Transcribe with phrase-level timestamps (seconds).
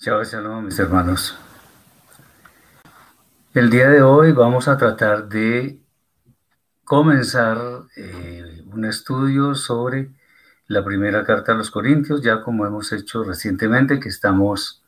[0.00, 1.36] Chao, shalom, mis hermanos.
[3.52, 5.82] El día de hoy vamos a tratar de
[6.84, 7.58] comenzar
[7.96, 10.12] eh, un estudio sobre
[10.68, 14.84] la primera carta a los Corintios, ya como hemos hecho recientemente, que estamos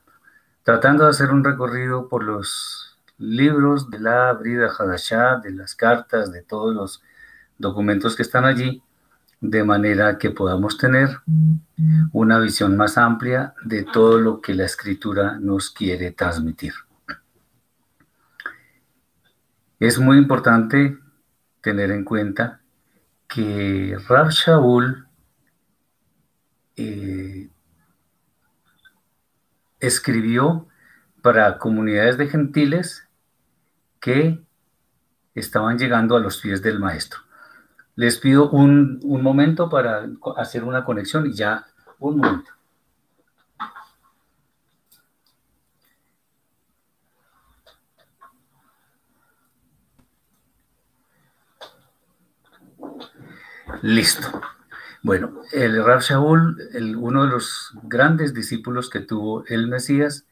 [0.62, 6.30] tratando de hacer un recorrido por los libros de la Brida Hadashah, de las cartas,
[6.30, 7.02] de todos los
[7.58, 8.80] documentos que están allí,
[9.40, 11.08] de manera que podamos tener
[12.12, 16.74] una visión más amplia de todo lo que la escritura nos quiere transmitir.
[19.78, 20.98] Es muy importante
[21.62, 22.60] tener en cuenta
[23.26, 25.06] que Rab Shaul
[26.76, 27.48] eh,
[29.78, 30.68] escribió
[31.22, 33.08] para comunidades de gentiles
[34.00, 34.42] que
[35.34, 37.20] estaban llegando a los pies del maestro.
[38.00, 40.08] Les pido un, un momento para
[40.38, 41.66] hacer una conexión y ya,
[41.98, 42.50] un momento.
[53.82, 54.40] Listo.
[55.02, 56.56] Bueno, el Rab Shaul,
[56.96, 60.24] uno de los grandes discípulos que tuvo el Mesías,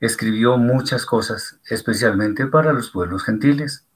[0.00, 3.86] escribió muchas cosas, especialmente para los pueblos gentiles,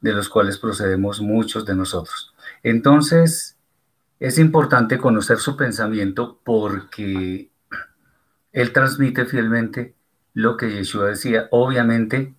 [0.00, 2.34] de los cuales procedemos muchos de nosotros.
[2.62, 3.56] Entonces,
[4.18, 7.50] es importante conocer su pensamiento porque
[8.52, 9.94] él transmite fielmente
[10.34, 12.34] lo que Yeshua decía, obviamente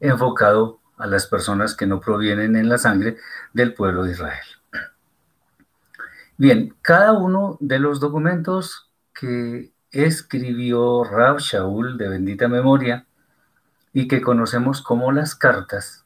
[0.00, 3.16] enfocado a las personas que no provienen en la sangre
[3.52, 4.44] del pueblo de Israel.
[6.36, 13.06] Bien, cada uno de los documentos que escribió Rab Shaul de bendita memoria
[13.92, 16.03] y que conocemos como las cartas,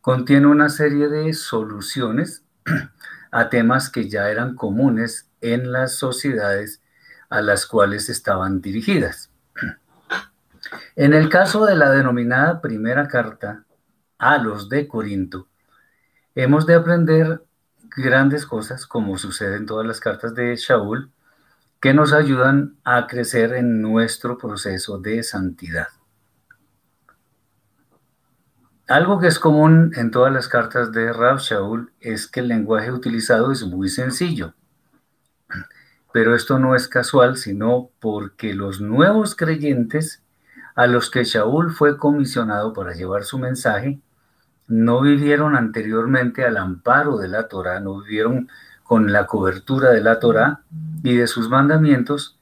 [0.00, 2.44] contiene una serie de soluciones
[3.30, 6.80] a temas que ya eran comunes en las sociedades
[7.28, 9.30] a las cuales estaban dirigidas.
[10.96, 13.64] En el caso de la denominada primera carta
[14.18, 15.48] a los de Corinto,
[16.34, 17.42] hemos de aprender
[17.96, 21.10] grandes cosas, como sucede en todas las cartas de Shaul,
[21.80, 25.88] que nos ayudan a crecer en nuestro proceso de santidad.
[28.90, 32.90] Algo que es común en todas las cartas de Rab Shaul es que el lenguaje
[32.90, 34.54] utilizado es muy sencillo.
[36.12, 40.24] Pero esto no es casual, sino porque los nuevos creyentes
[40.74, 44.00] a los que Shaul fue comisionado para llevar su mensaje
[44.66, 48.48] no vivieron anteriormente al amparo de la Torah, no vivieron
[48.82, 50.62] con la cobertura de la Torah
[51.04, 52.40] y de sus mandamientos,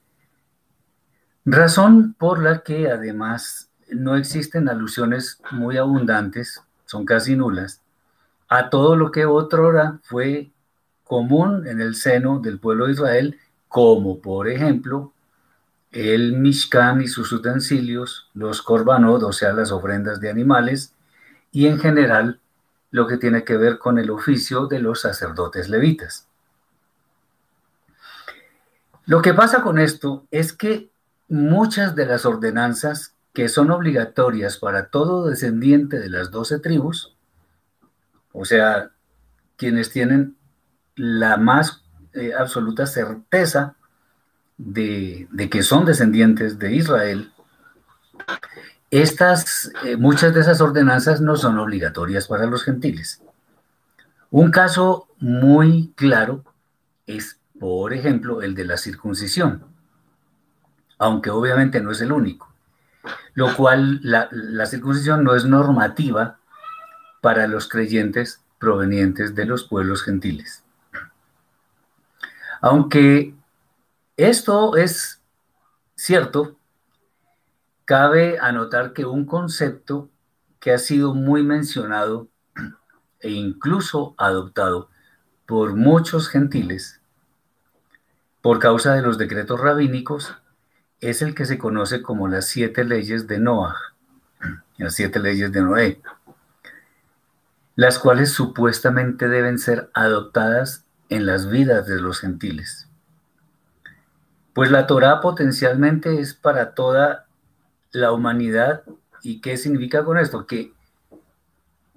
[1.45, 7.81] razón por la que además no existen alusiones muy abundantes, son casi nulas,
[8.47, 10.51] a todo lo que otrora fue
[11.03, 15.13] común en el seno del pueblo de Israel, como por ejemplo
[15.91, 20.93] el Mishkan y sus utensilios, los korbanot, o sea, las ofrendas de animales,
[21.51, 22.39] y en general
[22.91, 26.27] lo que tiene que ver con el oficio de los sacerdotes levitas.
[29.05, 30.91] Lo que pasa con esto es que
[31.27, 37.15] muchas de las ordenanzas que son obligatorias para todo descendiente de las doce tribus,
[38.33, 38.91] o sea,
[39.55, 40.35] quienes tienen
[40.97, 43.77] la más eh, absoluta certeza
[44.57, 47.31] de, que son descendientes de Israel,
[48.91, 53.21] estas, eh, muchas de esas ordenanzas no son obligatorias para los gentiles.
[54.31, 56.43] Un caso muy claro
[57.07, 59.63] es, por ejemplo, el de la circuncisión,
[60.97, 62.48] aunque obviamente no es el único,
[63.33, 66.39] lo cual la, circuncisión no es normativa
[67.21, 70.63] para los creyentes provenientes de los pueblos gentiles.
[72.61, 73.33] Aunque
[74.17, 75.21] esto es
[75.95, 76.59] cierto,
[77.89, 80.11] Cabe anotar que un concepto
[80.59, 82.27] que ha sido muy mencionado
[83.19, 84.91] e incluso adoptado
[85.47, 87.01] por muchos gentiles
[88.41, 90.35] por causa de los decretos rabínicos
[91.01, 93.75] es el que se conoce como las siete leyes de Noah,
[94.77, 96.01] las siete leyes de Noé,
[97.75, 102.87] las cuales supuestamente deben ser adoptadas en las vidas de los gentiles.
[104.53, 107.27] Pues la Torah potencialmente es para toda
[107.91, 108.83] la humanidad.
[109.21, 110.45] ¿Y qué significa con esto?
[110.45, 110.73] Que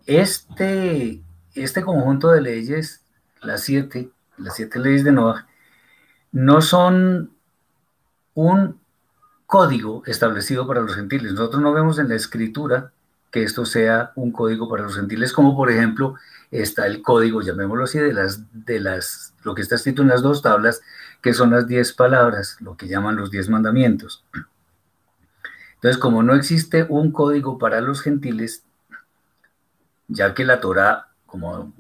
[0.07, 1.23] este,
[1.55, 3.05] este conjunto de leyes,
[3.41, 5.49] las siete, las siete leyes de Noah,
[6.31, 7.33] no son
[8.35, 8.82] un
[9.53, 11.35] código establecido para los gentiles.
[11.35, 12.91] Nosotros no vemos en la escritura
[13.31, 16.15] que esto sea un código para los gentiles, como por ejemplo
[16.51, 20.23] está el código, llamémoslo así, de las, de las, lo que está escrito en las
[20.23, 20.81] dos tablas,
[21.21, 24.25] que son las diez palabras, lo que llaman los diez mandamientos.
[25.75, 28.65] Entonces, como no existe un código para los gentiles,
[30.09, 31.75] ya que la Torah, como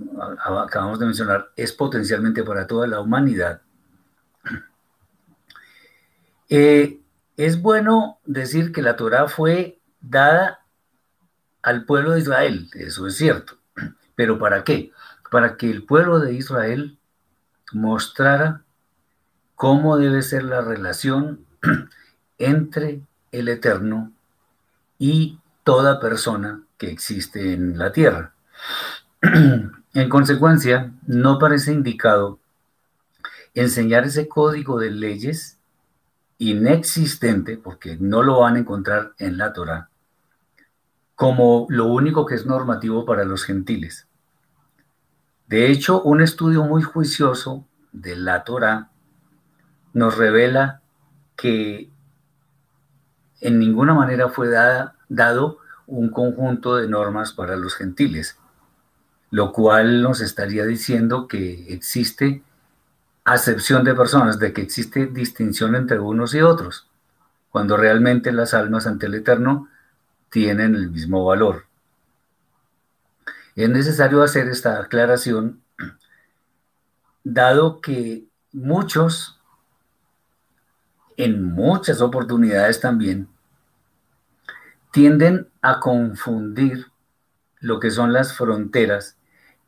[0.67, 3.63] acabamos de mencionar, es potencialmente para toda la humanidad,
[6.51, 6.99] eh,
[7.37, 10.61] es bueno decir que la Torah fue dada
[11.63, 13.59] al pueblo de Israel, eso es cierto,
[14.15, 14.91] pero ¿para qué?
[15.31, 16.99] Para que el pueblo de Israel
[17.73, 18.63] mostrara
[19.55, 21.47] cómo debe ser la relación
[22.39, 23.01] entre
[23.31, 24.13] el Eterno
[24.99, 28.35] y toda persona que existe en la tierra.
[29.95, 32.39] En consecuencia, no parece indicado
[33.53, 35.59] enseñar ese código de leyes
[36.43, 39.89] inexistente, porque no lo van a encontrar en la Torah,
[41.15, 44.09] como lo único que es normativo para los gentiles.
[45.47, 48.91] De hecho, un estudio muy juicioso de la Torah
[49.93, 50.81] nos revela
[51.37, 51.91] que
[53.41, 54.49] en ninguna manera fue
[55.09, 58.39] dado un conjunto de normas para los gentiles,
[59.31, 62.43] lo cual nos estaría diciendo que existe
[63.25, 66.89] acepción de personas, de que existe distinción entre unos y otros,
[67.51, 69.69] cuando realmente las almas ante el Eterno
[70.31, 71.67] tienen el mismo valor.
[73.55, 75.63] Es necesario hacer esta aclaración,
[77.25, 79.39] dado que muchos,
[81.17, 83.29] en muchas oportunidades también,
[84.91, 86.87] tienden a confundir
[87.61, 89.17] lo que son las fronteras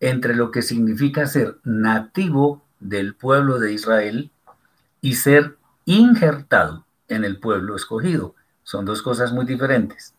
[0.00, 4.30] entre lo que significa ser nativo del pueblo de Israel
[5.00, 8.34] y ser injertado en el pueblo escogido.
[8.62, 10.14] Son dos cosas muy diferentes.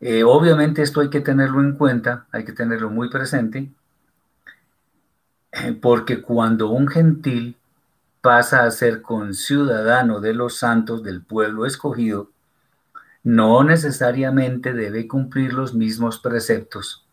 [0.00, 3.70] Eh, obviamente esto hay que tenerlo en cuenta, hay que tenerlo muy presente,
[5.80, 7.56] porque cuando un gentil
[8.20, 12.30] pasa a ser conciudadano de los santos del pueblo escogido,
[13.22, 17.04] no necesariamente debe cumplir los mismos preceptos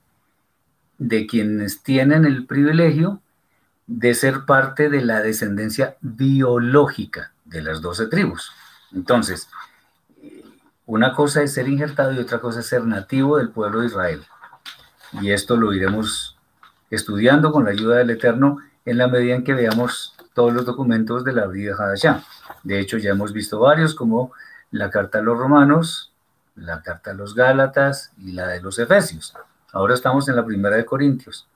[0.98, 3.22] de quienes tienen el privilegio
[3.90, 8.52] de ser parte de la descendencia biológica de las doce tribus.
[8.94, 9.50] Entonces,
[10.86, 14.24] una cosa es ser injertado y otra cosa es ser nativo del pueblo de Israel.
[15.20, 16.38] Y esto lo iremos
[16.92, 21.24] estudiando con la ayuda del Eterno en la medida en que veamos todos los documentos
[21.24, 22.24] de la vida Hadashah.
[22.62, 24.34] De hecho, ya hemos visto varios como
[24.70, 26.14] la carta a los romanos,
[26.56, 29.34] la carta a los gálatas y la de los efesios.
[29.74, 31.48] Ahora estamos en la primera de Corintios.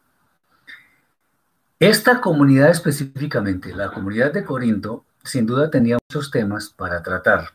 [1.83, 7.50] Esta comunidad específicamente, la comunidad de Corinto, sin duda tenía muchos temas para tratar,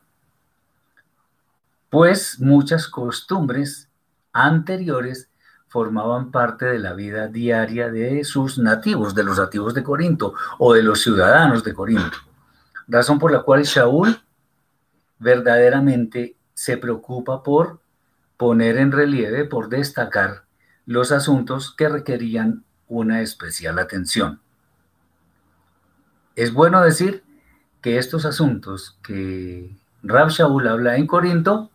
[1.89, 3.89] pues muchas costumbres
[4.35, 5.31] anteriores
[5.69, 10.75] formaban parte de la vida diaria de sus nativos, de los nativos de Corinto o
[10.75, 12.19] de los ciudadanos de Corinto.
[12.87, 14.21] Razón por la cual Shaul
[15.19, 17.81] verdaderamente se preocupa por
[18.37, 20.45] poner en relieve, por destacar
[20.85, 24.41] los asuntos que requerían una especial atención.
[26.35, 27.25] Es bueno decir
[27.83, 31.71] que estos asuntos que Rab Shaul habla en Corinto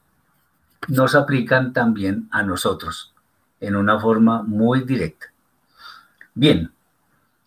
[0.88, 3.14] nos aplican también a nosotros
[3.60, 5.28] en una forma muy directa.
[6.34, 6.74] Bien,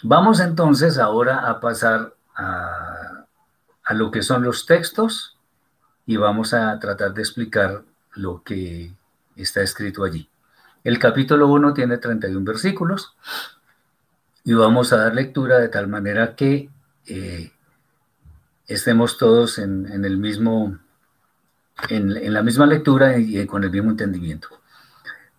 [0.03, 3.25] vamos entonces ahora a pasar a,
[3.85, 5.37] a lo que son los textos
[6.07, 7.83] y vamos a tratar de explicar
[8.15, 8.95] lo que
[9.37, 10.29] está escrito allí.
[10.85, 13.17] El capítulo 1 tiene 31 versículos
[14.47, 16.71] y vamos a dar lectura de tal manera que
[17.09, 17.51] eh,
[18.69, 20.79] estemos todos en, el mismo,
[21.89, 24.49] en, la misma lectura y, y con el mismo entendimiento.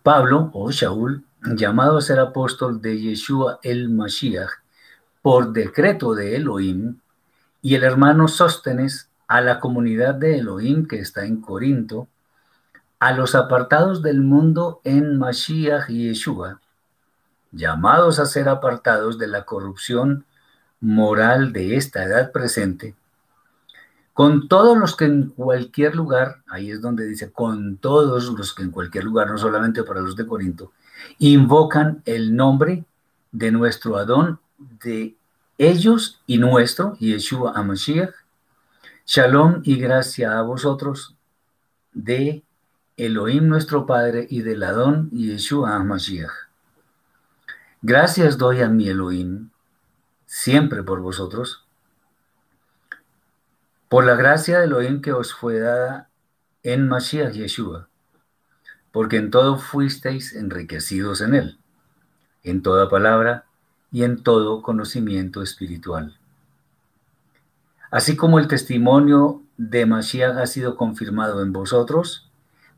[0.02, 4.50] Pablo o Shaul, llamado a ser apóstol de Yeshua el Mashiach
[5.22, 6.98] por decreto de Elohim,
[7.62, 12.08] y el hermano Sóstenes, a la comunidad de Elohim que está en Corinto,
[12.98, 16.60] a los apartados del mundo en Mashiach y Yeshua,
[17.52, 20.24] llamados a ser apartados de la corrupción
[20.80, 22.94] moral de esta edad presente,
[24.12, 28.62] con todos los que en cualquier lugar, ahí es donde dice, con todos los que
[28.62, 30.72] en cualquier lugar, no solamente para los de Corinto,
[31.18, 32.84] invocan el nombre
[33.30, 35.14] de nuestro Adón, de
[35.56, 38.14] ellos y nuestro, Yeshua Amashiach,
[39.06, 41.14] Shalom y gracia a vosotros
[41.94, 42.42] de
[42.96, 46.47] Elohim nuestro Padre y del Adón Yeshua HaMashiach.
[47.82, 49.50] Gracias doy a mi Elohim
[50.26, 51.64] siempre por vosotros,
[53.88, 56.08] por la gracia de Elohim que os fue dada
[56.64, 57.88] en Mashiach Yeshua,
[58.90, 61.58] porque en todo fuisteis enriquecidos en él,
[62.42, 63.44] en toda palabra
[63.92, 66.18] y en todo conocimiento espiritual.
[67.92, 72.28] Así como el testimonio de Mashiach ha sido confirmado en vosotros,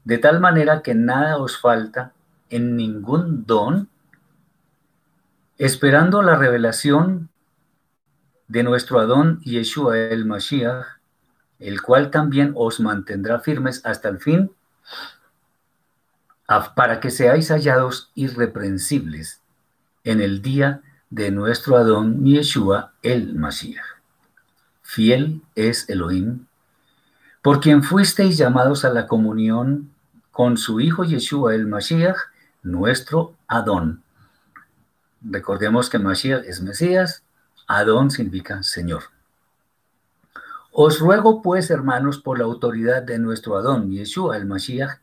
[0.05, 2.13] de tal manera que nada os falta
[2.51, 3.89] en ningún don,
[5.61, 7.29] esperando la revelación
[8.49, 10.87] de nuestro Adón Yeshua el Mashiach,
[11.59, 14.53] el cual también os mantendrá firmes hasta el fin,
[16.75, 19.43] para que seáis hallados irreprensibles
[20.03, 23.85] en el día de nuestro Adón Yeshua el Mashiach.
[24.81, 26.47] Fiel es Elohim,
[27.43, 29.91] por quien fuisteis llamados a la comunión
[30.31, 32.17] con su Hijo Yeshua el Mashiach,
[32.63, 34.03] nuestro Adón.
[35.23, 37.25] Recordemos que Mashiach es Mesías,
[37.67, 39.05] Adón significa Señor.
[40.73, 45.01] Os ruego pues, hermanos, por la autoridad de nuestro Adón, Yeshua el Mashiach,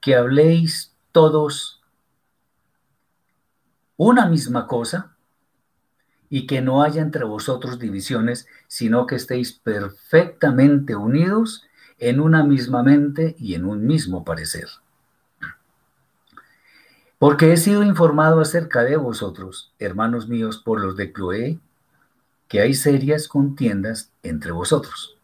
[0.00, 1.82] que habléis todos
[3.96, 5.16] una misma cosa
[6.30, 11.64] y que no haya entre vosotros divisiones, sino que estéis perfectamente unidos
[11.98, 14.68] en una misma mente y en un mismo parecer.
[17.18, 21.58] Porque he sido informado acerca de vosotros, hermanos míos, por los de Cloé,
[22.46, 25.16] que hay serias contiendas entre vosotros.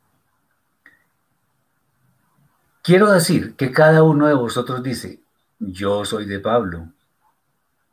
[2.83, 5.23] Quiero decir que cada uno de vosotros dice,
[5.59, 6.89] yo soy de Pablo,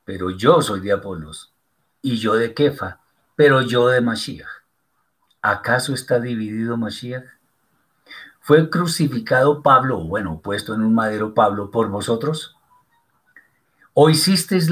[0.03, 1.53] pero yo soy de Apolos,
[2.01, 2.99] y yo de Kefa,
[3.35, 4.49] pero yo de Mashiach.
[5.41, 7.25] ¿Acaso está dividido Mashiach?
[8.39, 12.57] ¿Fue crucificado Pablo, bueno, puesto en un madero Pablo por vosotros?
[13.93, 14.69] ¿O hicisteis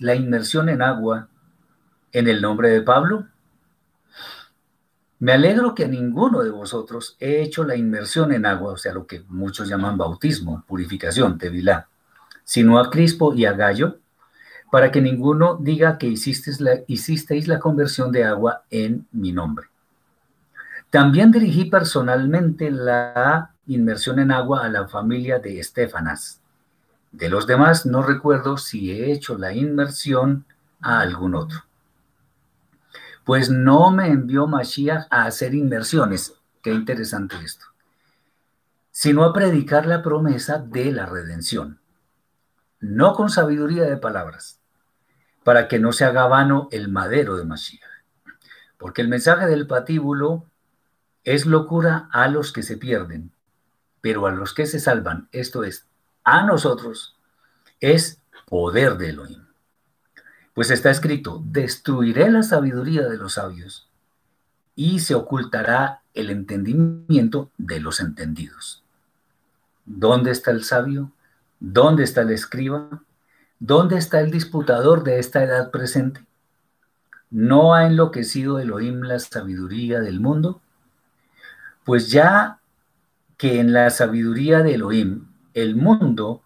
[0.00, 1.28] la, inmersión en agua
[2.12, 3.26] en el nombre de Pablo?
[5.18, 8.94] Me alegro que a ninguno de vosotros he hecho la inmersión en agua, o sea,
[8.94, 11.88] lo que muchos llaman bautismo, purificación, tevilá,
[12.42, 13.98] sino a Crispo y a Gallo,
[14.72, 19.66] para que ninguno diga que hicisteis la, hicisteis la conversión de agua en mi nombre.
[20.88, 26.39] También dirigí personalmente la inmersión en agua a la familia de Estefanas.
[27.12, 30.44] De los demás no recuerdo si he hecho la inmersión
[30.80, 31.64] a algún otro.
[33.24, 37.66] Pues no me envió Mashiach a hacer inmersiones, qué interesante esto,
[38.90, 41.80] sino a predicar la promesa de la redención,
[42.78, 44.60] no con sabiduría de palabras,
[45.44, 47.82] para que no se haga vano el madero de Mashiach,
[48.78, 50.46] porque el mensaje del patíbulo
[51.24, 53.32] es locura a los que se pierden,
[54.00, 55.89] pero a los que se salvan, esto es,
[56.24, 57.16] a nosotros,
[57.80, 59.44] es poder de Elohim.
[60.54, 63.88] Pues está escrito, destruiré la sabiduría de los sabios
[64.74, 68.82] y se ocultará el entendimiento de los entendidos.
[69.84, 71.12] ¿Dónde está el sabio?
[71.60, 73.02] ¿Dónde está el escriba?
[73.58, 76.24] ¿Dónde está el disputador de esta edad presente?
[77.30, 80.60] ¿No ha enloquecido Elohim la sabiduría del mundo?
[81.84, 82.58] Pues ya
[83.36, 85.29] que en la sabiduría de Elohim
[85.62, 86.42] el mundo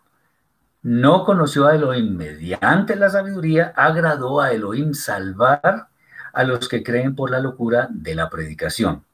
[0.82, 5.88] no conoció a Elohim mediante la sabiduría, agradó a Elohim salvar
[6.32, 9.04] a los que creen por la locura de la predicación.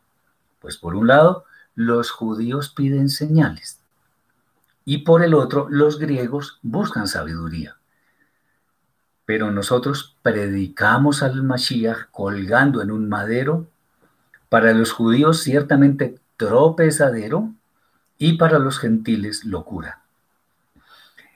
[0.58, 3.80] Pues por un lado, los judíos piden señales
[4.84, 7.76] y por el otro, los griegos buscan sabiduría.
[9.24, 13.68] Pero nosotros predicamos al Mashiach colgando en un madero,
[14.48, 17.54] para los judíos ciertamente tropezadero
[18.20, 20.02] y para los gentiles locura.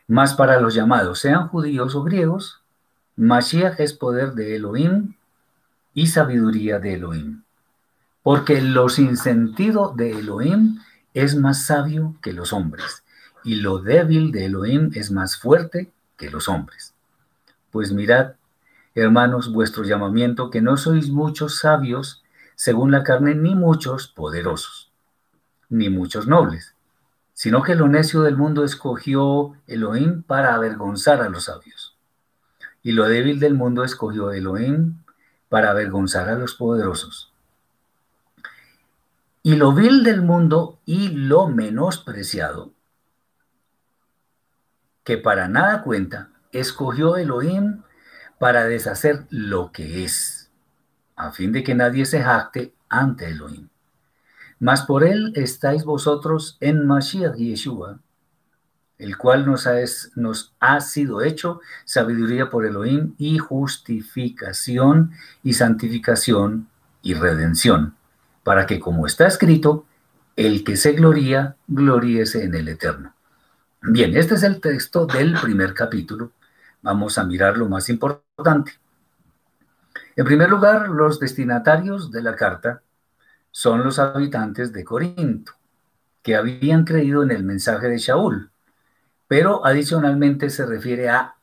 [0.07, 2.61] Mas para los llamados, sean judíos o griegos,
[3.17, 5.14] Mashiach es poder de Elohim
[5.95, 7.43] y sabiduría de Elohim.
[8.23, 10.79] Porque lo sin sentido de Elohim
[11.14, 13.03] es más sabio que los hombres,
[13.45, 16.93] y lo débil de Elohim es más fuerte que los hombres.
[17.71, 18.35] Pues mirad,
[18.95, 22.23] hermanos, vuestro llamamiento, que no sois muchos sabios
[22.57, 24.93] según la carne, ni muchos poderosos,
[25.71, 26.74] ni muchos nobles
[27.35, 31.97] sino que lo necio del mundo escogió Elohim para avergonzar a los sabios.
[32.83, 34.99] Y lo débil del mundo escogió Elohim
[35.49, 37.33] para avergonzar a los poderosos.
[39.43, 42.73] Y lo vil del mundo y lo menospreciado,
[45.03, 47.83] que para nada cuenta, escogió Elohim
[48.38, 50.50] para deshacer lo que es,
[51.17, 53.69] a fin de que nadie se jacte ante Elohim.
[54.58, 57.99] Mas por él estáis vosotros en Mashiach Yeshua,
[58.99, 59.75] el cual nos ha,
[60.14, 66.68] nos ha sido hecho sabiduría por Elohim y justificación y santificación
[67.02, 67.94] y redención,
[68.42, 69.84] para que como está escrito,
[70.37, 73.14] el que se gloría, gloríese en el eterno.
[73.82, 76.32] Bien, este es el texto del primer capítulo.
[76.82, 78.73] Vamos a mirar lo más importante.
[80.16, 82.82] En primer lugar, los destinatarios de la carta
[83.56, 85.52] son los habitantes de Corinto,
[86.23, 88.50] que habían creído en el mensaje de Shaul,
[89.28, 91.37] pero adicionalmente se refiere a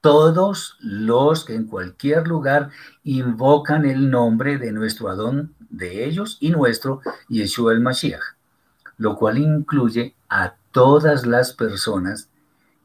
[0.00, 2.70] todos los que en cualquier lugar
[3.04, 8.34] invocan el nombre de nuestro Adón, de ellos y nuestro Yeshua el Mashiach,
[8.96, 12.28] lo cual incluye a todas las personas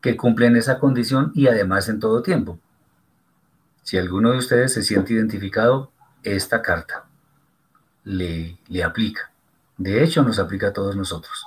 [0.01, 2.60] que cumplen esa condición y además en todo tiempo.
[3.81, 5.91] Si alguno de ustedes se siente identificado,
[6.22, 7.07] esta carta
[8.08, 9.32] le, aplica.
[9.78, 11.46] De hecho, nos aplica a todos nosotros.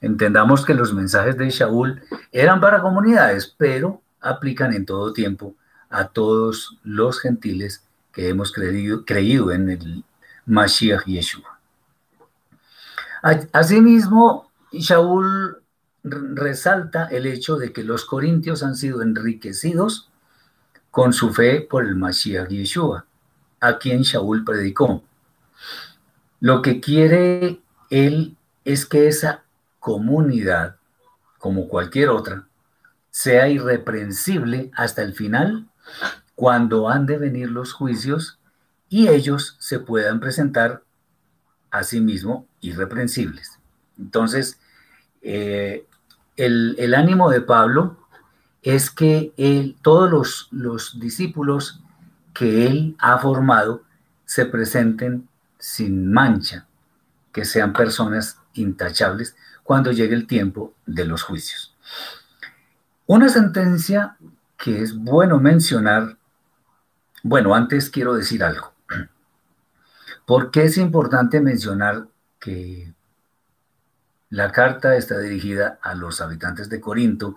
[0.00, 5.54] Entendamos que los mensajes de Shaul eran para comunidades, pero aplican en todo tiempo
[5.90, 10.04] a todos los gentiles que hemos creído, creído en el
[10.46, 11.58] Mashiach Yeshua.
[13.52, 15.58] Asimismo, Shaul
[16.02, 20.08] resalta el hecho de que los corintios han sido enriquecidos
[20.90, 23.04] con su fe por el Mashiach Yeshua,
[23.60, 25.02] a quien Shaul predicó.
[26.40, 29.42] Lo que quiere él es que esa
[29.78, 30.76] comunidad,
[31.38, 32.46] como cualquier otra,
[33.10, 35.66] sea irreprensible hasta el final,
[36.34, 38.38] cuando han de venir los juicios
[38.88, 40.82] y ellos se puedan presentar
[41.70, 43.58] a sí mismos irreprensibles.
[43.98, 44.60] Entonces,
[45.22, 45.84] eh,
[46.36, 47.96] el, ánimo de Pablo
[48.62, 51.80] es que todos los discípulos
[52.32, 53.82] que él ha formado
[54.24, 55.27] se presenten
[55.58, 56.66] sin mancha,
[57.32, 61.76] que sean personas intachables cuando llegue el tiempo de los juicios.
[63.06, 64.16] Una sentencia
[64.56, 66.18] que es bueno mencionar,
[67.22, 68.72] bueno, antes quiero decir algo.
[70.26, 72.06] ¿Por qué es importante mencionar
[72.38, 72.92] que
[74.30, 77.36] la carta está dirigida a los habitantes de Corinto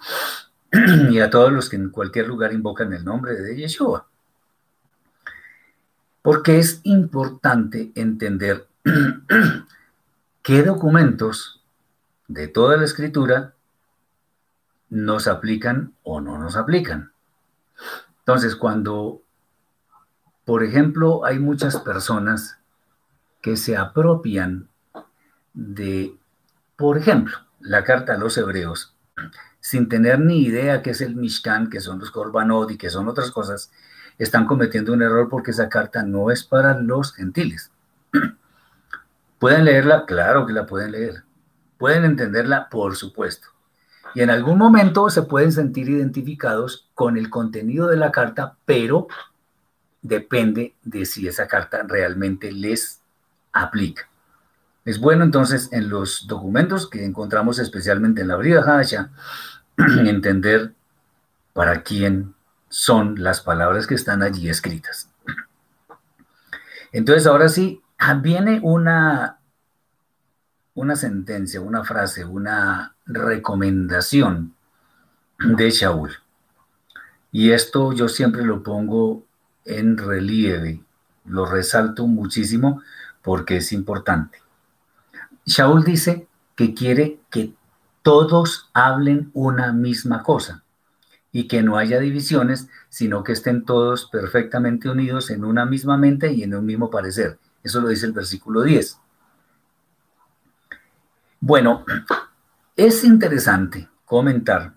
[1.10, 4.08] y a todos los que en cualquier lugar invocan el nombre de Yeshua?
[6.22, 8.68] Porque es importante entender
[10.44, 11.64] qué documentos
[12.28, 13.56] de toda la escritura
[14.90, 17.12] nos aplican o no nos aplican.
[18.20, 19.22] Entonces, cuando,
[20.46, 22.58] por ejemplo, hay muchas personas
[23.42, 24.70] que se apropian
[25.54, 26.16] de,
[26.76, 28.96] por ejemplo, la carta a los hebreos,
[29.60, 33.08] sin tener ni idea qué es el Mishkan, que son los Korbanot y que son
[33.08, 33.72] otras cosas,
[34.24, 37.72] están cometiendo un error porque esa carta no es para los gentiles.
[39.40, 40.06] ¿Pueden leerla?
[40.06, 41.24] Claro que la pueden leer.
[41.78, 42.70] ¿Pueden entenderla?
[42.70, 43.48] Por supuesto.
[44.14, 49.08] Y en algún momento se pueden sentir identificados con el contenido de la carta, pero
[50.04, 53.02] depende de si esa carta realmente les
[53.52, 54.08] aplica.
[54.86, 59.10] Es bueno entonces en los documentos que encontramos especialmente en la Brida Hasha
[60.06, 60.74] entender
[61.54, 62.36] para quién
[62.72, 65.10] son las palabras que están allí escritas.
[66.94, 67.82] Entonces ahora sí,
[68.22, 69.40] viene una,
[70.74, 74.56] una sentencia, una frase, una recomendación
[75.38, 76.12] de Shaul.
[77.32, 79.26] Y esto yo siempre lo pongo
[79.66, 80.82] en relieve,
[81.26, 82.82] lo resalto muchísimo
[83.22, 84.42] porque es importante.
[85.46, 87.54] Shaul dice que quiere que
[88.02, 90.61] todos hablen una misma cosa
[91.32, 96.32] y que no haya divisiones, sino que estén todos perfectamente unidos en una misma mente
[96.32, 97.40] y en un mismo parecer.
[97.64, 98.98] Eso lo dice el versículo 10.
[101.40, 101.86] Bueno,
[102.76, 104.74] es interesante comentar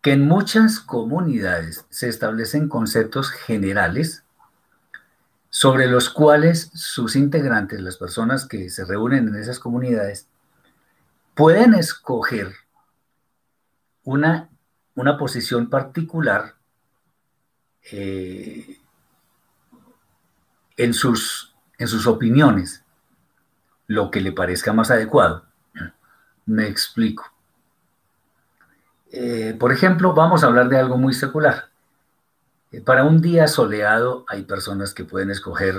[0.00, 4.24] que en muchas comunidades se establecen conceptos generales
[5.48, 10.26] sobre los cuales sus integrantes, las personas que se reúnen en esas comunidades,
[11.34, 12.52] pueden escoger
[14.02, 14.48] una,
[14.94, 16.54] una posición particular
[17.90, 18.78] eh,
[20.76, 22.84] en, sus, en sus opiniones
[23.86, 25.44] lo que le parezca más adecuado.
[26.46, 27.32] Me explico.
[29.10, 31.70] Eh, por ejemplo, vamos a hablar de algo muy secular.
[32.70, 35.76] Eh, para un día soleado hay personas que pueden escoger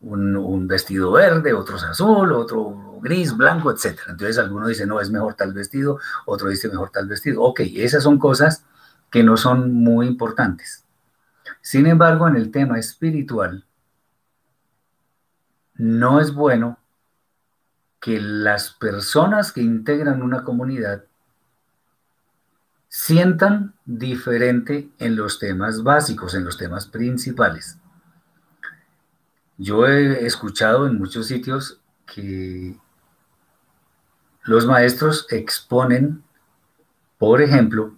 [0.00, 4.00] un, vestido verde, otros azul, otro gris, blanco, etc.
[4.08, 7.42] Entonces alguno dice, no, es mejor tal vestido, otro dice mejor tal vestido.
[7.42, 8.64] Ok, esas son cosas
[9.10, 10.84] que no son muy importantes.
[11.60, 13.64] Sin embargo, en el tema espiritual,
[15.74, 16.78] no es bueno
[18.00, 21.04] que las personas que integran una comunidad
[22.88, 27.78] sientan diferente en los temas básicos, en los temas principales.
[29.58, 32.76] Yo he escuchado en muchos sitios que
[34.44, 36.22] los maestros exponen,
[37.18, 37.94] por ejemplo,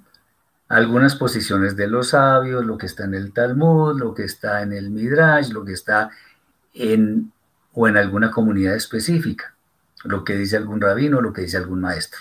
[0.68, 4.72] algunas posiciones de los sabios, lo que está en el Talmud, lo que está en
[4.72, 6.10] el Midrash, lo que está
[6.72, 7.32] en
[7.72, 9.54] o en alguna comunidad específica,
[10.04, 12.20] lo que dice algún rabino, lo que dice algún maestro.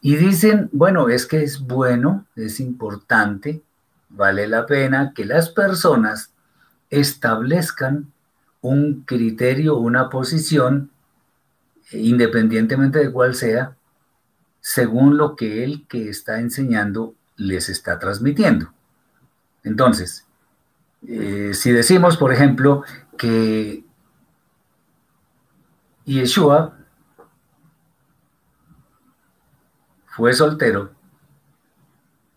[0.00, 3.62] Y dicen, bueno, es que es bueno, es importante,
[4.08, 6.32] vale la pena que las personas
[6.90, 8.12] establezcan
[8.60, 10.90] un criterio, una posición,
[11.92, 13.76] independientemente de cuál sea,
[14.60, 18.72] según lo que el que está enseñando les está transmitiendo.
[19.62, 20.26] Entonces,
[21.06, 22.82] eh, si decimos, por ejemplo,
[23.16, 23.84] que
[26.04, 26.76] Yeshua
[30.06, 30.92] fue soltero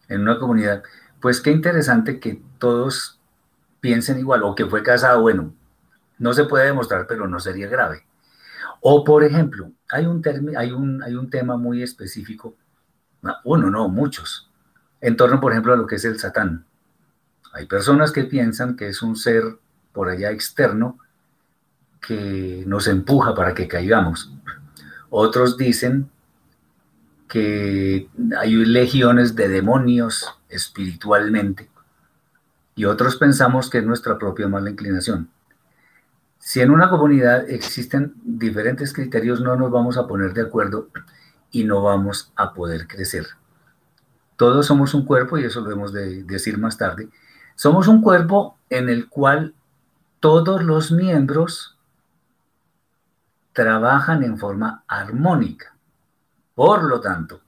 [0.08, 0.84] en una comunidad,
[1.22, 3.19] pues qué interesante que todos
[3.80, 5.54] piensen igual, o que fue casado, bueno,
[6.18, 8.04] no se puede demostrar, pero no sería grave.
[8.82, 10.22] O, por ejemplo, hay un,
[10.58, 12.56] hay un, hay un tema muy específico,
[13.44, 14.50] uno, no, muchos,
[15.02, 16.66] en torno, por ejemplo, a lo que es el Satán.
[17.54, 19.44] Hay personas que piensan que es un ser
[19.92, 21.00] por allá externo
[22.00, 24.32] que nos empuja para que caigamos.
[25.10, 26.10] Otros dicen
[27.28, 31.70] que hay legiones de demonios espiritualmente
[32.80, 35.30] y otros pensamos que es nuestra propia mala inclinación.
[36.38, 40.88] Si en una comunidad existen diferentes criterios, no nos vamos a poner de acuerdo
[41.52, 43.28] y no vamos a poder crecer.
[44.38, 47.10] Todos somos un cuerpo, y eso lo debemos de decir más tarde.
[47.56, 49.54] Somos un cuerpo en el cual
[50.22, 51.78] todos los miembros
[53.52, 55.76] trabajan en forma armónica.
[56.56, 57.42] Por lo tanto,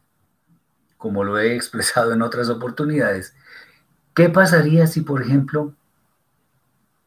[0.97, 3.33] como lo he expresado en otras oportunidades,
[4.13, 5.73] ¿qué pasaría si, por ejemplo,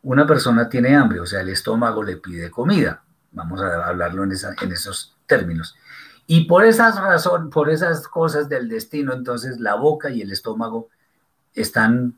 [0.03, 3.03] una persona tiene hambre, o sea, el estómago le pide comida?
[3.33, 5.77] Vamos a hablarlo en, esos términos.
[6.27, 10.89] Y por esas razones, por esas cosas del destino, entonces la boca y el estómago
[11.55, 12.17] están,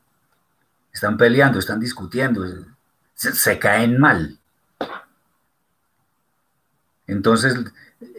[0.93, 2.45] están peleando, están discutiendo,
[3.15, 4.39] se, caen mal.
[7.07, 7.57] Entonces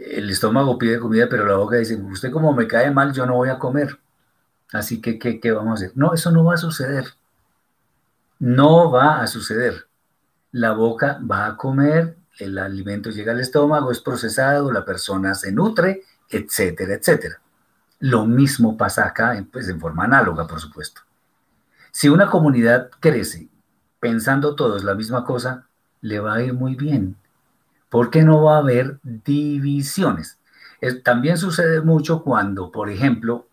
[0.08, 3.36] el estómago pide comida, pero la boca dice, usted como me cae mal, yo no
[3.36, 4.00] voy a comer.
[4.74, 5.98] Así que, ¿qué, ¿qué, vamos a hacer?
[5.98, 7.06] No, eso no va a suceder.
[8.40, 9.88] No va a suceder.
[10.52, 15.52] La boca va a comer el alimento llega al estómago, es procesado, la persona se
[15.52, 17.42] nutre, etcétera, etcétera.
[18.00, 21.02] Lo mismo pasa acá, pues en forma análoga, por supuesto.
[21.92, 23.50] Si una comunidad crece
[24.00, 25.66] pensando todos la misma cosa,
[26.02, 27.16] le va a ir muy bien,
[27.90, 30.38] porque no va a haber divisiones.
[31.04, 33.47] también sucede mucho cuando, por ejemplo,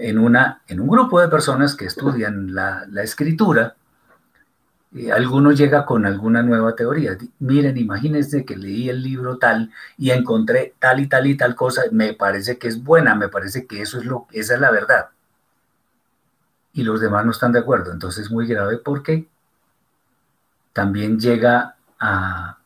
[0.00, 3.76] en, una, en un grupo de personas que estudian la, la escritura,
[5.12, 7.16] alguno llega con alguna nueva teoría.
[7.38, 11.82] Miren, imagínense que leí el libro tal y encontré tal y tal y tal cosa,
[11.92, 15.10] me parece que es buena, me parece que eso es lo, esa es la verdad.
[16.72, 19.28] Y los demás no están de acuerdo, entonces es muy grave porque
[20.72, 22.58] también llega a,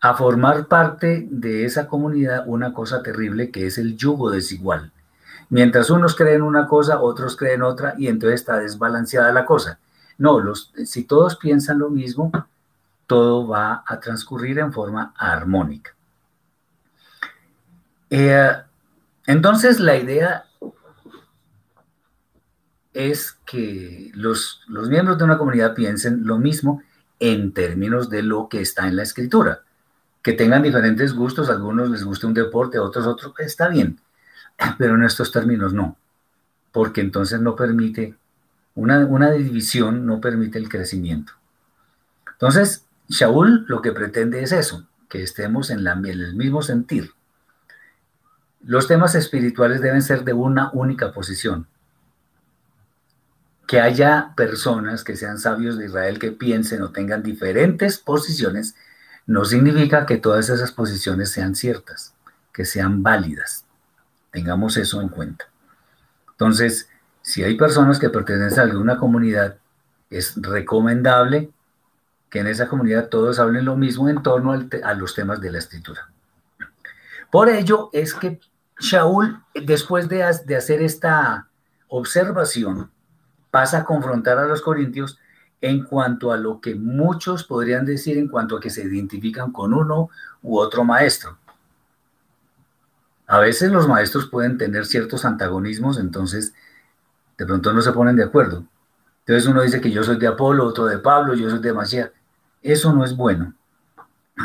[0.00, 4.92] a formar parte de esa comunidad una cosa terrible que es el yugo desigual.
[5.50, 9.78] Mientras unos creen una cosa, otros creen otra y entonces está desbalanceada la cosa
[10.20, 12.30] no, los, si todos piensan lo mismo,
[13.06, 15.96] todo va a transcurrir en forma armónica.
[18.10, 18.52] Eh,
[19.26, 20.44] entonces la idea
[22.92, 26.82] es que los, los, miembros de una comunidad piensen lo mismo
[27.18, 29.62] en términos de lo que está en la escritura.
[30.22, 33.98] Que tengan diferentes gustos, algunos les guste un deporte, a otros otro, está bien,
[34.78, 35.96] pero en estos términos no,
[36.72, 38.16] porque entonces no permite
[38.74, 41.34] una, división no permite el crecimiento.
[42.32, 47.12] Entonces, Shaul lo que pretende es eso, que estemos en, en el mismo sentir.
[48.62, 51.66] Los temas espirituales deben ser de una única posición.
[53.66, 58.74] Que haya personas que sean sabios de Israel que piensen o tengan diferentes posiciones,
[59.26, 62.14] no significa que todas esas posiciones sean ciertas,
[62.52, 63.64] que sean válidas.
[64.30, 65.46] Tengamos eso en cuenta.
[66.32, 66.88] Entonces,
[67.22, 69.58] si hay personas que pertenecen a alguna comunidad,
[70.08, 71.50] es recomendable
[72.30, 75.58] que en esa comunidad todos hablen lo mismo en torno a los temas de la
[75.58, 76.08] escritura.
[77.30, 78.40] Por ello es que
[78.78, 81.48] Shaul, después de, de hacer esta
[81.88, 82.90] observación,
[83.50, 85.18] pasa a confrontar a los corintios
[85.60, 89.74] en cuanto a lo que muchos podrían decir en cuanto a que se identifican con
[89.74, 90.08] uno
[90.42, 91.36] u otro maestro.
[93.30, 96.52] A veces los maestros pueden tener ciertos antagonismos, entonces
[97.38, 98.64] de pronto no se ponen de acuerdo.
[99.20, 102.12] Entonces uno dice que yo soy de Apolo, otro de Pablo, yo soy de Masía.
[102.60, 103.54] Eso no es bueno.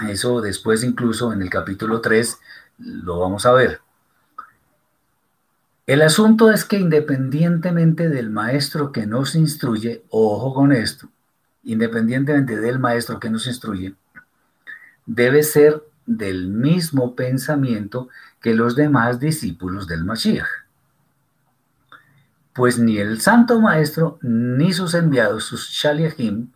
[0.08, 2.38] Eso después incluso en el capítulo 3
[2.78, 3.82] lo vamos a ver.
[5.88, 11.10] El asunto es que independientemente del maestro que nos instruye, ojo con esto,
[11.64, 13.96] independientemente del maestro que nos instruye,
[15.08, 18.10] debe ser del mismo pensamiento
[18.42, 20.48] que los demás discípulos del Mashiach.
[22.54, 26.52] Pues ni el Santo Maestro ni sus enviados, sus Shaliachim,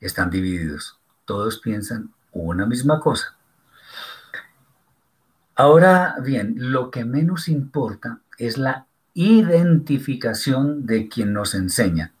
[0.00, 0.98] están divididos.
[1.24, 3.36] Todos piensan una misma cosa.
[5.54, 12.12] Ahora bien, lo que menos importa es la identificación de quien nos enseña.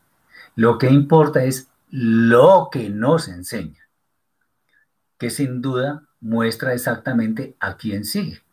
[0.54, 3.88] Lo que importa es lo que nos enseña,
[5.18, 8.43] que sin duda muestra exactamente a quién sigue.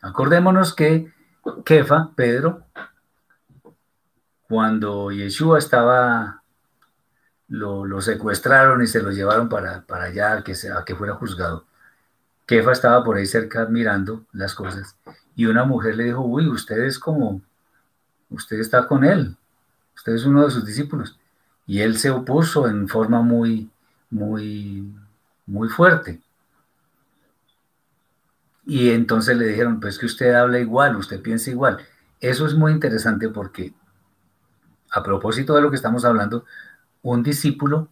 [0.00, 1.12] Acordémonos que
[1.64, 2.64] Kefa, Pedro,
[4.48, 6.42] cuando Yeshua estaba,
[7.48, 11.66] lo, secuestraron y se lo llevaron para, allá que, a que fuera juzgado.
[12.46, 14.96] Kefa estaba por ahí cerca mirando las cosas
[15.38, 17.40] y una mujer le dijo, uy, usted es como,
[18.28, 19.36] usted está con él,
[19.94, 21.16] usted es uno de sus discípulos.
[21.64, 23.70] Y él se opuso en forma muy,
[24.10, 24.92] muy,
[25.46, 26.20] muy fuerte.
[28.68, 31.78] Y entonces le dijeron, pues que usted habla igual, usted piensa igual.
[32.20, 33.72] Eso es muy interesante porque,
[34.90, 36.44] a propósito de lo que estamos hablando,
[37.00, 37.88] un discípulo,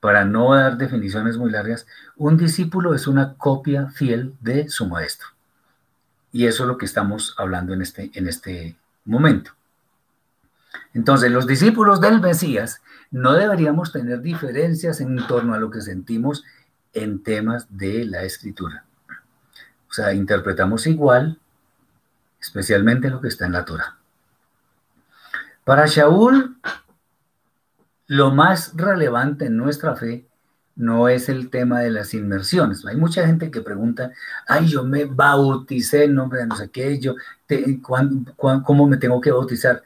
[0.00, 5.28] para no dar definiciones muy largas, un discípulo es una copia fiel de su maestro.
[6.32, 9.52] Y eso es lo que estamos hablando en este, en este momento.
[10.92, 16.42] Entonces, los discípulos del Mesías no deberíamos tener diferencias en torno a lo que sentimos
[16.94, 18.86] en temas de la escritura.
[19.92, 21.38] O sea, interpretamos igual,
[22.40, 23.98] especialmente lo que está en la Torah.
[25.64, 26.56] Para Shaul,
[28.06, 30.26] lo más relevante en nuestra fe
[30.76, 32.86] no es el tema de las inmersiones.
[32.86, 34.12] Hay mucha gente que pregunta,
[34.48, 37.14] ay, yo me bauticé en nombre de no sé qué, yo,
[38.64, 39.82] ¿cómo me tengo que bautizar?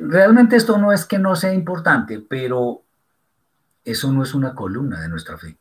[0.00, 2.82] Realmente esto no es que no sea importante, pero
[3.84, 5.56] eso no es una columna de nuestra fe.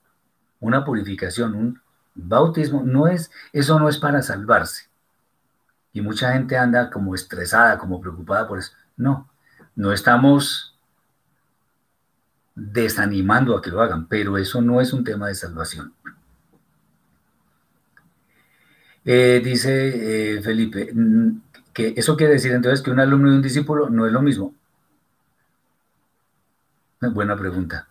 [0.62, 1.82] Una purificación, un,
[2.15, 4.89] Bautismo no es, eso no es para salvarse.
[5.93, 8.74] Y mucha gente anda como estresada, como preocupada por eso.
[8.98, 9.30] No,
[9.76, 10.76] no estamos
[12.56, 15.93] desanimando a que lo hagan, pero eso no es un tema de salvación.
[19.06, 21.41] Eh, dice eh, Felipe, mm,
[21.74, 24.54] que eso quiere decir entonces que un alumno y un discípulo no es lo mismo.
[27.02, 27.88] Buena pregunta.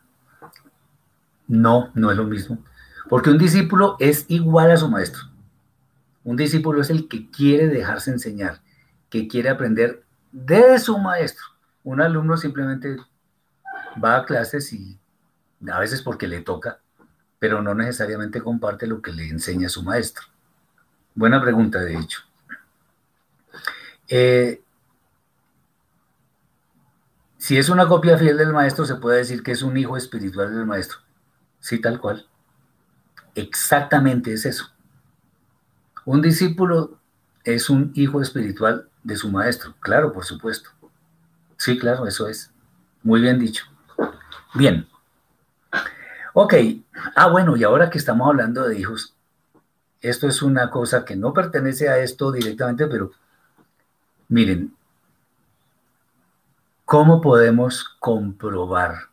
[1.47, 2.59] No, no es lo mismo.
[3.09, 5.23] Porque un discípulo es igual a su maestro.
[6.25, 8.61] Un discípulo es el que quiere dejarse enseñar,
[9.09, 11.45] que quiere aprender de su maestro.
[11.85, 12.97] Un alumno simplemente
[14.03, 14.99] va a clases y
[15.71, 16.81] a veces porque le toca,
[17.39, 20.27] pero no necesariamente comparte lo que le enseña su maestro.
[21.15, 22.21] Buena pregunta, de hecho.
[24.09, 24.63] Eh,
[27.39, 30.55] si es una copia fiel del maestro, se puede decir que es un hijo espiritual
[30.55, 30.99] del maestro.
[31.61, 32.27] Sí, tal cual.
[33.39, 34.69] Exactamente es eso.
[36.05, 36.99] Un discípulo
[37.45, 39.75] es un hijo espiritual de su maestro.
[39.79, 40.71] Claro, por supuesto.
[41.57, 42.53] Sí, claro, eso es.
[43.05, 43.65] Muy bien dicho.
[44.55, 44.89] Bien.
[46.35, 46.55] Ok.
[47.15, 49.15] Ah, bueno, y ahora que estamos hablando de hijos,
[50.01, 53.13] esto es una cosa que no pertenece a esto directamente, pero
[54.29, 54.75] miren,
[56.85, 59.08] ¿cómo podemos comprobar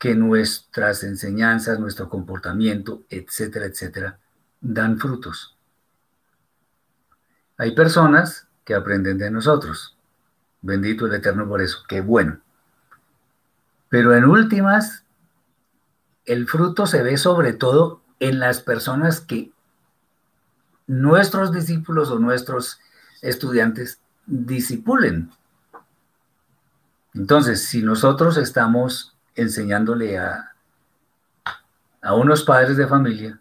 [0.00, 4.18] que nuestras enseñanzas, nuestro comportamiento, etcétera, etcétera,
[4.62, 5.58] dan frutos.
[7.58, 9.98] Hay personas que aprenden de nosotros.
[10.62, 12.40] Bendito el Eterno por eso, qué bueno.
[13.90, 15.04] Pero en últimas,
[16.24, 19.52] el fruto se ve sobre todo en las personas que
[20.86, 22.80] nuestros discípulos o nuestros
[23.20, 25.30] estudiantes disipulen.
[27.12, 30.52] Entonces, si nosotros estamos enseñándole a,
[32.02, 33.40] a unos padres de familia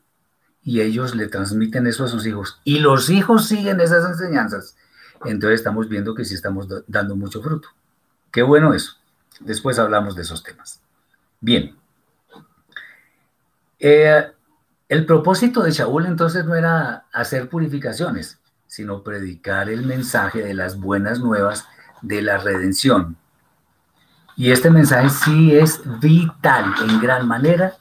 [0.63, 4.75] y ellos le transmiten eso a sus hijos y los hijos siguen esas enseñanzas,
[5.25, 7.69] entonces estamos viendo que sí estamos dando mucho fruto.
[8.31, 8.93] Qué bueno eso.
[9.39, 10.81] Después hablamos de esos temas.
[11.39, 11.75] Bien.
[13.79, 14.31] Eh,
[14.89, 20.79] el propósito de Shaul entonces no era hacer purificaciones, sino predicar el mensaje de las
[20.79, 21.67] buenas nuevas
[22.01, 23.17] de la redención,
[24.39, 27.73] y este mensaje sí es vital en gran manera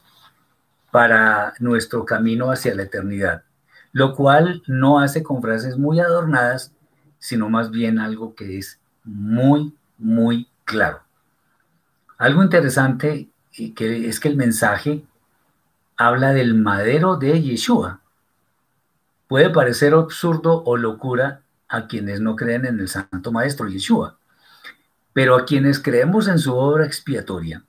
[0.90, 3.44] para nuestro camino hacia la eternidad,
[3.92, 6.72] lo cual no hace con frases muy adornadas,
[7.20, 10.98] sino más bien algo que es muy, muy claro.
[12.16, 15.04] Algo interesante que es que el mensaje
[15.96, 18.00] habla del madero de Yeshua.
[19.28, 24.18] Puede parecer absurdo o locura a quienes no creen en el Santo Maestro Yeshua,
[25.18, 27.64] pero a quienes creemos en su obra expiatoria,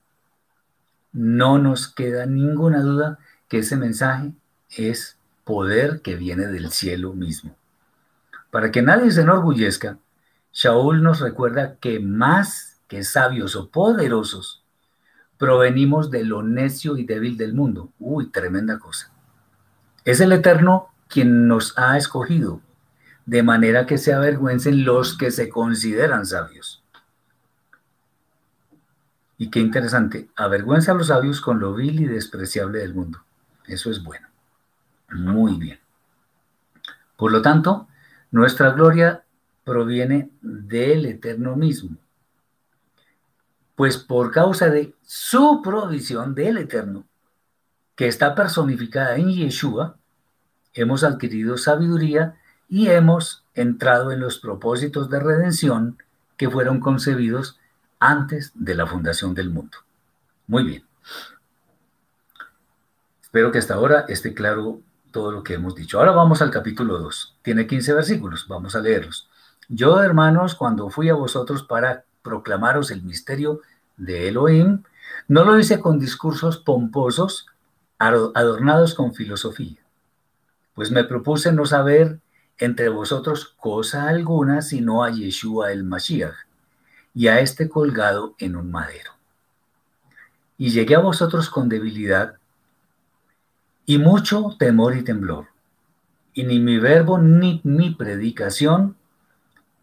[1.12, 4.34] no nos queda ninguna duda que ese mensaje
[4.78, 7.56] es poder que viene del cielo mismo.
[8.52, 9.98] Para que nadie se enorgullezca,
[10.54, 14.64] Shaul nos recuerda que más que sabios o poderosos,
[15.40, 17.90] provenimos de lo necio y débil del mundo.
[17.98, 19.12] Uy, tremenda cosa.
[20.06, 22.62] Es el Eterno quien nos ha escogido,
[23.26, 26.79] de manera que se avergüencen los que se consideran sabios.
[29.40, 33.20] Y qué interesante, avergüenza a los sabios con lo vil y despreciable del mundo.
[33.66, 34.28] Eso es bueno.
[35.12, 35.80] Muy bien.
[37.16, 37.88] Por lo tanto,
[38.32, 39.24] nuestra gloria
[39.64, 41.98] proviene del Eterno mismo.
[43.76, 47.06] Pues por causa de su provisión del Eterno,
[47.96, 49.98] que está personificada en Yeshua,
[50.74, 52.36] hemos adquirido sabiduría
[52.68, 55.98] y hemos entrado en los propósitos de redención
[56.36, 57.59] que fueron concebidos
[58.00, 59.78] antes de la fundación del mundo.
[60.48, 60.84] Muy bien.
[63.22, 64.82] Espero que hasta ahora esté claro
[65.12, 66.00] todo lo que hemos dicho.
[66.00, 67.38] Ahora vamos al capítulo 2.
[67.42, 69.30] Tiene 15 versículos, vamos a leerlos.
[69.68, 73.62] Yo, hermanos, cuando fui a vosotros para proclamaros el misterio
[73.98, 74.84] de Elohim,
[75.28, 77.46] no lo hice con discursos pomposos,
[78.00, 79.78] adornados con filosofía,
[80.74, 82.20] pues me propuse no saber
[82.58, 86.49] entre vosotros cosa alguna sino a Yeshua el Mashiach
[87.20, 89.12] y a este colgado en un madero.
[90.58, 92.38] Y llegué a vosotros con debilidad
[93.86, 95.48] y mucho temor y temblor.
[96.34, 98.96] Y ni mi verbo ni mi predicación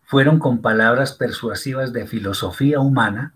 [0.05, 3.35] fueron con palabras persuasivas de filosofía humana,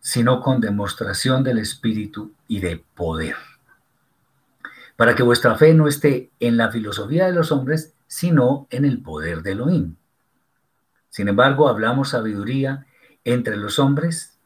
[0.00, 3.36] sino con demostración del Espíritu y de poder.
[4.96, 9.00] Para que vuestra fe no esté en la filosofía de los hombres, sino en el
[9.00, 9.94] poder de Elohim.
[11.10, 12.86] Sin embargo, hablamos sabiduría
[13.32, 14.38] entre los hombres,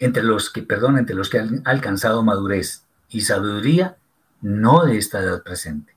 [0.00, 3.96] entre los que, perdón, entre los que han alcanzado madurez y sabiduría
[4.40, 5.94] no de esta edad presente,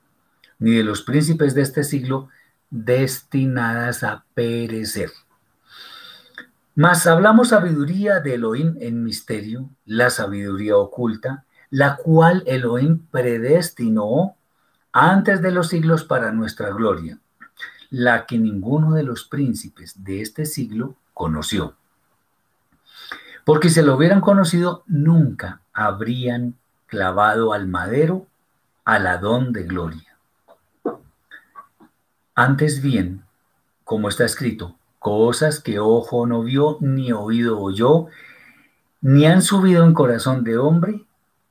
[0.59, 2.29] ni de los príncipes de este siglo
[2.69, 5.11] destinadas a perecer.
[6.75, 14.35] Mas hablamos sabiduría de Elohim en misterio, la sabiduría oculta, la cual Elohim predestinó
[14.91, 17.17] antes de los siglos para nuestra gloria,
[17.89, 21.75] la que ninguno de los príncipes de este siglo conoció.
[23.45, 26.55] Porque si lo hubieran conocido, nunca habrían
[26.87, 28.27] clavado al madero
[28.85, 30.17] al Adón de gloria.
[32.35, 33.23] Antes bien,
[33.83, 38.07] como está escrito, cosas que ojo no vio, ni oído oyó,
[39.01, 41.05] ni han subido en corazón de hombre,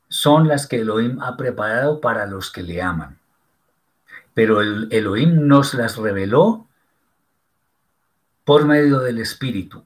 [0.09, 3.19] son las que Elohim ha preparado para los que le aman.
[4.35, 6.67] Pero el Elohim nos las reveló
[8.45, 9.85] por medio del Espíritu,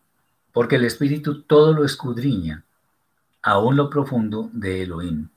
[0.52, 2.64] porque el Espíritu todo lo escudriña,
[3.42, 5.28] aún lo profundo de Elohim.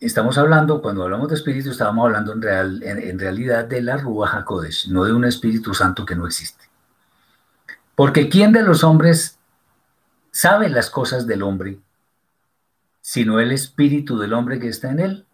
[0.00, 4.32] Estamos hablando, cuando hablamos de espíritu, estábamos hablando en, real, en, realidad de la Ruach
[4.32, 6.64] HaKodesh, no de un Espíritu Santo que no existe.
[7.94, 9.38] Porque ¿quién de los hombres
[10.30, 11.80] sabe las cosas del hombre,
[13.02, 15.26] sino el Espíritu del hombre que está en él?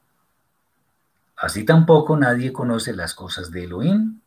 [1.37, 4.21] Así tampoco nadie conoce las cosas de Elohim,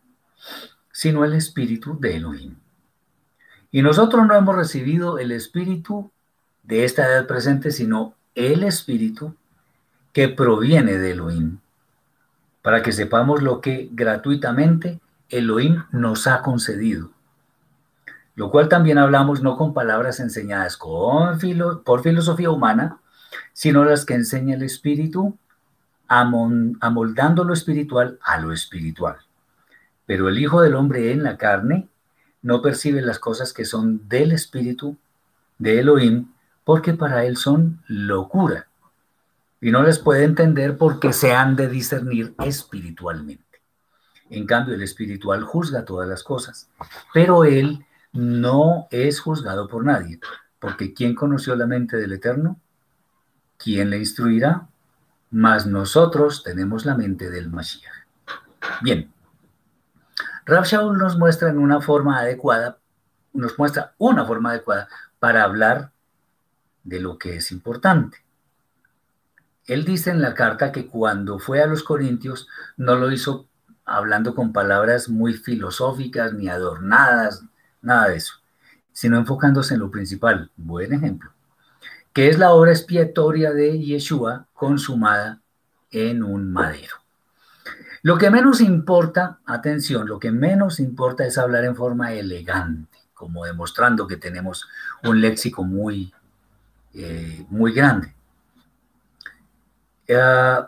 [0.91, 2.56] sino el Espíritu de Elohim.
[3.71, 6.12] Y nosotros no hemos recibido el Espíritu
[6.63, 9.36] de esta edad presente, sino el Espíritu
[10.13, 11.60] que proviene de Elohim,
[12.62, 14.99] para que sepamos lo que gratuitamente
[15.30, 17.12] Elohim nos ha concedido.
[18.36, 22.99] Lo cual también hablamos no con palabras enseñadas por filosofía humana,
[23.54, 25.38] sino las que enseña el Espíritu,
[26.08, 29.17] amoldando lo espiritual a lo espiritual.
[30.10, 31.88] Pero el Hijo del Hombre en la carne
[32.41, 34.98] no percibe las cosas que son del Espíritu
[35.60, 36.32] de Elohim,
[36.63, 38.65] porque para él son locura
[39.62, 43.62] y no les puede entender porque se han de discernir espiritualmente.
[44.32, 46.71] En cambio, el espiritual juzga todas las cosas,
[47.13, 50.19] pero él no es juzgado por nadie,
[50.58, 52.60] porque ¿quién conoció la mente del Eterno?
[53.58, 54.69] ¿Quién le instruirá?
[55.29, 57.94] Mas nosotros tenemos la mente del Mashiach.
[58.81, 59.13] Bien,
[60.50, 62.79] Rav Shaul nos muestra en una forma adecuada,
[63.33, 64.87] nos muestra una forma adecuada
[65.19, 65.91] para hablar
[66.83, 68.17] de lo que es importante.
[69.67, 72.47] Él dice en la carta que cuando fue a los Corintios
[72.77, 73.47] no lo hizo
[73.85, 77.43] hablando con palabras muy filosóficas ni adornadas,
[77.83, 78.33] nada de eso,
[78.91, 80.50] sino enfocándose en lo principal.
[80.58, 81.31] Buen ejemplo,
[82.12, 85.41] que es la obra expiatoria de Yeshua consumada
[85.91, 86.95] en un madero.
[88.02, 93.45] Lo que menos importa, atención, lo que menos importa es hablar en forma elegante, como
[93.45, 94.67] demostrando que tenemos
[95.04, 96.13] un léxico muy,
[96.93, 98.13] eh, muy grande.
[100.08, 100.60] Eh,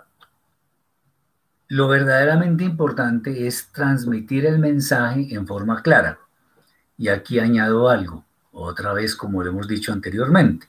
[1.70, 6.20] lo verdaderamente importante es transmitir el mensaje en forma clara.
[6.98, 10.68] Y aquí añado algo, otra vez como lo hemos dicho anteriormente.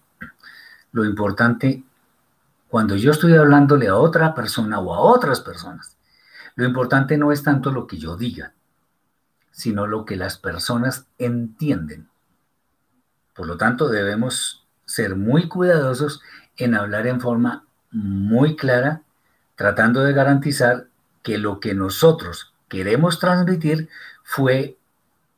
[0.92, 1.82] Lo importante,
[2.68, 5.96] cuando yo estoy hablándole a otra persona o a otras personas,
[6.54, 8.52] lo importante no es tanto lo que yo diga,
[9.50, 12.08] sino lo que las personas entienden.
[13.34, 16.20] Por lo tanto, debemos ser muy cuidadosos
[16.56, 19.02] en hablar en forma muy clara,
[19.56, 20.88] tratando de garantizar
[21.22, 23.88] que lo que nosotros queremos transmitir
[24.22, 24.76] fue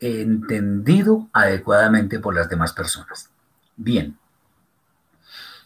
[0.01, 3.31] entendido adecuadamente por las demás personas.
[3.77, 4.19] Bien.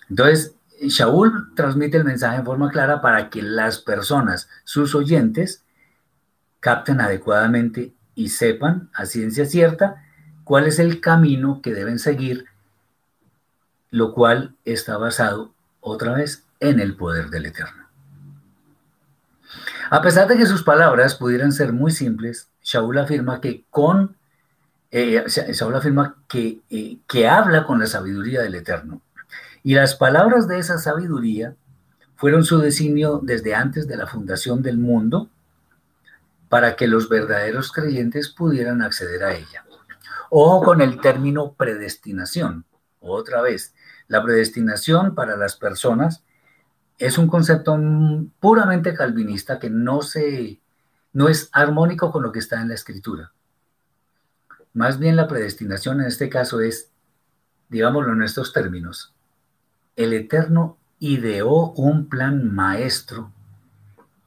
[0.09, 5.65] Entonces, Shaul transmite el mensaje en forma clara para que las personas, sus oyentes,
[6.61, 10.05] capten adecuadamente y sepan a ciencia cierta
[10.45, 12.47] cuál es el camino que deben seguir,
[13.91, 17.87] lo cual está basado otra vez en el poder del Eterno.
[19.91, 24.17] A pesar de que sus palabras pudieran ser muy simples, Shaul afirma que con
[24.91, 25.25] eh,
[25.75, 29.03] afirma que, eh, que habla con la sabiduría del Eterno.
[29.69, 31.55] Y las palabras de esa sabiduría
[32.17, 35.29] fueron su designio desde antes de la fundación del mundo
[36.49, 39.67] para que los verdaderos creyentes pudieran acceder a ella.
[40.31, 42.65] Ojo con el término predestinación.
[43.01, 43.75] Otra vez,
[44.07, 46.25] la predestinación para las personas
[46.97, 47.79] es un concepto
[48.41, 50.63] puramente calvinista que no, se,
[51.13, 53.35] no es armónico con lo que está en la escritura.
[54.73, 56.91] Más bien la predestinación en este caso es,
[57.69, 59.15] digámoslo en estos términos,
[59.99, 63.33] el Eterno ideó un plan maestro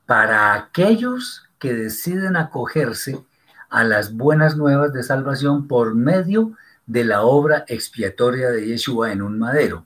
[0.05, 3.24] para aquellos que deciden acogerse
[3.69, 6.57] a las buenas nuevas de salvación por medio
[6.88, 9.86] de la obra expiatoria de Yeshua en un madero.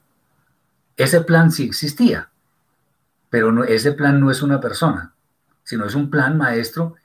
[0.98, 2.30] Ese plan sí existía,
[3.30, 5.14] pero ese plan no es una persona,
[5.64, 6.96] sino es un plan maestro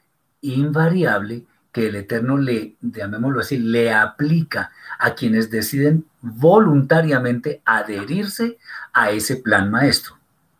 [0.41, 8.59] invariable que el Eterno le, llamémoslo así, le aplica a quienes deciden voluntariamente adherirse
[8.93, 10.19] a ese plan maestro.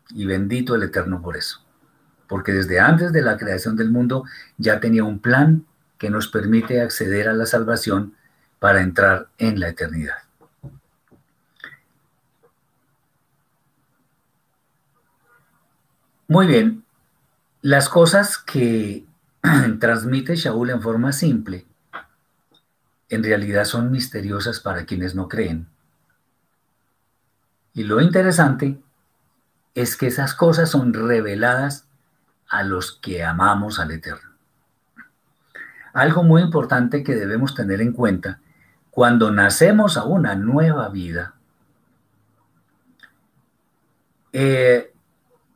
[0.09, 1.63] Y bendito el Eterno por eso.
[2.27, 4.23] Porque desde antes de la creación del mundo
[4.57, 5.65] ya tenía un plan
[5.97, 8.15] que nos permite acceder a la salvación
[8.59, 10.15] para entrar en la eternidad.
[16.27, 16.85] Muy bien,
[17.61, 19.05] las cosas que
[19.79, 21.65] transmite Shaul en forma simple,
[23.09, 25.67] en realidad son misteriosas para quienes no creen.
[27.73, 28.81] Y lo interesante
[29.75, 31.87] es que esas cosas son reveladas
[32.49, 34.31] a los que amamos al Eterno.
[35.93, 38.39] Algo muy importante que debemos tener en cuenta
[38.91, 41.35] cuando nacemos a una nueva vida
[44.33, 44.93] eh,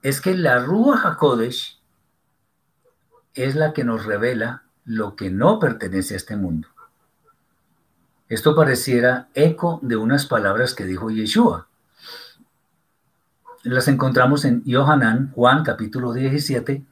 [0.01, 1.79] es que la Rúa HaKodesh
[3.36, 6.67] es la que nos revela lo que no pertenece a este mundo.
[8.27, 11.67] Esto pareciera eco de unas palabras que dijo Yeshua.
[13.63, 16.83] Las encontramos en Yohanan, Juan capítulo 17,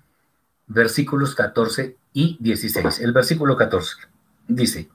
[0.67, 2.99] versículos 14 y 16.
[2.99, 3.97] El versículo 14
[4.47, 4.89] dice,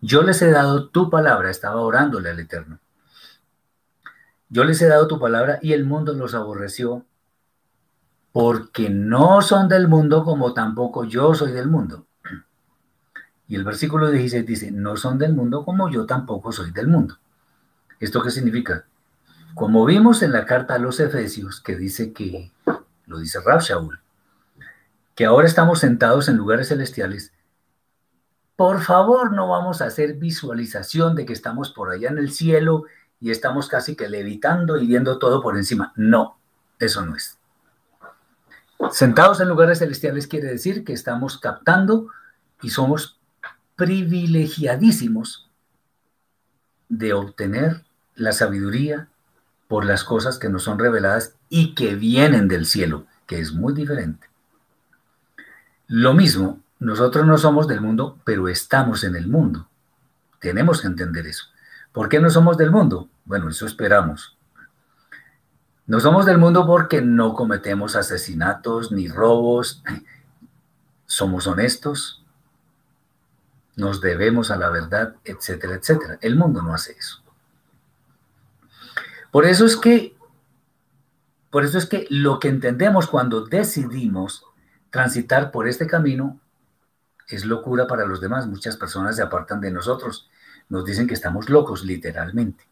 [0.00, 2.78] yo les he dado tu palabra, estaba orándole al Eterno.
[4.48, 7.04] Yo les he dado tu palabra y el mundo los aborreció
[8.32, 12.06] porque no son del mundo como tampoco yo soy del mundo.
[13.46, 17.18] Y el versículo 16 dice, no son del mundo como yo tampoco soy del mundo.
[17.98, 18.84] ¿Esto qué significa?
[19.54, 22.52] Como vimos en la carta a los Efesios, que dice que,
[23.06, 24.00] lo dice Rab Shaul,
[25.14, 27.32] que ahora estamos sentados en lugares celestiales,
[28.54, 32.84] por favor no vamos a hacer visualización de que estamos por allá en el cielo
[33.20, 35.92] y estamos casi que levitando y viendo todo por encima.
[35.96, 36.38] No,
[36.78, 37.37] eso no es.
[38.92, 42.08] Sentados en lugares celestiales quiere decir que estamos captando
[42.62, 43.18] y somos
[43.76, 45.50] privilegiadísimos
[46.88, 49.08] de obtener la sabiduría
[49.68, 53.74] por las cosas que nos son reveladas y que vienen del cielo, que es muy
[53.74, 54.26] diferente.
[55.86, 59.68] Lo mismo, nosotros no somos del mundo, pero estamos en el mundo.
[60.40, 61.44] Tenemos que entender eso.
[61.92, 63.08] ¿Por qué no somos del mundo?
[63.24, 64.37] Bueno, eso esperamos.
[65.88, 69.82] No somos del mundo porque no cometemos asesinatos ni robos.
[71.06, 72.22] Somos honestos,
[73.74, 76.18] nos debemos a la verdad, etcétera, etcétera.
[76.20, 77.22] El mundo no hace eso.
[79.30, 80.14] Por eso es que,
[81.48, 84.44] por eso es que lo que entendemos cuando decidimos
[84.90, 86.38] transitar por este camino
[87.28, 88.46] es locura para los demás.
[88.46, 90.28] Muchas personas se apartan de nosotros.
[90.68, 92.68] nos dicen que estamos locos, literalmente.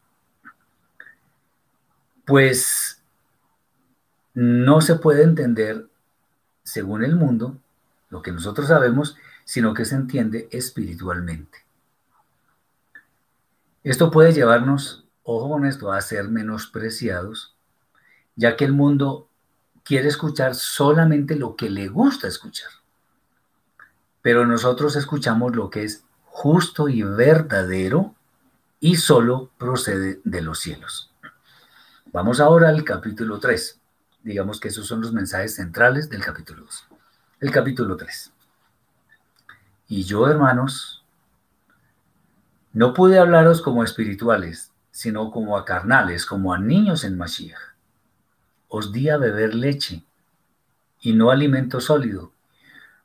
[2.23, 2.96] Pues
[4.39, 5.87] no se puede entender
[6.61, 7.57] según el mundo,
[8.09, 11.65] lo que nosotros sabemos, sino que se entiende espiritualmente.
[13.83, 17.55] Esto puede llevarnos, ojo con esto, a ser menospreciados,
[18.35, 19.27] ya que el mundo
[19.83, 22.69] quiere escuchar solamente lo que le gusta escuchar.
[24.21, 28.13] Pero nosotros escuchamos lo que es justo y verdadero
[28.79, 31.11] y solo procede de los cielos.
[32.13, 33.81] Vamos ahora al capítulo 3.
[34.27, 36.87] Digamos que esos son los mensajes centrales del capítulo 2.
[37.39, 38.33] El capítulo 3.
[39.87, 41.05] Y yo, hermanos,
[42.73, 47.57] no pude hablaros como espirituales, sino como a carnales, como a niños en Mashiach.
[48.67, 50.03] Os di a beber leche
[50.99, 52.33] y no alimento sólido,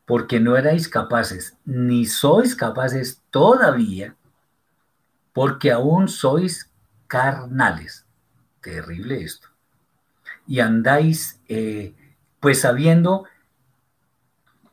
[0.05, 4.17] porque no erais capaces, ni sois capaces todavía,
[5.33, 6.69] porque aún sois
[7.07, 8.05] carnales.
[8.61, 9.52] Terrible esto.
[10.53, 11.95] Y andáis, eh,
[12.39, 13.25] pues sabiendo,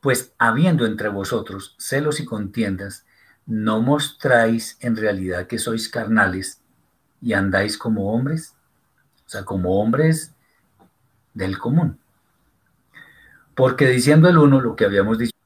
[0.01, 3.05] pues habiendo entre vosotros celos y contiendas,
[3.45, 6.61] ¿no mostráis en realidad que sois carnales
[7.21, 8.55] y andáis como hombres?
[9.25, 10.35] O sea, como hombres
[11.33, 11.97] del común.
[13.55, 15.37] Porque diciendo el uno lo que habíamos dicho,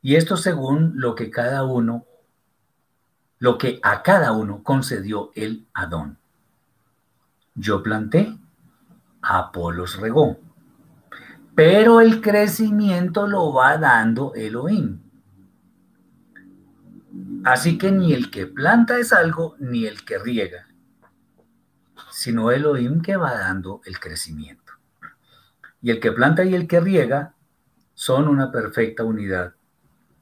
[0.00, 2.06] y esto según lo que cada uno,
[3.40, 6.18] lo que a cada uno concedió el Adón.
[7.56, 8.38] Yo planté,
[9.22, 10.38] Apolos regó,
[11.54, 15.00] pero el crecimiento lo va dando Elohim.
[17.44, 20.68] Así que ni el que planta es algo, ni el que riega,
[22.10, 24.72] sino Elohim que va dando el crecimiento.
[25.80, 27.34] Y el que planta y el que riega
[27.94, 29.54] son una perfecta unidad,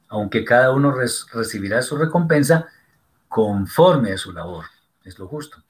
[0.07, 2.67] aunque cada uno recibirá su recompensa
[3.27, 4.65] conforme a su labor.
[5.03, 5.63] Es lo justo.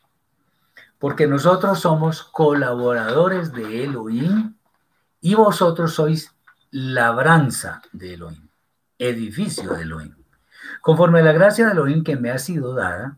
[1.02, 4.54] Porque nosotros somos colaboradores de Elohim
[5.20, 6.36] y vosotros sois
[6.70, 8.47] labranza de Elohim,
[8.99, 10.16] edificio de Elohim.
[10.80, 13.18] Conforme a la gracia de Elohim que me ha sido dada,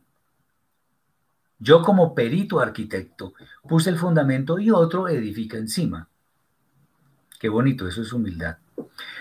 [1.60, 3.34] yo como perito arquitecto
[3.68, 6.08] puse el fundamento y otro edifica encima.
[7.38, 8.60] Qué bonito, eso es humildad.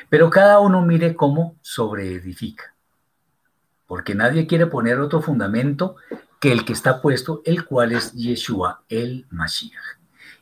[0.08, 2.76] Pero cada uno mire cómo sobreedifica.
[3.88, 5.96] Porque nadie quiere poner otro fundamento
[6.42, 10.00] que el que está puesto, el cual es Yeshua, el Mashiach.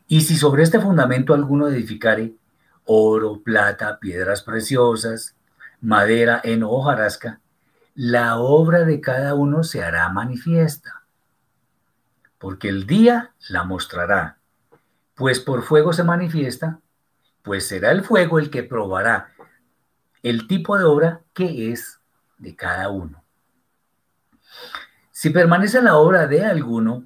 [0.08, 2.32] Y si sobre este fundamento alguno edificare
[2.86, 5.36] oro, plata, piedras preciosas,
[5.82, 7.40] madera, heno o jarasca,
[7.94, 11.02] la obra de cada uno se hará manifiesta,
[12.38, 14.38] porque el día la mostrará,
[15.14, 16.80] pues por fuego se manifiesta,
[17.42, 19.34] pues será el fuego el que probará
[20.22, 22.00] el tipo de obra que es
[22.38, 23.19] de cada uno.
[25.20, 27.04] Si permanece la obra de alguno,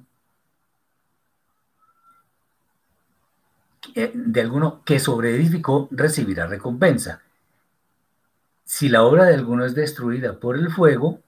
[3.93, 7.23] eh, de alguno que sobreedificó, recibirá recompensa.
[8.63, 11.19] Si la obra de alguno es destruida por el fuego,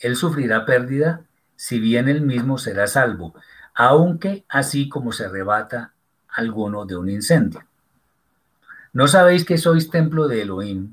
[0.00, 1.24] él sufrirá pérdida,
[1.56, 3.34] si bien él mismo será salvo,
[3.72, 5.94] aunque así como se arrebata
[6.28, 7.64] alguno de un incendio.
[8.92, 10.92] ¿No sabéis que sois templo de Elohim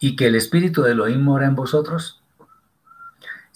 [0.00, 2.17] y que el espíritu de Elohim mora en vosotros?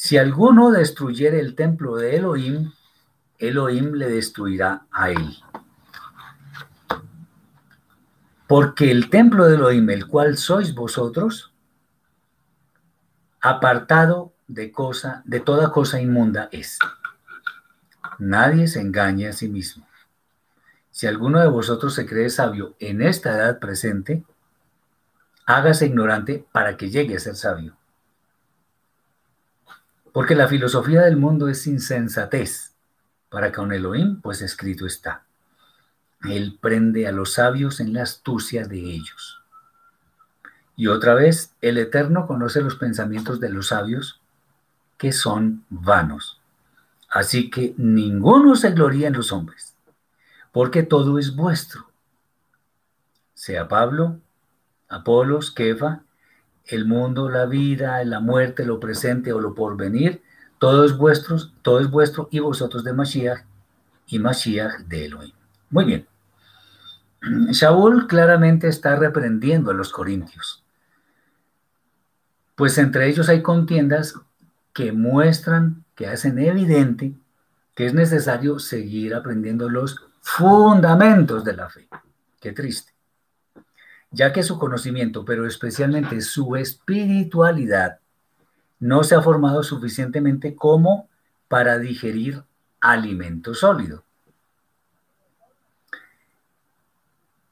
[0.05, 2.73] Si alguno destruyere el templo de Elohim,
[3.39, 5.37] Elohim le destruirá a él.
[8.49, 11.55] Porque el templo de Elohim, el cual sois vosotros,
[13.41, 16.81] apartado de cosa, de toda cosa inmunda es.
[18.19, 19.87] Nadie se engañe a sí mismo.
[20.91, 24.25] Si alguno de vosotros se cree sabio en esta edad presente,
[25.47, 27.77] hágase ignorante para que llegue a ser sabio.
[30.13, 32.75] Porque la filosofía del mundo es insensatez.
[33.29, 35.25] Para con Elohim, pues escrito está.
[36.29, 39.41] Él prende a los sabios en la astucia de ellos.
[40.77, 44.21] Y otra vez, el Eterno conoce los pensamientos de los sabios,
[44.99, 46.41] que son vanos.
[47.09, 49.75] Así que ninguno se gloría en los hombres,
[50.53, 51.91] porque todo es vuestro.
[53.35, 54.19] Sea Pablo,
[54.89, 56.03] Apolos, Kefa,
[56.67, 60.23] el mundo, la vida, la muerte, lo presente o lo porvenir,
[60.59, 63.45] todo es vuestro, todo es vuestro y vosotros de Mashiach
[64.07, 65.35] y Mashiach de Elohim.
[65.71, 66.07] Muy bien.
[67.51, 70.65] Shaul claramente está reprendiendo a los corintios,
[72.55, 74.15] pues entre ellos hay contiendas
[74.73, 77.15] que muestran, que hacen evidente
[77.75, 81.89] que es necesario seguir aprendiendo los fundamentos de la fe.
[82.41, 82.92] Qué triste.
[84.13, 87.99] Ya que su conocimiento, pero especialmente su espiritualidad,
[88.79, 91.09] no se ha formado suficientemente como
[91.49, 92.43] para digerir
[92.81, 94.05] alimento sólido.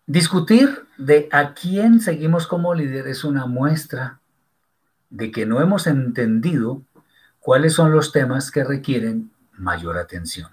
[0.07, 4.21] Discutir de a quién seguimos como líder es una muestra
[5.09, 6.83] de que no hemos entendido
[7.39, 10.51] cuáles son los temas que requieren mayor atención.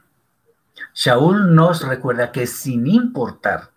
[0.93, 3.71] Shaul nos recuerda que sin importar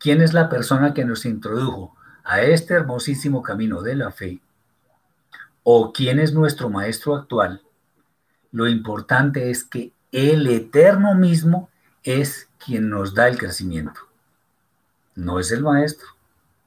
[0.00, 1.94] quién es la persona que nos introdujo
[2.24, 4.40] a este hermosísimo camino de la fe,
[5.62, 7.62] o quién es nuestro maestro actual,
[8.50, 11.68] lo importante es que el eterno mismo
[12.02, 14.00] es quien nos da el crecimiento.
[15.14, 16.08] No es el maestro,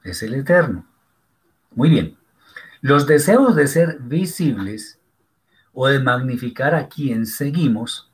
[0.02, 0.86] es el eterno.
[1.72, 2.16] Muy bien.
[2.80, 4.98] Los deseos de ser visibles
[5.72, 8.10] o de magnificar a quien seguimos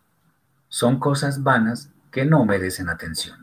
[0.69, 3.40] son cosas vanas que no merecen atención.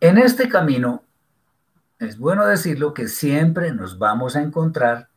[0.00, 1.04] En este camino,
[1.98, 5.08] es bueno decirlo que siempre nos vamos a encontrar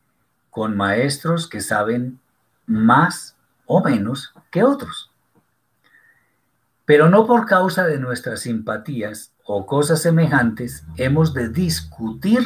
[0.48, 2.18] con maestros que saben
[2.64, 5.10] más o menos que otros.
[6.86, 12.40] Pero no por causa de nuestras simpatías o cosas semejantes hemos de discutir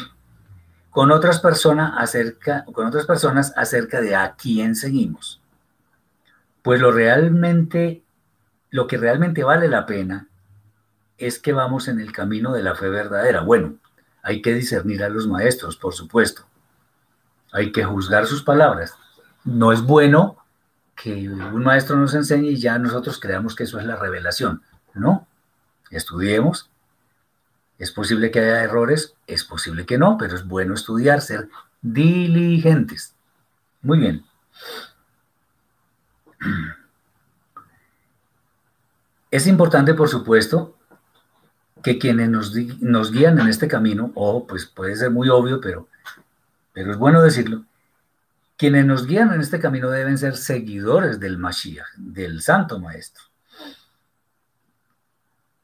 [0.90, 5.40] con otras personas acerca, con otras personas acerca de a quién seguimos.
[6.62, 8.02] Pues lo realmente,
[8.70, 10.28] lo que realmente vale la pena
[11.18, 13.40] es que vamos en el camino de la fe verdadera.
[13.40, 13.76] Bueno,
[14.22, 16.46] hay que discernir a los maestros, por supuesto.
[17.52, 18.94] Hay que juzgar sus palabras.
[19.44, 20.38] No es bueno
[20.96, 24.62] que un maestro nos enseñe y ya nosotros creamos que eso es la revelación.
[24.94, 25.26] No,
[25.90, 26.70] estudiemos.
[27.78, 31.48] Es posible que haya errores, es posible que no, pero es bueno estudiar, ser
[31.82, 33.14] diligentes.
[33.82, 34.24] Muy bien.
[39.30, 40.76] Es importante, por supuesto,
[41.84, 45.86] que quienes nos, nos, guían en este camino, o pues puede ser muy obvio, pero,
[46.72, 47.66] pero es bueno decirlo,
[48.56, 53.24] quienes nos guían en este camino deben ser seguidores del Mashiach, del Santo Maestro.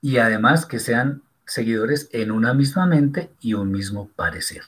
[0.03, 4.65] Y además que sean seguidores en una misma mente y un mismo parecer.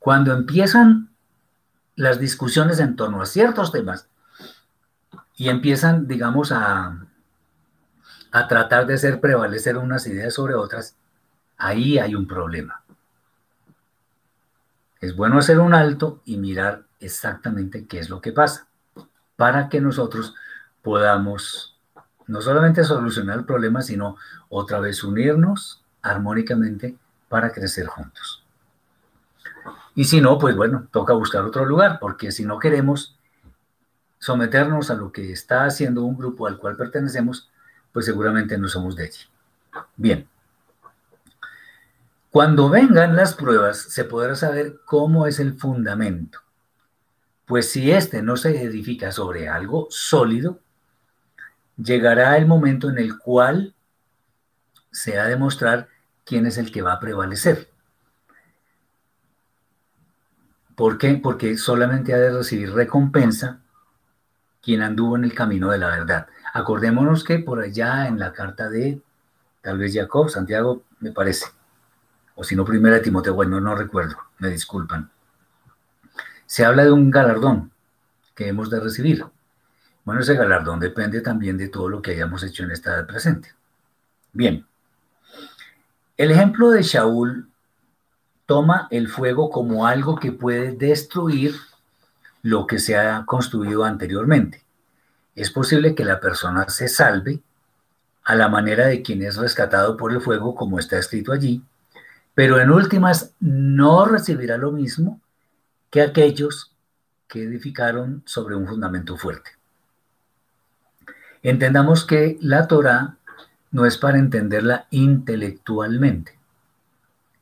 [0.00, 1.10] Cuando empiezan
[1.94, 4.08] las discusiones en torno a ciertos temas
[5.36, 7.05] y empiezan, digamos, a,
[8.36, 10.94] a tratar de hacer prevalecer unas ideas sobre otras,
[11.56, 12.82] ahí hay un problema.
[15.00, 18.66] Es bueno hacer un alto y mirar exactamente qué es lo que pasa,
[19.36, 20.34] para que nosotros
[20.82, 21.78] podamos
[22.26, 24.18] no solamente solucionar el problema, sino
[24.50, 26.94] otra vez unirnos armónicamente
[27.30, 28.44] para crecer juntos.
[29.94, 33.16] Y si no, pues bueno, toca buscar otro lugar, porque si no queremos
[34.18, 37.50] someternos a lo que está haciendo un grupo al cual pertenecemos,
[37.96, 39.20] pues seguramente no somos de allí.
[39.96, 40.28] Bien.
[42.30, 46.40] Cuando vengan las pruebas, se podrá saber cómo es el fundamento.
[47.46, 50.60] Pues si éste no se edifica sobre algo sólido,
[51.78, 53.74] llegará el momento en el cual
[54.90, 55.88] se ha de mostrar
[56.26, 57.70] quién es el que va a prevalecer.
[60.74, 61.14] ¿Por qué?
[61.14, 63.62] Porque solamente ha de recibir recompensa
[64.60, 66.26] quien anduvo en el camino de la verdad.
[66.56, 68.98] Acordémonos que por allá en la carta de
[69.60, 71.44] tal vez Jacob, Santiago, me parece,
[72.34, 75.10] o si no, primera de Timoteo, bueno, no recuerdo, me disculpan.
[76.46, 77.72] Se habla de un galardón
[78.34, 79.26] que hemos de recibir.
[80.06, 83.52] Bueno, ese galardón depende también de todo lo que hayamos hecho en esta edad presente.
[84.32, 84.64] Bien,
[86.16, 87.50] el ejemplo de Shaul
[88.46, 91.54] toma el fuego como algo que puede destruir
[92.40, 94.65] lo que se ha construido anteriormente
[95.36, 97.40] es posible que la persona se salve
[98.24, 101.62] a la manera de quien es rescatado por el fuego, como está escrito allí,
[102.34, 105.20] pero en últimas no recibirá lo mismo
[105.90, 106.72] que aquellos
[107.28, 109.50] que edificaron sobre un fundamento fuerte.
[111.42, 113.16] Entendamos que la Torah
[113.70, 116.38] no es para entenderla intelectualmente,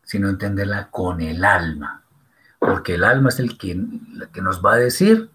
[0.03, 2.03] sino entenderla con el alma,
[2.59, 3.81] porque el alma es el que,
[4.33, 5.31] que nos va a decir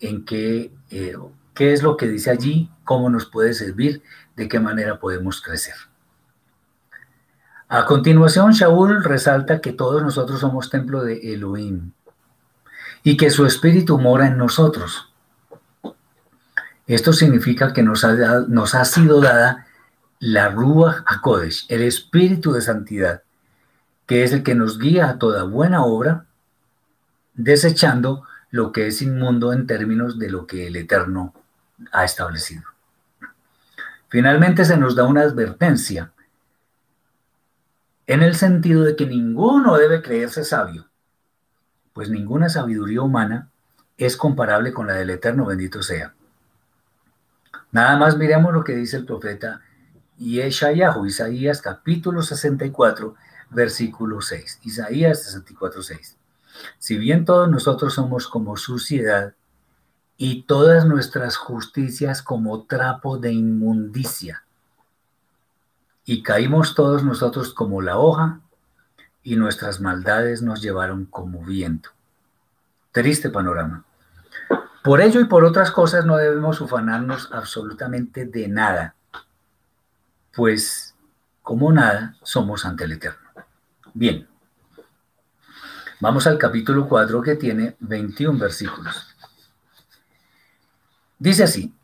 [0.00, 1.16] en qué eh,
[1.56, 4.02] qué es lo que dice allí, cómo nos puede servir,
[4.36, 5.74] de qué manera podemos crecer.
[7.66, 11.90] A continuación, Shaul resalta que todos nosotros somos templo de Elohim
[13.02, 15.12] y que su espíritu mora en nosotros.
[16.86, 19.66] Esto significa que nos ha, sido dada
[20.20, 23.22] la Ruach HaKodesh, el espíritu de santidad,
[24.06, 26.26] que es el que nos guía a toda buena obra,
[27.34, 31.34] desechando lo que es inmundo en términos de lo que el Eterno
[31.92, 32.64] ha establecido.
[34.08, 36.12] Finalmente se nos da una advertencia
[38.06, 40.88] en el sentido de que ninguno debe creerse sabio,
[41.92, 43.50] pues ninguna sabiduría humana
[43.96, 46.14] es comparable con la del Eterno, bendito sea.
[47.72, 49.62] Nada más miremos lo que dice el profeta
[50.18, 53.16] Yeshayahu, Isaías capítulo 64,
[53.50, 54.60] versículo 6.
[54.64, 56.16] Isaías 64, 6.
[56.78, 59.34] Si bien todos nosotros somos como suciedad
[60.16, 64.44] y todas nuestras justicias como trapo de inmundicia,
[66.04, 68.40] y caímos todos nosotros como la hoja,
[69.22, 71.90] y nuestras maldades nos llevaron como viento.
[72.92, 73.84] Triste panorama.
[74.84, 78.94] Por ello y por otras cosas no debemos ufanarnos absolutamente de nada,
[80.32, 80.94] pues
[81.42, 83.28] como nada somos ante el Eterno.
[83.92, 84.28] Bien,
[85.98, 89.15] vamos al capítulo 4 que tiene 21 versículos.
[91.18, 91.74] Dice así,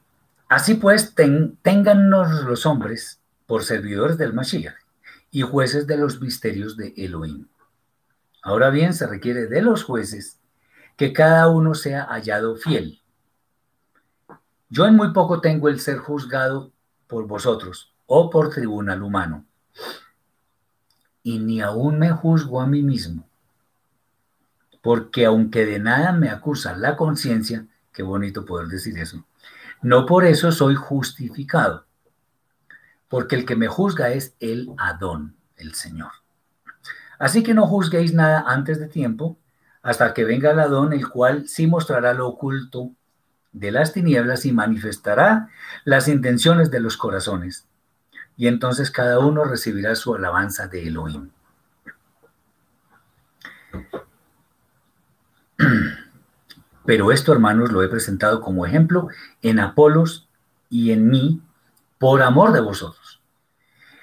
[0.48, 4.76] así pues ten, téngannos los hombres por servidores del Mashiach
[5.30, 7.46] y jueces de los misterios de Elohim.
[8.42, 10.38] Ahora bien, se requiere de los jueces
[10.96, 13.00] que cada uno sea hallado fiel.
[14.68, 16.72] Yo en muy poco tengo el ser juzgado
[17.06, 19.46] por vosotros o por tribunal humano,
[21.22, 23.26] y ni aún me juzgo a mí mismo,
[24.82, 29.24] porque aunque de nada me acusa la conciencia, qué bonito poder decir eso,
[29.82, 31.86] no por eso soy justificado
[33.12, 36.12] porque el que me juzga es el Adón, el Señor.
[37.18, 39.36] Así que no juzguéis nada antes de tiempo,
[39.82, 42.90] hasta que venga el Adón, el cual sí mostrará lo oculto
[43.52, 45.50] de las tinieblas y manifestará
[45.84, 47.66] las intenciones de los corazones.
[48.38, 51.28] Y entonces cada uno recibirá su alabanza de Elohim.
[56.84, 59.08] Pero esto, hermanos, lo he presentado como ejemplo
[59.40, 60.28] en Apolos
[60.68, 61.40] y en mí
[61.98, 63.22] por amor de vosotros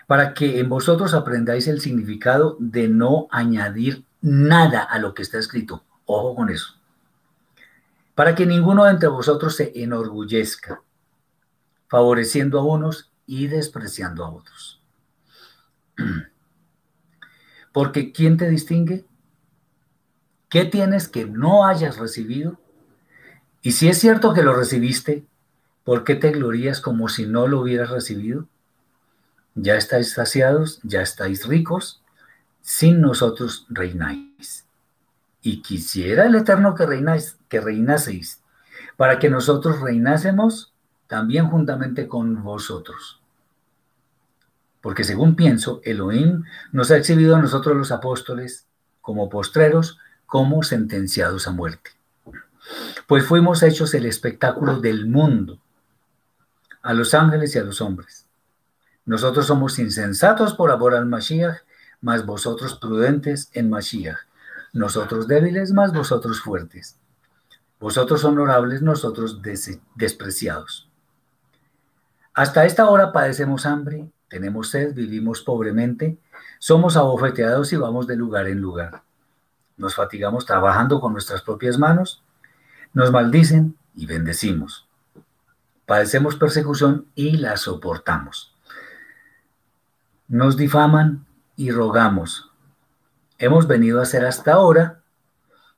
[0.09, 5.37] para que en vosotros aprendáis el significado de no añadir nada a lo que está
[5.37, 5.83] escrito.
[6.05, 6.79] Ojo con eso.
[8.15, 10.81] Para que ninguno de entre vosotros se enorgullezca,
[11.87, 14.81] favoreciendo a unos y despreciando a otros.
[17.71, 19.05] Porque ¿quién te distingue?
[20.49, 22.59] ¿Qué tienes que no hayas recibido?
[23.61, 25.25] Y si es cierto que lo recibiste,
[25.83, 28.47] ¿por qué te glorías como si no lo hubieras recibido?
[29.61, 32.01] ya estáis saciados, ya estáis ricos,
[32.61, 34.65] sin nosotros reináis.
[35.41, 38.41] Y quisiera el Eterno que reináis, que reinaseis,
[38.97, 40.73] para que nosotros reinásemos
[41.07, 43.21] también juntamente con vosotros.
[44.81, 48.65] Porque según pienso, Elohim nos ha exhibido a nosotros los apóstoles
[49.01, 51.91] como postreros, como sentenciados a muerte.
[53.07, 55.59] Pues fuimos hechos el espectáculo del mundo,
[56.81, 58.27] a los ángeles y a los hombres.
[59.05, 61.63] Nosotros somos insensatos por amor al Mashiach,
[62.01, 64.19] mas vosotros prudentes en Mashiach.
[64.73, 66.97] Nosotros débiles, mas vosotros fuertes.
[67.79, 69.41] Vosotros honorables, nosotros
[69.95, 70.89] despreciados.
[72.33, 76.17] Hasta esta hora padecemos hambre, tenemos sed, vivimos pobremente,
[76.59, 79.01] somos abofeteados y vamos de lugar en lugar.
[79.75, 82.21] Nos fatigamos trabajando con nuestras propias manos,
[82.93, 84.87] nos maldicen y bendecimos.
[85.85, 88.53] Padecemos persecución y la soportamos.
[90.27, 91.25] Nos difaman
[91.55, 92.51] y rogamos.
[93.37, 95.01] Hemos venido a ser hasta ahora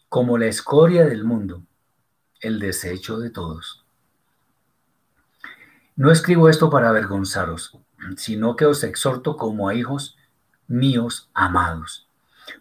[0.09, 1.63] como la escoria del mundo,
[2.41, 3.85] el desecho de todos.
[5.95, 7.77] No escribo esto para avergonzaros,
[8.17, 10.17] sino que os exhorto como a hijos
[10.67, 12.07] míos amados.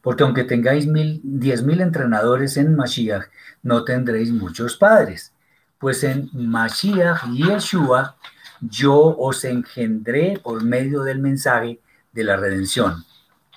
[0.03, 3.25] Porque aunque tengáis mil, diez mil entrenadores en Mashiach,
[3.63, 5.33] no tendréis muchos padres.
[5.79, 8.17] Pues en Mashiach y Yeshua
[8.61, 11.81] yo os engendré por medio del mensaje
[12.13, 13.05] de la redención.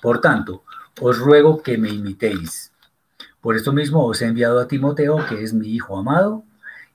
[0.00, 0.62] Por tanto,
[1.00, 2.72] os ruego que me imitéis.
[3.40, 6.44] Por esto mismo os he enviado a Timoteo, que es mi hijo amado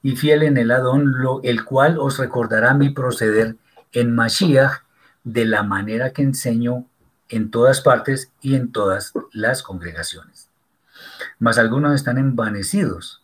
[0.02, 1.14] y fiel en el Adón,
[1.44, 3.58] el cual os recordará mi proceder
[3.92, 4.84] en Mashiach
[5.24, 6.86] de la manera que enseño
[7.30, 10.50] en todas partes y en todas las congregaciones.
[11.38, 13.24] Mas algunos están envanecidos,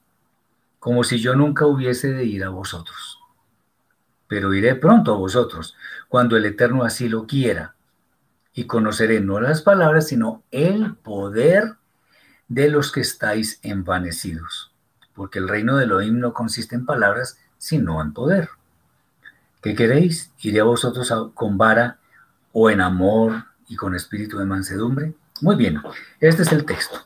[0.79, 3.19] como si yo nunca hubiese de ir a vosotros
[4.27, 5.75] pero iré pronto a vosotros,
[6.09, 7.75] cuando el Eterno así lo quiera,
[8.53, 11.75] y conoceré no las palabras, sino el poder
[12.47, 14.71] de los que estáis envanecidos,
[15.13, 18.49] porque el reino de Elohim no consiste en palabras, sino en poder.
[19.61, 20.31] ¿Qué queréis?
[20.39, 21.97] ¿Iré a vosotros con vara
[22.53, 25.13] o en amor y con espíritu de mansedumbre?
[25.41, 25.81] Muy bien,
[26.19, 26.99] este es el texto.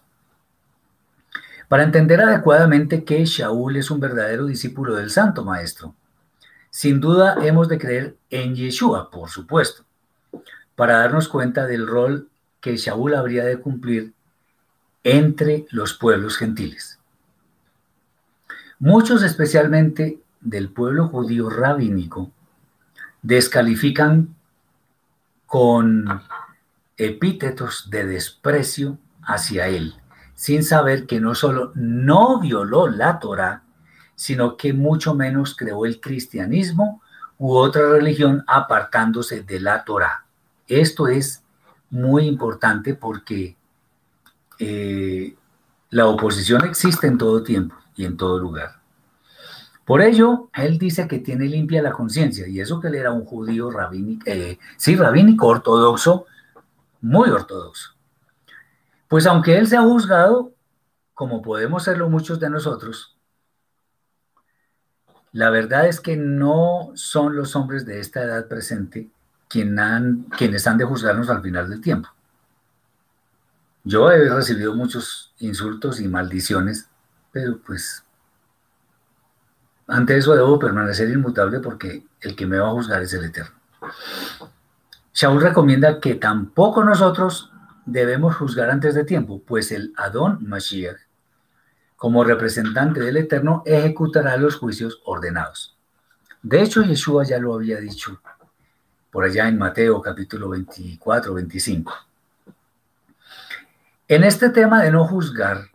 [1.68, 5.94] Para entender adecuadamente que Shaul es un verdadero discípulo del Santo Maestro,
[6.72, 9.84] sin duda hemos de creer en Yeshua, por supuesto,
[10.76, 12.30] para darnos cuenta del rol
[12.62, 14.14] que Shaul habría de cumplir
[15.04, 17.00] entre los pueblos gentiles.
[18.80, 22.32] Muchos, especialmente del pueblo judío rabínico,
[23.22, 24.36] descalifican
[25.46, 26.08] con
[27.00, 29.96] epítetos de desprecio hacia él,
[30.36, 33.64] sin saber que no solo no violó la Torá,
[34.16, 37.02] sino que mucho menos creó el cristianismo
[37.38, 40.26] u otra religión apartándose de la Torá.
[40.68, 41.42] Esto es
[41.90, 43.56] muy importante porque
[44.60, 45.36] eh,
[45.92, 48.78] la oposición existe en todo tiempo y en todo lugar.
[49.86, 53.26] Por ello, él dice que tiene limpia la conciencia, y eso que él era un
[53.26, 56.28] judío rabínico, eh, sí, rabínico ortodoxo,
[57.02, 57.96] muy ortodoxo.
[59.08, 60.54] Pues aunque él se ha juzgado,
[61.14, 63.18] como podemos serlo muchos de nosotros,
[65.32, 69.10] la verdad es que no son los hombres de esta edad presente
[69.48, 72.10] quienes han de juzgarnos al final del tiempo.
[73.84, 76.88] Yo he recibido muchos insultos y maldiciones,
[77.32, 78.04] pero pues
[79.88, 83.56] ante eso debo permanecer inmutable porque el que me va a juzgar es el Eterno.
[85.14, 87.52] Shaul recomienda que tampoco nosotros
[87.86, 90.98] debemos juzgar antes de tiempo, pues el Adón Mashiach,
[91.96, 95.76] como representante del Eterno, ejecutará los juicios ordenados.
[96.42, 98.22] De hecho, Yeshua ya lo había dicho
[99.12, 101.94] por allá en Mateo capítulo 24, 25.
[104.08, 105.70] En este tema de no juzgar,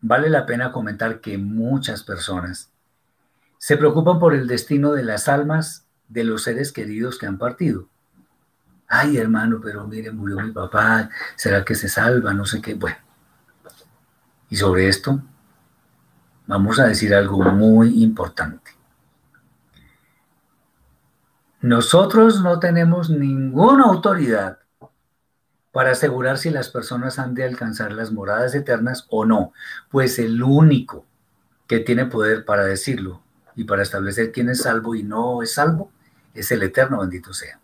[0.00, 2.70] vale la pena comentar que muchas personas
[3.58, 7.88] se preocupan por el destino de las almas de los seres queridos que han partido.
[8.96, 12.32] Ay, hermano, pero mire, murió mi papá, ¿será que se salva?
[12.32, 12.74] No sé qué.
[12.74, 12.96] Bueno,
[14.48, 15.20] y sobre esto
[16.46, 18.70] vamos a decir algo muy importante.
[21.60, 24.58] Nosotros no tenemos ninguna autoridad
[25.72, 29.52] para asegurar si las personas han de alcanzar las moradas eternas o no,
[29.90, 31.04] pues el único
[31.66, 33.22] que tiene poder para decirlo
[33.56, 35.90] y para establecer quién es salvo y no es salvo,
[36.32, 37.58] es el Eterno, bendito sea.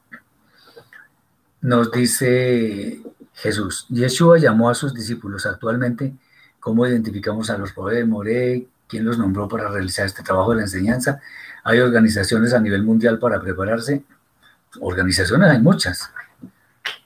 [1.62, 3.02] Nos dice
[3.34, 6.14] Jesús, Yeshua llamó a sus discípulos actualmente,
[6.58, 8.66] ¿cómo identificamos a los pobres de Moré?
[8.88, 11.20] ¿Quién los nombró para realizar este trabajo de la enseñanza?
[11.64, 14.04] Hay organizaciones a nivel mundial para prepararse.
[14.80, 16.10] Organizaciones hay muchas,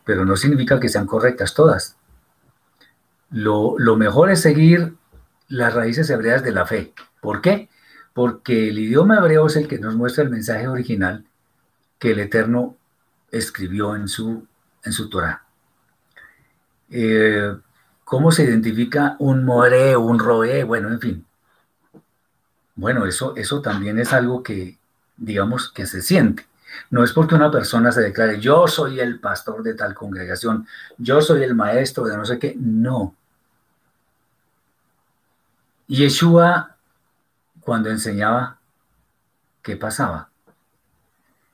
[0.04, 1.96] pero no significa que sean correctas todas.
[3.30, 4.94] Lo, lo mejor es seguir
[5.48, 6.94] las raíces hebreas de la fe.
[7.20, 7.68] ¿Por qué?
[8.14, 11.26] porque el idioma hebreo es el que nos muestra el mensaje original
[11.98, 12.76] que el Eterno
[13.36, 14.46] escribió en su,
[14.82, 15.42] en su Torah.
[16.90, 17.56] Eh,
[18.04, 20.64] ¿Cómo se identifica un more, un roe?
[20.64, 21.26] Bueno, en fin.
[22.76, 24.78] Bueno, eso, eso también es algo que,
[25.16, 26.46] digamos, que se siente.
[26.90, 30.66] No es porque una persona se declare, yo soy el pastor de tal congregación,
[30.98, 32.56] yo soy el maestro de no sé qué.
[32.58, 33.14] No.
[35.86, 36.76] Yeshua
[37.60, 38.58] cuando enseñaba,
[39.62, 40.28] ¿qué pasaba?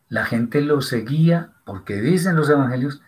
[0.08, 3.00] La gente lo seguía, porque dicen los evangelios,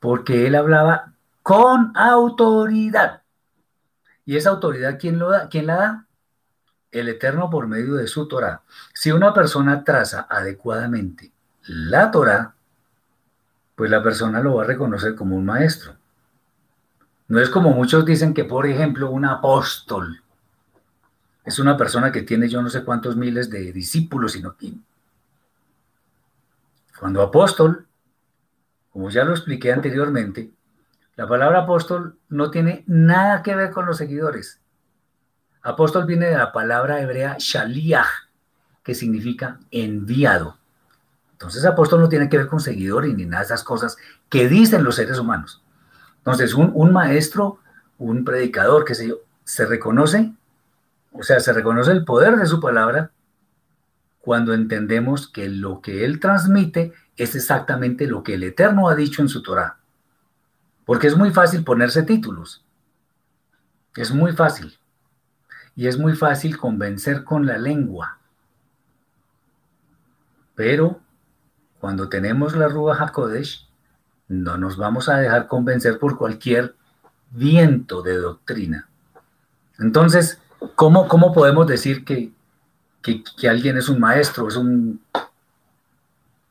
[0.00, 1.12] porque él hablaba
[1.42, 3.22] con autoridad.
[4.24, 5.48] ¿Y esa autoridad quién, lo da?
[5.48, 6.06] quién la da?
[6.90, 8.62] El Eterno por medio de su Torah.
[8.94, 11.32] Si una persona traza adecuadamente
[11.66, 12.54] la Torah,
[13.74, 15.94] pues la persona lo va a reconocer como un maestro.
[17.28, 20.22] No es como muchos dicen que, por ejemplo, un apóstol
[21.46, 24.72] es una persona que tiene yo no sé cuántos miles de discípulos, sino que
[26.98, 27.86] cuando apóstol,
[28.90, 30.50] como ya lo expliqué anteriormente,
[31.16, 34.60] la palabra apóstol no tiene nada que ver con los seguidores.
[35.62, 38.06] Apóstol viene de la palabra hebrea shaliach,
[38.82, 40.58] que significa enviado.
[41.32, 43.96] Entonces apóstol no tiene que ver con seguidores ni nada de esas cosas
[44.28, 45.62] que dicen los seres humanos.
[46.18, 47.58] Entonces un, un maestro,
[47.98, 50.32] un predicador, qué sé yo, se reconoce
[51.18, 53.10] o sea, se reconoce el poder de su palabra
[54.26, 59.22] cuando entendemos que lo que él transmite es exactamente lo que el Eterno ha dicho
[59.22, 59.78] en su Torah.
[60.84, 62.64] Porque es muy fácil ponerse títulos.
[63.94, 64.76] Es muy fácil.
[65.76, 68.18] Y es muy fácil convencer con la lengua.
[70.56, 70.98] Pero
[71.78, 73.68] cuando tenemos la Ruach HaKodesh,
[74.26, 76.74] no nos vamos a dejar convencer por cualquier
[77.30, 78.88] viento de doctrina.
[79.78, 80.40] Entonces,
[80.74, 82.32] ¿Cómo, cómo podemos decir que,
[83.14, 85.00] que, alguien es un maestro, es un,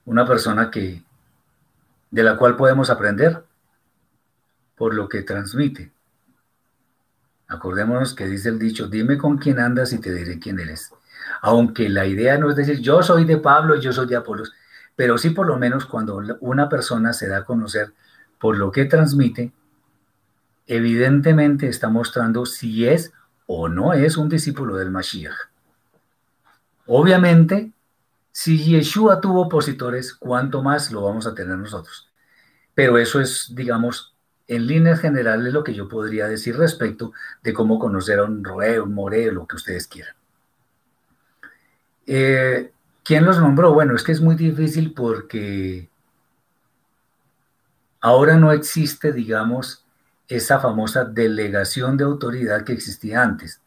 [0.06, 1.04] una persona que,
[2.12, 3.44] de la cual podemos aprender?
[4.78, 5.92] Por lo que transmite.
[7.48, 10.92] Acordémonos que dice el dicho, dime con quién andas y te diré quién eres.
[11.42, 14.54] Aunque la idea no es decir, yo soy de Pablo yo soy de Apolos,
[14.96, 17.94] pero sí por lo menos cuando una persona se da a conocer
[18.40, 19.52] por lo que transmite,
[20.68, 23.14] evidentemente está mostrando si es
[23.46, 25.55] o no es un discípulo del Mashiach.
[26.88, 27.72] Obviamente,
[28.32, 32.10] si Yeshua tuvo opositores, ¿cuánto más lo vamos a tener nosotros?
[32.74, 34.16] Pero eso es, digamos,
[34.48, 38.80] en líneas generales lo que yo podría decir respecto de cómo conocer a un Roe,
[38.80, 40.16] un More, lo que ustedes quieran.
[42.06, 42.72] Eh,
[43.04, 43.74] ¿Quién los nombró?
[43.74, 45.90] Bueno, es que es muy difícil porque
[48.02, 49.86] ahora no existe, digamos,
[50.28, 53.62] esa famosa delegación de autoridad que existía antes,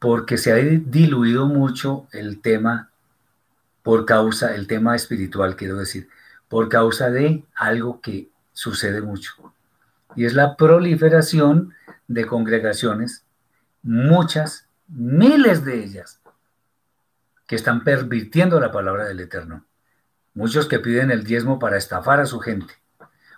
[0.00, 2.90] porque se ha diluido mucho el tema
[3.82, 6.08] por causa, el tema espiritual, quiero decir,
[6.48, 9.54] por causa de algo que sucede mucho,
[10.16, 11.74] y es la proliferación
[12.08, 13.24] de congregaciones,
[13.82, 16.20] muchas, miles de ellas,
[17.46, 19.64] que están pervirtiendo la palabra del Eterno.
[20.34, 22.74] Muchos que piden el diezmo para estafar a su gente,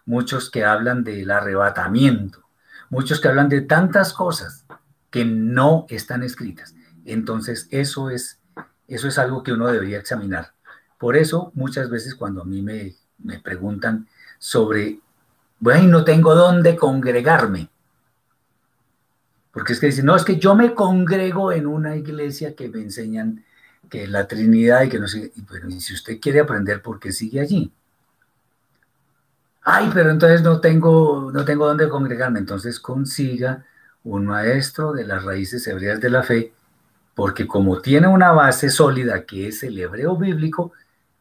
[0.05, 2.45] muchos que hablan del arrebatamiento,
[2.89, 4.62] muchos que hablan de tantas cosas
[5.13, 6.75] que no están escritas.
[7.05, 8.41] Entonces, eso es,
[8.89, 10.55] eso es algo que uno debería examinar.
[10.99, 14.09] Por eso, muchas veces cuando a mí me, me preguntan
[14.39, 14.99] sobre,
[15.61, 17.69] bueno, no tengo dónde congregarme.
[19.53, 22.81] Porque es que dicen, no, es que yo me congrego en una iglesia que me
[22.81, 23.45] enseñan
[23.91, 27.13] que la Trinidad y que no sé, pero y si usted quiere aprender, ¿por qué
[27.13, 27.71] sigue allí?
[29.63, 32.39] Ay, pero entonces no tengo, no tengo dónde congregarme.
[32.39, 33.67] Entonces consiga
[34.05, 36.53] un maestro de las raíces hebreas de la fe,
[37.15, 40.73] porque como tiene una base sólida que es el hebreo bíblico,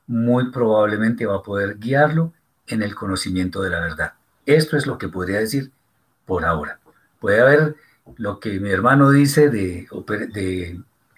[0.07, 2.33] muy probablemente va a poder guiarlo
[2.67, 4.13] en el conocimiento de la verdad.
[4.45, 5.71] Esto es lo que podría decir
[6.25, 6.79] por ahora.
[7.19, 7.75] Puede haber
[8.17, 9.87] lo que mi hermano dice de,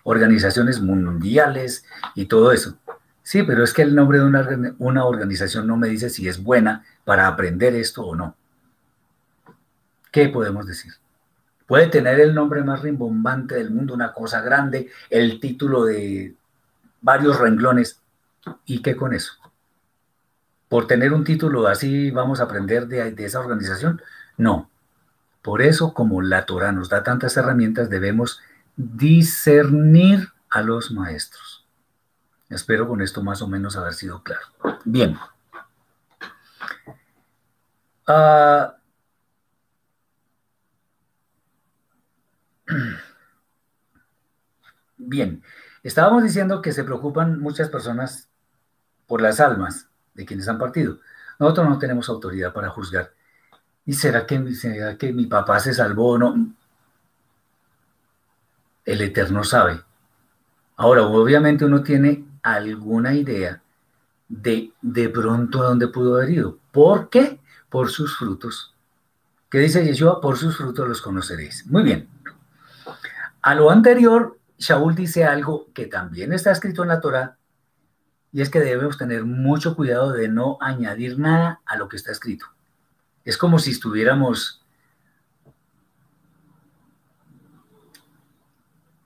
[0.03, 1.85] organizaciones mundiales
[2.15, 2.77] y todo eso.
[3.21, 4.25] Sí, pero es que el nombre de
[4.77, 8.35] una organización no me dice si es buena para aprender esto o no.
[10.11, 10.93] ¿Qué podemos decir?
[11.73, 16.35] Puede tener el nombre más rimbombante del mundo, una cosa grande, el título de
[17.01, 17.99] varios renglones.
[18.67, 19.33] ¿Y qué con eso?
[20.69, 24.03] por tener un título así vamos a aprender de, esa organización.
[24.37, 24.69] No.
[25.41, 28.39] Por eso, como la Torah nos da tantas herramientas, debemos
[28.75, 31.65] discernir a los maestros.
[32.51, 34.45] Espero con esto más o menos haber sido claro.
[34.85, 35.17] Bien.
[38.05, 38.75] Ah,
[44.97, 45.43] bien,
[45.83, 48.29] estábamos diciendo que se preocupan muchas personas
[49.07, 50.99] por las almas de quienes han partido.
[51.39, 53.11] Nosotros no tenemos autoridad para juzgar.
[53.85, 56.53] ¿Y será que, será que mi papá se salvó o no?
[58.85, 59.81] El Eterno sabe.
[60.75, 63.61] Ahora, obviamente uno tiene alguna idea
[64.27, 66.57] de de pronto a dónde pudo haber ido.
[66.71, 67.39] ¿Por qué?
[67.69, 68.73] Por sus frutos.
[69.49, 70.19] ¿Qué dice Yeshua?
[70.19, 71.65] Por sus frutos los conoceréis.
[71.67, 72.09] Muy bien.
[73.43, 77.37] A lo anterior, Shaul dice algo que también está escrito en la Torah
[78.31, 82.13] y es que debemos tener mucho cuidado de no añadir nada a lo que está
[82.13, 82.45] escrito.
[83.25, 84.63] Es como si estuviéramos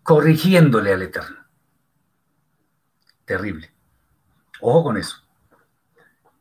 [0.04, 1.38] corrigiéndole al Eterno.
[3.26, 3.74] Terrible.
[4.62, 5.18] Ojo con eso.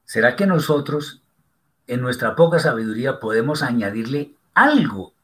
[0.04, 1.22] ¿Será que nosotros,
[1.86, 5.14] en nuestra poca sabiduría, podemos añadirle algo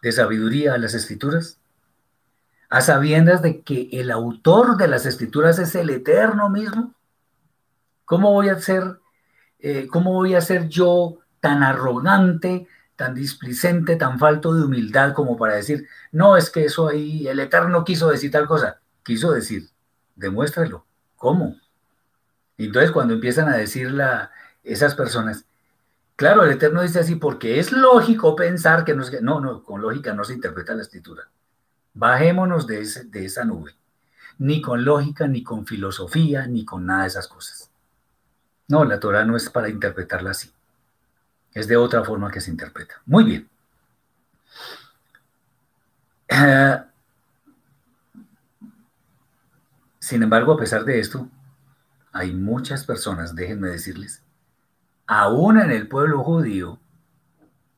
[0.00, 1.60] de sabiduría a las escrituras?
[2.68, 6.94] A sabiendas de que el autor de las escrituras es el eterno mismo?
[8.04, 9.00] ¿Cómo voy a ser,
[9.58, 15.36] eh, cómo voy a ser yo tan arrogante, tan displicente, tan falto de humildad como
[15.36, 18.80] para decir, no, es que eso ahí, el eterno quiso decir tal cosa?
[19.02, 19.68] Quiso decir,
[20.16, 20.84] demuéstralo.
[21.16, 21.56] ¿Cómo?
[22.58, 23.94] entonces cuando empiezan a decir
[24.64, 25.44] esas personas,
[26.16, 30.14] claro, el eterno dice así, porque es lógico pensar que no, no, no, con lógica
[30.14, 31.28] no se interpreta la escritura.
[31.96, 33.74] Bajémonos de, esa nube.
[34.38, 37.70] Ni con lógica, ni con filosofía, ni con nada de esas cosas.
[38.68, 40.52] No, la Torah no es para interpretarla así.
[41.54, 42.96] Es de otra forma que se interpreta.
[43.06, 43.48] Muy bien.
[49.98, 51.30] Sin embargo, a pesar de esto,
[52.12, 54.22] hay muchas personas, déjenme decirles,
[55.06, 56.78] aún en el pueblo judío,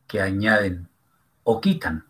[0.09, 0.89] que añaden
[1.45, 2.08] o quitan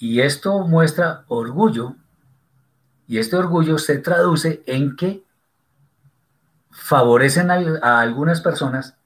[0.00, 1.94] y esto muestra orgullo,
[3.06, 5.22] y este orgullo se traduce en que
[6.70, 8.96] favorecen a, algunas personas,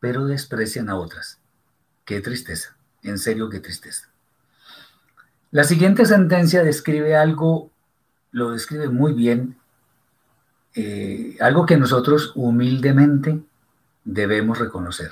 [0.00, 1.38] pero desprecian a otras.
[2.06, 4.08] Qué tristeza, en serio qué tristeza.
[5.50, 7.70] La siguiente sentencia describe algo,
[8.30, 9.58] lo describe muy bien,
[10.74, 13.42] eh, algo que nosotros humildemente
[14.04, 15.10] debemos reconocer.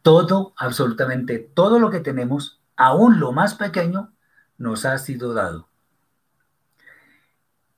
[0.00, 4.12] Todo, absolutamente todo lo que tenemos, aún lo más pequeño,
[4.56, 5.68] nos ha sido dado.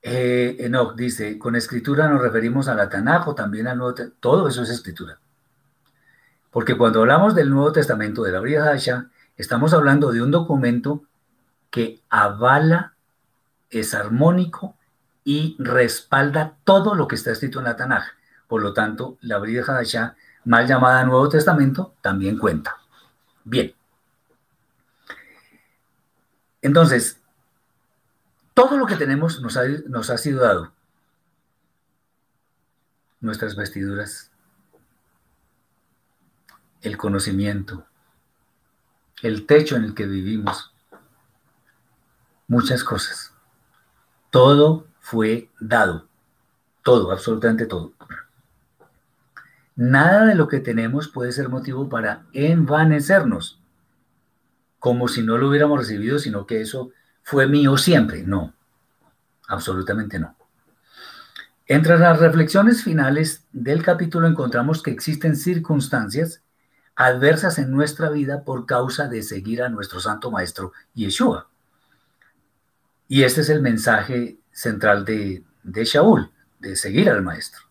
[0.02, 4.20] Eh, Enoch dice, con escritura nos referimos a la Tanaj o también al Nuevo Testamento.
[4.20, 5.18] Todo eso es escritura.
[6.50, 11.02] Porque cuando hablamos del Nuevo Testamento, de la Bria Hasha, estamos hablando de un documento
[11.70, 12.94] que avala,
[13.70, 14.76] es armónico
[15.24, 18.04] y respalda todo lo que está escrito en la Tanaj.
[18.48, 22.76] Por lo tanto, la Bria Hadashah, mal llamada Nuevo Testamento, también cuenta.
[23.44, 23.79] Bien.
[26.62, 27.20] Entonces,
[28.54, 30.72] todo lo que tenemos nos ha, nos ha sido dado.
[33.20, 34.30] Nuestras vestiduras,
[36.82, 37.86] el conocimiento,
[39.22, 40.72] el techo en el que vivimos,
[42.48, 43.32] muchas cosas.
[44.30, 46.08] Todo fue dado.
[46.82, 47.92] Todo, absolutamente todo.
[49.76, 53.59] Nada de lo que tenemos puede ser motivo para envanecernos,
[54.80, 56.90] como si no lo hubiéramos recibido, sino que eso
[57.22, 58.24] fue mío siempre.
[58.24, 58.54] No,
[59.46, 60.34] absolutamente no.
[61.66, 66.42] Entre las reflexiones finales del capítulo encontramos que existen circunstancias
[66.96, 71.48] adversas en nuestra vida por causa de seguir a nuestro Santo Maestro Yeshua.
[73.06, 77.62] Y este es el mensaje central de, de Shaul, de seguir al Maestro.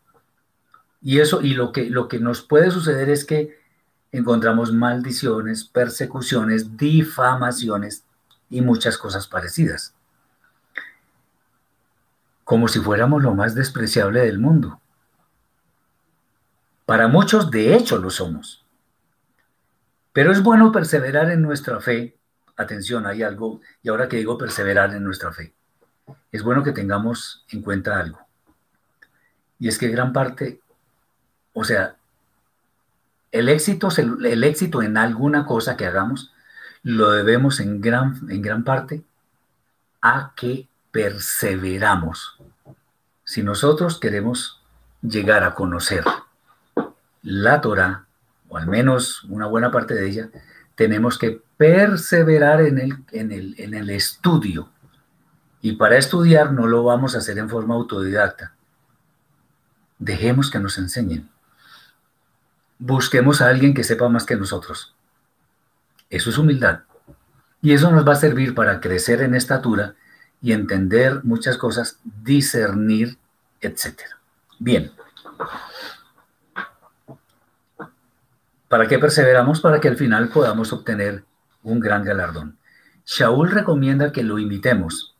[1.01, 3.58] Y eso, y lo que, lo que nos puede suceder es que
[4.11, 8.03] encontramos maldiciones, persecuciones, difamaciones
[8.49, 9.93] y muchas cosas parecidas.
[12.43, 14.81] Como si fuéramos lo más despreciable del mundo.
[16.85, 18.65] Para muchos, de hecho, lo somos.
[20.11, 22.17] Pero es bueno perseverar en nuestra fe.
[22.57, 25.53] Atención, hay algo, y ahora que digo perseverar en nuestra fe,
[26.31, 28.19] es bueno que tengamos en cuenta algo.
[29.59, 30.59] Y es que gran parte,
[31.53, 31.98] o sea,
[33.31, 36.33] el éxito, el éxito en alguna cosa que hagamos
[36.83, 39.03] lo debemos en gran, en gran parte
[40.01, 42.39] a que perseveramos.
[43.23, 44.61] Si nosotros queremos
[45.01, 46.03] llegar a conocer
[47.21, 48.05] la Torah,
[48.47, 50.29] o al menos una buena parte de ella,
[50.75, 54.69] tenemos que perseverar en el, en el, en el estudio.
[55.61, 58.53] Y para estudiar no lo vamos a hacer en forma autodidacta.
[59.99, 61.29] Dejemos que nos enseñen.
[62.79, 64.95] Busquemos a alguien que sepa más que nosotros.
[66.09, 66.79] Eso es humildad.
[67.61, 69.95] Y eso nos va a servir para crecer en estatura
[70.41, 73.17] y entender muchas cosas, discernir,
[73.59, 73.99] etc.
[74.59, 74.91] Bien.
[78.69, 79.59] ¿Para qué perseveramos?
[79.59, 81.25] Para que al final podamos obtener
[81.63, 82.57] un gran galardón.
[83.05, 85.15] Shaul recomienda que lo imitemos.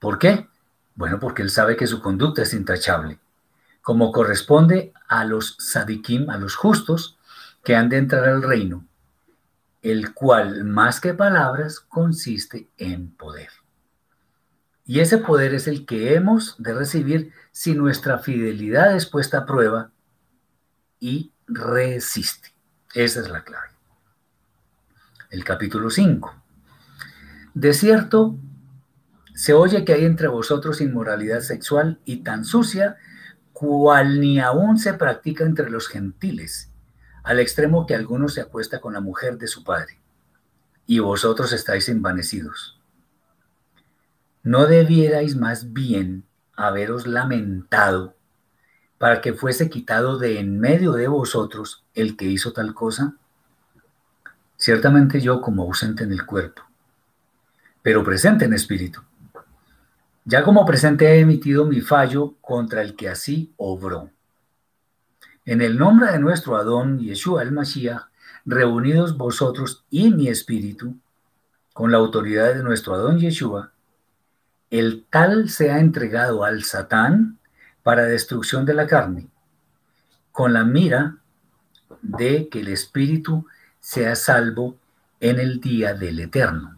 [0.00, 0.48] ¿Por qué?
[0.96, 3.20] Bueno, porque él sabe que su conducta es intachable,
[3.82, 7.18] como corresponde a los sadikim, a los justos,
[7.64, 8.86] que han de entrar al reino,
[9.82, 13.50] el cual más que palabras consiste en poder.
[14.84, 19.46] Y ese poder es el que hemos de recibir si nuestra fidelidad es puesta a
[19.46, 19.90] prueba
[20.98, 22.54] y resiste.
[22.94, 23.68] Esa es la clave.
[25.30, 26.34] El capítulo 5.
[27.52, 28.38] De cierto,
[29.34, 32.96] se oye que hay entre vosotros inmoralidad sexual y tan sucia
[33.58, 36.70] cual ni aún se practica entre los gentiles,
[37.24, 39.98] al extremo que alguno se acuesta con la mujer de su padre,
[40.86, 42.80] y vosotros estáis envanecidos.
[44.44, 46.24] ¿No debierais más bien
[46.54, 48.14] haberos lamentado
[48.96, 53.16] para que fuese quitado de en medio de vosotros el que hizo tal cosa?
[54.56, 56.62] Ciertamente yo como ausente en el cuerpo,
[57.82, 59.02] pero presente en espíritu.
[60.30, 64.10] Ya como presente he emitido mi fallo contra el que así obró.
[65.46, 68.08] En el nombre de nuestro Adón Yeshua el Mashiach,
[68.44, 70.98] reunidos vosotros y mi espíritu,
[71.72, 73.72] con la autoridad de nuestro Adón Yeshua,
[74.68, 77.38] el tal se ha entregado al Satán
[77.82, 79.28] para destrucción de la carne,
[80.30, 81.16] con la mira
[82.02, 83.46] de que el espíritu
[83.80, 84.76] sea salvo
[85.20, 86.77] en el día del eterno.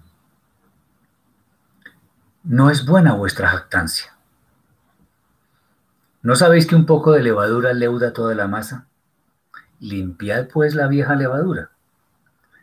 [2.42, 4.16] No es buena vuestra jactancia.
[6.22, 8.86] ¿No sabéis que un poco de levadura leuda toda la masa?
[9.78, 11.70] Limpiad pues la vieja levadura,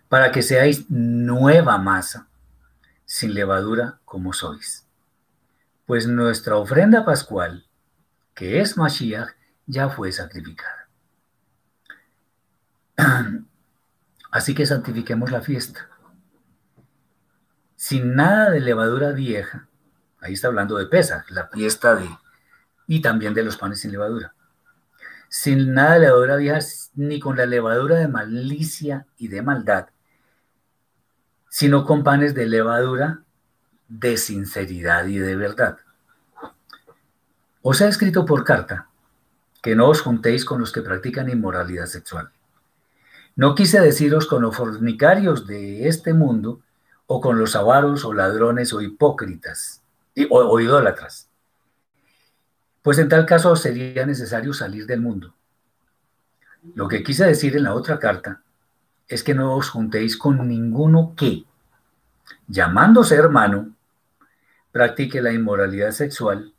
[0.09, 2.27] para que seáis nueva masa,
[3.05, 4.85] sin levadura como sois.
[5.85, 7.67] Pues nuestra ofrenda pascual
[8.37, 9.29] que es Mashiach,
[9.65, 10.87] ya fue sacrificada.
[14.31, 15.89] Así que santifiquemos la fiesta.
[17.77, 19.69] Sin nada de levadura vieja,
[20.19, 22.09] ahí está hablando de pesa, la fiesta de,
[22.87, 24.33] y también de los panes sin levadura.
[25.29, 26.59] sin nada de levadura vieja,
[26.95, 29.87] ni con la levadura de malicia y de maldad,
[31.49, 33.21] sino con panes de levadura
[33.87, 35.77] de sinceridad y de verdad.
[37.61, 38.89] Os ha escrito por carta
[39.61, 42.31] que no os juntéis con los que practican inmoralidad sexual.
[43.35, 46.61] No quise deciros con los fornicarios de este mundo,
[47.07, 49.81] o con los avaros, o ladrones, o hipócritas,
[50.29, 51.29] o, o idólatras.
[52.81, 55.33] Pues en tal caso sería necesario salir del mundo.
[56.75, 58.41] Lo que quise decir en la otra carta
[59.07, 61.45] es que no os juntéis con ninguno que,
[62.47, 63.73] llamándose hermano,
[64.71, 66.53] practique la inmoralidad sexual,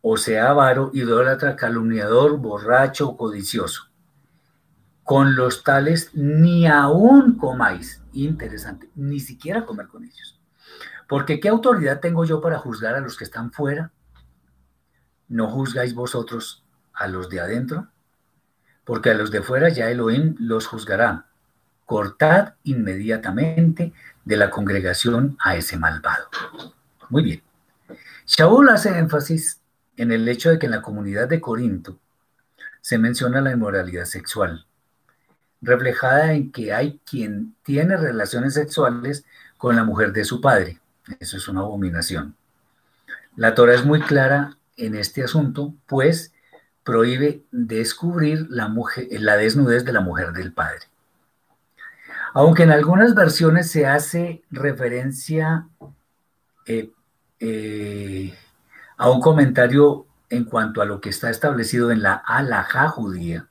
[0.00, 3.88] o sea avaro, idólatra, calumniador, borracho o codicioso.
[5.04, 8.02] Con los tales ni aún comáis.
[8.12, 10.40] Interesante, ni siquiera comer con ellos.
[11.08, 13.92] Porque ¿qué autoridad tengo yo para juzgar a los que están fuera?
[15.28, 17.88] ¿No juzgáis vosotros a los de adentro?
[18.84, 21.26] Porque a los de fuera ya Elohim los juzgará.
[21.86, 23.92] Cortad inmediatamente
[24.24, 26.28] de la congregación a ese malvado.
[27.10, 27.42] Muy bien.
[28.26, 29.60] Shaul hace énfasis
[29.96, 31.98] en el hecho de que en la comunidad de Corinto
[32.80, 34.66] se menciona la inmoralidad sexual,
[35.64, 39.24] reflejada en que hay quien tiene relaciones sexuales
[39.56, 40.80] con la mujer de su padre.
[41.20, 42.36] Eso es una abominación.
[43.36, 46.32] La Torah es muy clara en este asunto, pues
[46.84, 50.86] prohíbe descubrir la, mujer, la desnudez de la mujer del padre.
[52.34, 55.68] Aunque en algunas versiones se hace referencia
[56.66, 56.90] eh,
[57.40, 58.34] eh,
[58.96, 63.48] a un comentario en cuanto a lo que está establecido en la alajá judía,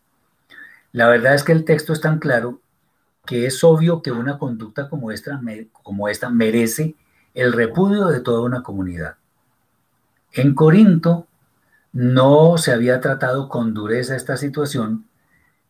[0.93, 2.61] la verdad es que el texto es tan claro
[3.25, 5.41] que es obvio que una conducta como esta,
[5.71, 6.95] como esta merece
[7.33, 9.15] el repudio de toda una comunidad.
[10.31, 11.27] En Corinto
[11.93, 15.05] no se había tratado con dureza esta situación,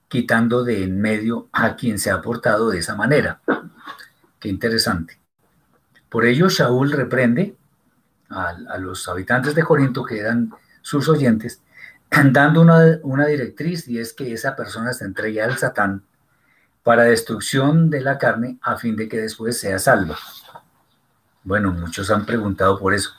[0.08, 3.42] quitando de en medio a quien se ha portado de esa manera.
[4.40, 5.18] Qué interesante.
[6.10, 7.56] Por ello, Shaul reprende
[8.30, 10.52] a, los habitantes de Corinto, que eran
[10.82, 11.62] sus oyentes,
[12.32, 16.04] dando una, una, directriz y es que esa persona se entregue al Satán
[16.84, 20.18] para destrucción de la carne a fin de que después sea salva.
[21.44, 23.12] Bueno, muchos han preguntado por eso.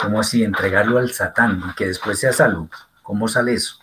[0.00, 2.68] ¿Cómo así entregarlo al Satán y que después sea salvo?
[3.02, 3.78] ¿Cómo sale eso?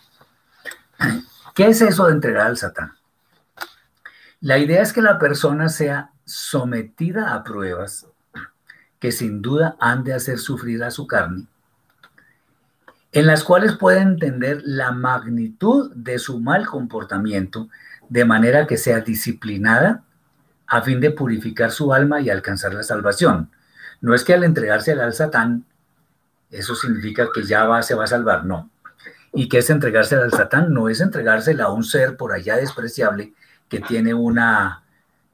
[1.55, 2.93] ¿Qué es eso de entregar al Satán?
[4.39, 8.07] La idea es que la persona sea sometida a pruebas
[8.99, 11.47] que sin duda han de hacer sufrir a su carne,
[13.13, 17.69] en las cuales puede entender la magnitud de su mal comportamiento
[18.09, 20.03] de manera que sea disciplinada
[20.67, 23.51] a fin de purificar su alma y alcanzar la salvación.
[24.01, 25.65] No es que al entregarse al Satán,
[26.49, 28.69] eso significa que ya va, se va a salvar, no.
[29.31, 30.73] ¿Y qué es entregarse al Satán?
[30.73, 33.33] No es entregársela a un ser por allá despreciable
[33.69, 34.83] que tiene una,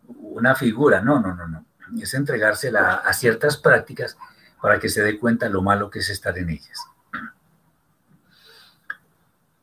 [0.08, 1.66] una figura, no, no, no, no
[2.02, 4.18] es entregársela a ciertas prácticas
[4.62, 6.80] para que se dé cuenta lo malo que es estar en ellas.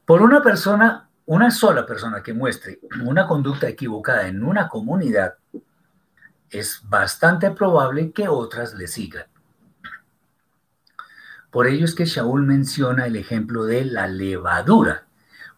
[0.07, 5.35] Por una persona, una sola persona que muestre una conducta equivocada en una comunidad,
[6.49, 9.27] es bastante probable que otras le sigan.
[11.51, 15.07] Por ello es que Shaul menciona el ejemplo de la levadura,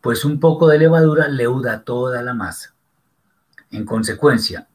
[0.01, 2.75] pues un poco de levadura leuda toda la masa.
[3.71, 4.67] En consecuencia,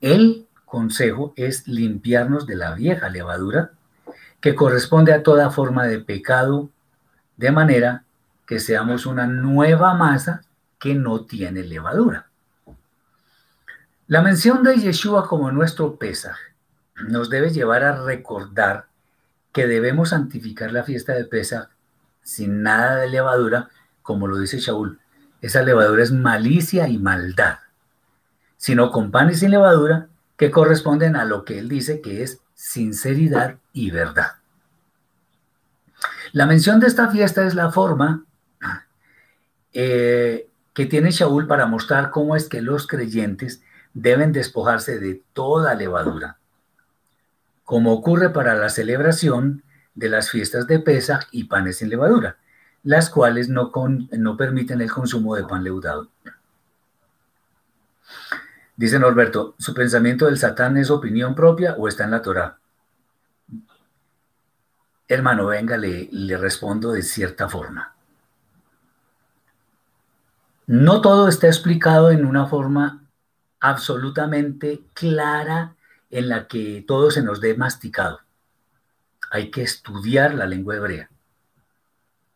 [0.00, 3.72] él consejo es limpiarnos de la vieja levadura
[4.40, 6.70] que corresponde a toda forma de pecado,
[7.36, 8.04] de manera
[8.52, 10.42] que seamos una nueva masa
[10.78, 12.28] que no tiene levadura.
[14.08, 16.36] La mención de Yeshua como nuestro Pesaj
[17.08, 18.88] nos debe llevar a recordar
[19.52, 21.68] que debemos santificar la fiesta de Pesaj
[22.22, 23.70] sin nada de levadura,
[24.02, 25.00] como lo dice Shaul.
[25.40, 27.56] Esa levadura es malicia y maldad,
[28.58, 32.42] sino con pan y sin levadura, que corresponden a lo que él dice que es
[32.52, 34.32] sinceridad y verdad.
[36.32, 38.26] La mención de esta fiesta es la forma
[39.72, 43.62] eh, que tiene Shaul para mostrar cómo es que los creyentes
[43.94, 46.38] deben despojarse de toda levadura,
[47.64, 49.62] como ocurre para la celebración
[49.94, 52.38] de las fiestas de Pesach y panes sin levadura,
[52.82, 53.70] las cuales no,
[54.12, 56.08] no permiten el consumo de pan leudado.
[58.76, 62.58] Dice Norberto, ¿su pensamiento del Satán es opinión propia o está en la Torah?
[65.06, 67.91] Hermano, venga, le respondo de cierta forma.
[70.66, 73.04] No todo está explicado en una forma
[73.60, 75.76] absolutamente clara
[76.10, 78.20] en la que todo se nos dé masticado.
[79.30, 81.10] Hay que estudiar la lengua hebrea.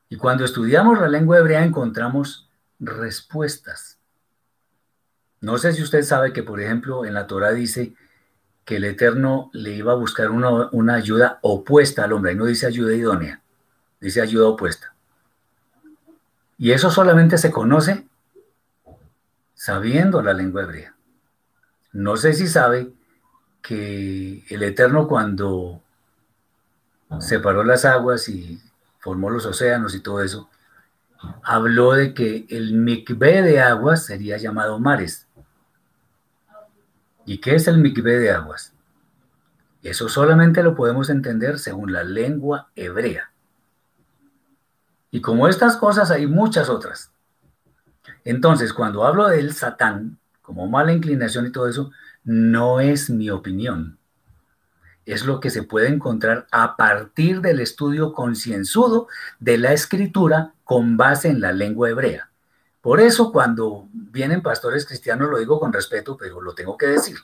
[0.08, 2.48] Y cuando estudiamos la lengua hebrea encontramos
[2.78, 3.98] respuestas.
[5.40, 7.94] No sé si usted sabe que, por ejemplo, en la Torah dice
[8.64, 12.46] que el Eterno le iba a buscar una, una ayuda opuesta al hombre, y no
[12.46, 13.40] dice ayuda idónea,
[14.00, 14.94] dice ayuda opuesta.
[16.58, 18.06] Y eso solamente se conoce
[19.66, 20.94] sabiendo la lengua hebrea.
[21.92, 22.92] No sé si sabe
[23.60, 25.82] que el Eterno cuando
[27.18, 28.62] separó las aguas y
[29.00, 30.48] formó los océanos y todo eso,
[31.42, 35.26] habló de que el mikvé de aguas sería llamado mares.
[37.24, 38.72] ¿Y qué es el mikvé de aguas?
[39.82, 43.32] Eso solamente lo podemos entender según la lengua hebrea.
[45.10, 47.10] Y como estas cosas hay muchas otras.
[48.26, 51.92] Entonces, cuando hablo del Satán, como mala inclinación y todo eso,
[52.24, 53.98] no es mi opinión.
[55.04, 59.06] Es lo que se puede encontrar a partir del estudio concienzudo
[59.38, 62.28] de la escritura con base en la lengua hebrea.
[62.80, 67.18] Por eso cuando vienen pastores cristianos, lo digo con respeto, pero lo tengo que decir,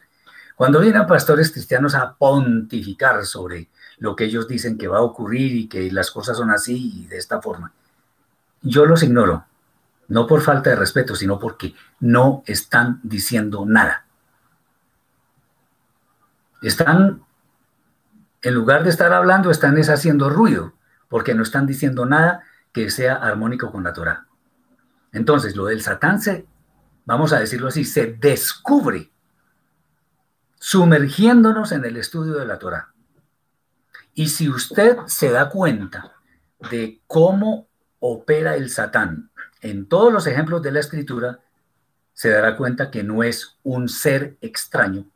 [0.54, 3.68] cuando vienen pastores cristianos a pontificar sobre
[3.98, 7.06] lo que ellos dicen que va a ocurrir y que las cosas son así y
[7.08, 7.72] de esta forma,
[8.60, 9.46] yo los ignoro,
[10.12, 14.04] no por falta de respeto, sino porque no están diciendo nada.
[16.60, 17.24] Están,
[18.42, 20.74] en lugar de estar hablando, están haciendo ruido,
[21.08, 24.26] porque no están diciendo nada que sea armónico con la Torah.
[25.12, 26.46] Entonces, lo del Satán se,
[27.06, 29.10] vamos a decirlo así, se descubre
[30.58, 32.92] sumergiéndonos en el estudio de la Torah.
[34.12, 36.12] Y si usted se da cuenta
[36.70, 37.66] de cómo
[37.98, 39.31] opera el Satán
[39.62, 41.40] en todos los ejemplos de la escritura,
[42.12, 45.06] se dará cuenta que no es un ser extraño,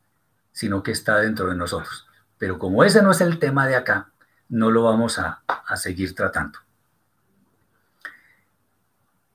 [0.53, 2.07] sino que está dentro de nosotros.
[2.39, 4.11] Pero como ese no es el tema de acá,
[4.49, 5.43] no lo vamos a,
[5.77, 6.59] seguir tratando.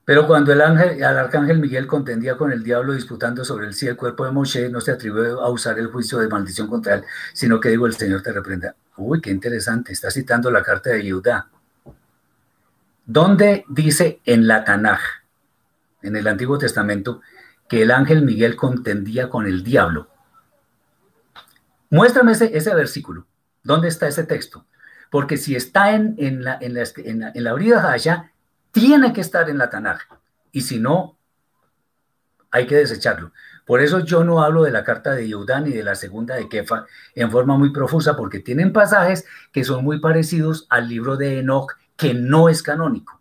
[0.04, 3.86] Pero cuando el, ángel, el arcángel Miguel contendía con el diablo disputando sobre el sí
[3.86, 7.04] el cuerpo de Moshe, no se atrevió a usar el juicio de maldición contra él,
[7.34, 8.74] sino que digo, el Señor te reprenda.
[8.96, 11.48] Uy, qué interesante, está citando la carta de Judá.
[13.04, 15.00] ¿Dónde dice en la Tanaj,
[16.02, 17.20] en el Antiguo Testamento,
[17.68, 20.08] que el ángel Miguel contendía con el diablo?
[21.90, 23.26] Muéstrame ese, versículo.
[23.62, 24.66] ¿Dónde está ese texto?
[25.10, 28.32] Porque si está en, en la, en la, en la, en la allá,
[28.70, 30.00] tiene que estar en la Tanaj.
[30.52, 31.18] Y si no,
[32.50, 33.32] hay que desecharlo.
[33.66, 36.48] Por eso yo no hablo de la carta de Yehudá ni de la segunda de
[36.48, 41.38] Kefa en forma muy profusa, porque tienen pasajes que son muy parecidos al libro de
[41.38, 41.72] Enoch,
[42.02, 43.20] que no es canónico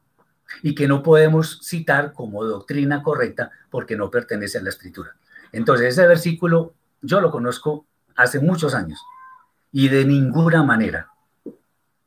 [0.63, 5.15] y que no podemos citar como doctrina correcta porque no pertenece a la escritura.
[5.51, 7.85] Entonces, ese versículo yo lo conozco
[8.15, 8.99] hace muchos años
[9.71, 11.11] y de ninguna manera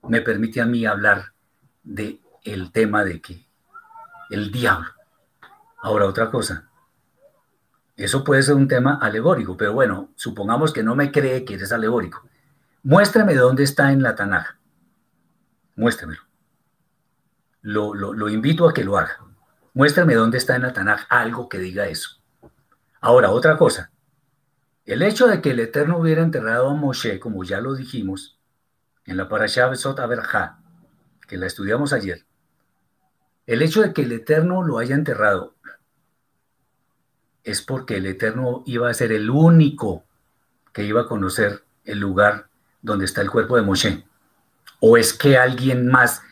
[0.02, 1.32] me permite a mí hablar
[1.84, 3.46] de el tema de que
[4.30, 4.90] el diablo.
[5.80, 6.68] Ahora otra cosa.
[7.96, 11.70] Eso puede ser un tema alegórico, pero bueno, supongamos que no me cree que eres
[11.70, 12.28] alegórico.
[12.82, 14.56] Muéstrame dónde está en la Tanaj.
[15.76, 16.33] Muéstremelo.
[17.64, 19.20] Lo, invito a que lo haga.
[19.72, 22.22] Muéstrame dónde está en la Tanaj algo que diga eso.
[23.00, 23.90] Ahora, otra cosa.
[24.84, 28.38] El hecho de que el Eterno hubiera enterrado a Moshe, como ya lo dijimos,
[29.06, 30.58] en la Parashah Besot Averja,
[31.26, 32.26] que la estudiamos ayer,
[33.46, 35.54] el hecho de que el Eterno lo haya enterrado
[37.44, 40.04] es porque el Eterno iba a ser el único
[40.74, 42.48] que iba a conocer el lugar
[42.82, 44.04] donde está el cuerpo de Moshe.
[44.80, 46.22] ¿O es que alguien más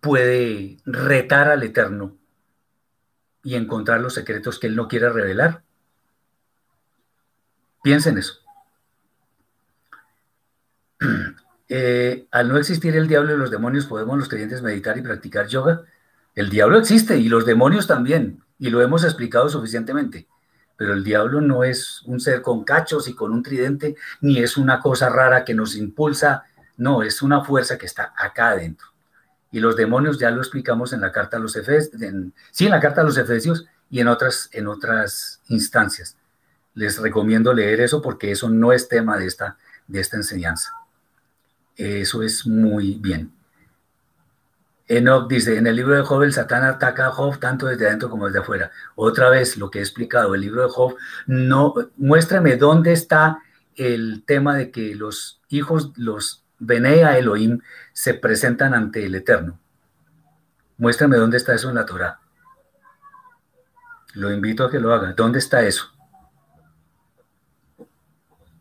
[0.00, 2.16] puede retar al Eterno
[3.42, 5.62] y encontrar los secretos que él no quiere revelar?
[7.82, 8.34] Piensen eso.
[11.70, 15.48] Eh, al no existir el diablo y los demonios, ¿podemos los creyentes meditar y practicar
[15.48, 15.82] yoga?
[16.34, 20.28] El diablo existe y los demonios también, y lo hemos explicado suficientemente.
[20.78, 24.56] Pero el diablo no es un ser con cachos y con un tridente, ni es
[24.56, 26.44] una cosa rara que nos impulsa,
[26.78, 28.87] no, es una fuerza que está acá adentro.
[29.50, 31.98] Y los demonios ya lo explicamos en la carta a los Efesios,
[32.50, 36.16] sí, en la carta a los Efesios y en otras, en otras instancias.
[36.74, 39.56] Les recomiendo leer eso porque eso no es tema de esta,
[39.86, 40.72] de esta enseñanza.
[41.76, 43.32] Eso es muy bien.
[44.88, 48.08] Enoch dice, en el libro de Job el Satán ataca a Job tanto desde adentro
[48.08, 48.70] como desde afuera.
[48.94, 50.96] Otra vez lo que he explicado, el libro de Job,
[51.26, 53.38] no, muéstrame dónde está
[53.76, 57.60] el tema de que los hijos, los Benea Elohim,
[57.92, 59.58] se presentan ante el Eterno.
[60.76, 62.20] Muéstrame dónde está eso en la Torah.
[64.14, 65.12] Lo invito a que lo haga.
[65.12, 65.92] ¿Dónde está eso?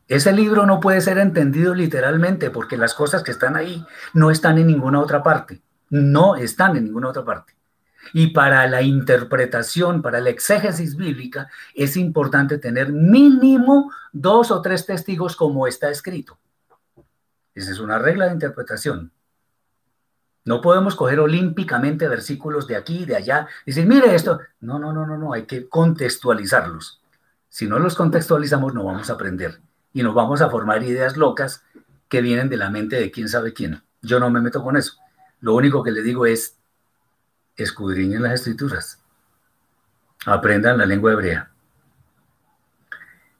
[0.07, 4.57] Ese libro no puede ser entendido literalmente porque las cosas que están ahí no están
[4.57, 7.53] en ninguna otra parte no están en ninguna otra parte.
[8.14, 14.86] Y para la interpretación, para la exégesis bíblica, es importante tener mínimo dos o tres
[14.86, 16.38] testigos como está escrito.
[17.57, 19.11] Esa es una regla de interpretación.
[20.45, 24.39] No podemos coger olímpicamente versículos de aquí y de allá y decir, mire esto.
[24.59, 27.01] No, no, no, no, no, hay que contextualizarlos.
[27.49, 29.59] Si no los contextualizamos, no vamos a aprender
[29.91, 31.63] y nos vamos a formar ideas locas
[32.09, 33.81] que vienen de la mente de quién sabe quién.
[34.03, 34.93] Yo no me meto con eso.
[35.39, 36.59] Lo único que le digo es,
[37.55, 39.01] escudriñen las escrituras.
[40.27, 41.49] Aprendan la lengua hebrea.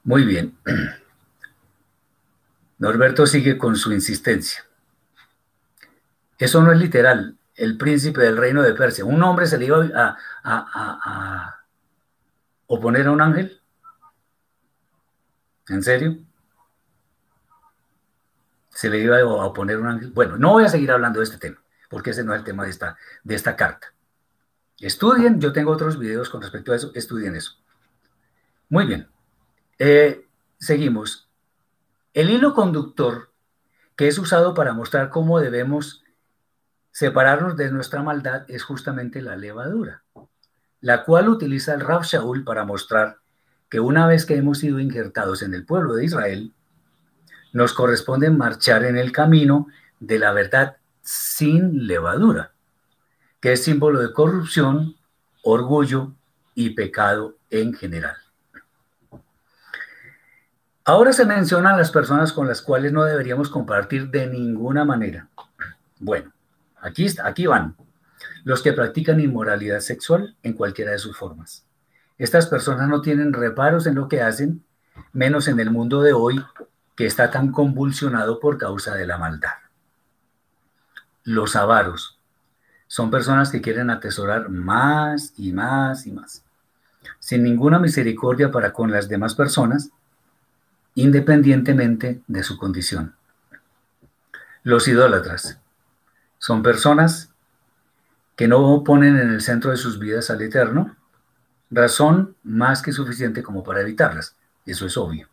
[0.02, 0.58] Muy bien.
[2.78, 4.64] Norberto sigue con su insistencia.
[6.38, 7.36] Eso no es literal.
[7.54, 9.04] El príncipe del reino de Persia.
[9.04, 11.64] ¿Un hombre se le iba a, a
[12.66, 13.60] oponer a un ángel?
[15.68, 16.16] ¿En serio?
[18.70, 20.12] ¿Se le iba a oponer un ángel?
[20.12, 21.60] Bueno, no voy a seguir hablando de este tema,
[21.90, 23.92] porque ese no es el tema de esta, de esta carta.
[24.78, 27.56] Estudien, yo tengo otros videos con respecto a eso, estudien eso.
[28.68, 29.08] Muy bien.
[29.78, 30.24] Eh,
[30.58, 31.27] seguimos.
[32.14, 33.32] El hilo conductor
[33.98, 36.04] que es usado para mostrar cómo debemos
[36.92, 40.04] separarnos de nuestra maldad es justamente la levadura,
[40.80, 43.16] la cual utiliza el Rab Shaul para mostrar
[43.68, 46.54] que una vez que hemos sido injertados en el pueblo de Israel,
[47.52, 49.66] nos corresponde marchar en el camino
[49.98, 52.52] de la verdad sin levadura,
[53.40, 54.96] que es símbolo de corrupción,
[55.42, 56.14] orgullo
[56.54, 58.16] y pecado en general.
[60.88, 65.28] Ahora se mencionan las personas con las cuales no deberíamos compartir de ninguna manera.
[65.98, 66.32] Bueno,
[66.80, 67.76] Aquí, aquí van.
[68.44, 71.66] Los que practican inmoralidad sexual en cualquiera de sus formas.
[72.16, 74.64] Estas personas no tienen reparos en lo que hacen,
[75.12, 76.42] menos en el mundo de hoy
[76.96, 79.58] que está tan convulsionado por causa de la maldad.
[81.22, 82.18] Los avaros
[82.86, 86.44] son personas que quieren atesorar más y más y más,
[87.18, 89.90] sin ninguna misericordia para con las demás personas,
[90.98, 93.14] independientemente de su condición.
[94.64, 95.60] Los idólatras
[96.38, 97.32] son personas
[98.34, 100.96] que no ponen en el centro de sus vidas al Eterno,
[101.70, 104.34] razón más que suficiente como para evitarlas.
[104.66, 105.28] Eso es obvio.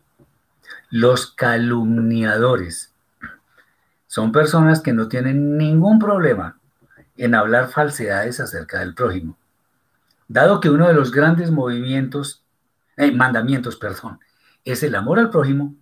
[0.88, 2.92] Los calumniadores
[4.06, 6.60] son personas que no tienen ningún problema
[7.16, 9.36] en hablar falsedades acerca del prójimo.
[10.28, 12.44] Dado que uno de los grandes movimientos,
[12.96, 14.20] eh, mandamientos, perdón,
[14.66, 15.74] es el amor al prójimo,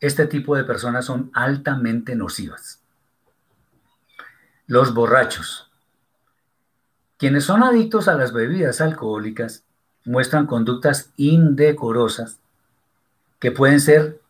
[0.00, 2.80] este tipo de personas son altamente nocivas.
[4.66, 5.70] Los borrachos.
[7.18, 9.64] Quienes son adictos a las bebidas alcohólicas
[10.04, 12.40] muestran conductas indecorosas
[13.38, 14.20] que pueden ser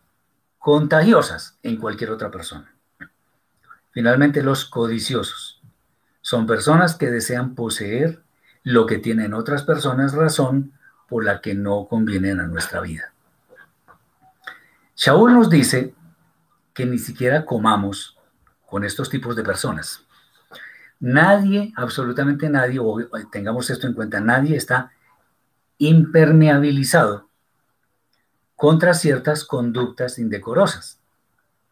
[0.59, 2.75] contagiosas en cualquier otra persona.
[3.93, 5.63] Finalmente, los codiciosos
[6.21, 8.23] son personas que desean poseer
[8.65, 10.73] lo que tienen otras personas razón
[11.09, 13.14] por la que no convienen a nuestra vida.
[14.97, 15.95] Shaul nos dice
[16.73, 18.19] que ni siquiera comamos
[18.67, 20.05] con estos tipos de personas.
[21.01, 22.99] Nadie, absolutamente nadie, o
[23.31, 24.93] tengamos esto en cuenta, nadie está
[25.79, 27.29] impermeabilizado
[28.57, 31.01] contra ciertas conductas indecorosas.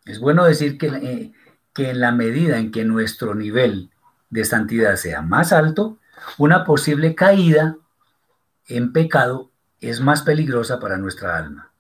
[0.05, 1.33] Es bueno decir que, eh,
[1.73, 3.91] que en la medida en que nuestro nivel
[4.31, 5.99] de santidad sea más alto,
[6.39, 7.77] una posible caída
[8.67, 9.51] en pecado
[9.81, 11.72] es más peligrosa para nuestra alma.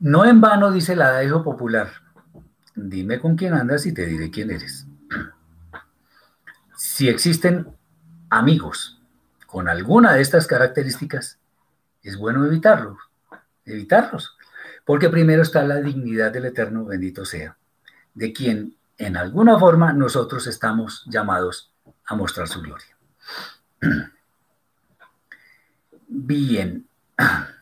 [0.00, 1.90] No en vano dice el adagio popular,
[2.76, 4.86] dime con quién andas y te diré quién eres.
[6.80, 7.66] Si existen
[8.30, 9.02] amigos
[9.46, 11.40] con alguna de estas características,
[12.04, 12.98] es bueno evitarlos,
[13.64, 14.36] evitarlos,
[14.84, 17.56] porque primero está la dignidad del Eterno, bendito sea,
[18.14, 21.72] de quien en alguna forma nosotros estamos llamados
[22.06, 22.96] a mostrar su gloria.
[26.06, 26.86] Bien.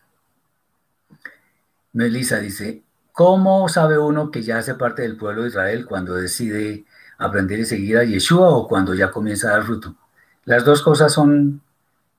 [1.97, 2.82] Melissa dice,
[3.16, 6.85] ¿Cómo sabe uno que ya hace parte del pueblo de Israel cuando decide
[7.16, 9.97] aprender y seguir a Yeshua o cuando ya comienza a dar fruto?
[10.44, 11.62] Las dos cosas son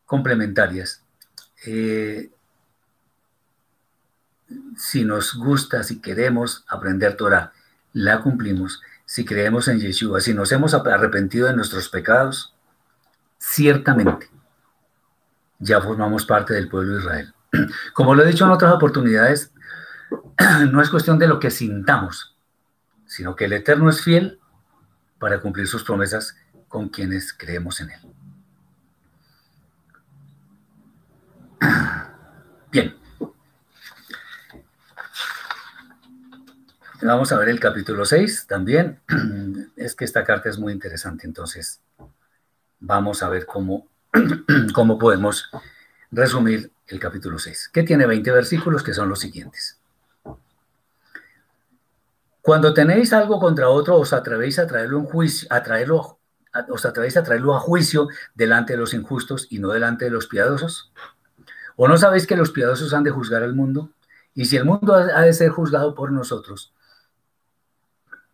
[0.08, 1.04] complementarias.
[1.68, 2.32] Eh,
[4.76, 7.54] si nos gusta, si queremos aprender Torah,
[7.94, 8.82] la cumplimos.
[9.06, 12.56] Si creemos en Yeshua, si nos hemos arrepentido de nuestros pecados,
[13.38, 14.32] ciertamente
[15.60, 17.34] ya formamos parte del pueblo de Israel.
[17.94, 19.52] Como lo he dicho en otras oportunidades,
[20.72, 22.38] no es cuestión de lo que sintamos,
[23.06, 24.40] sino que el Eterno es fiel
[25.20, 26.36] para cumplir sus promesas
[26.68, 28.00] con quienes creemos en Él.
[32.72, 32.96] Bien.
[37.02, 39.00] Vamos a ver el capítulo 6 también.
[39.76, 41.82] Es que esta carta es muy interesante, entonces
[42.80, 43.88] vamos a ver cómo,
[44.74, 45.50] cómo podemos
[46.12, 49.80] resumir el capítulo 6, que tiene 20 versículos que son los siguientes.
[52.48, 56.18] Cuando tenéis algo contra otro, os atrevéis a traerlo, en juicio, a traerlo,
[56.70, 60.28] os atrevéis a traerlo a juicio delante de los injustos y no delante de los
[60.28, 60.94] piadosos.
[61.76, 63.92] ¿O no sabéis que los piadosos han de juzgar al mundo?
[64.34, 66.74] Y si el mundo ha de ser juzgado por nosotros,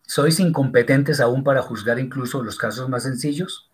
[0.02, 3.68] ¿sois incompetentes aún para juzgar incluso los casos más sencillos?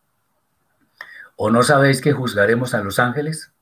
[1.36, 3.52] ¿O no sabéis que juzgaremos a los ángeles?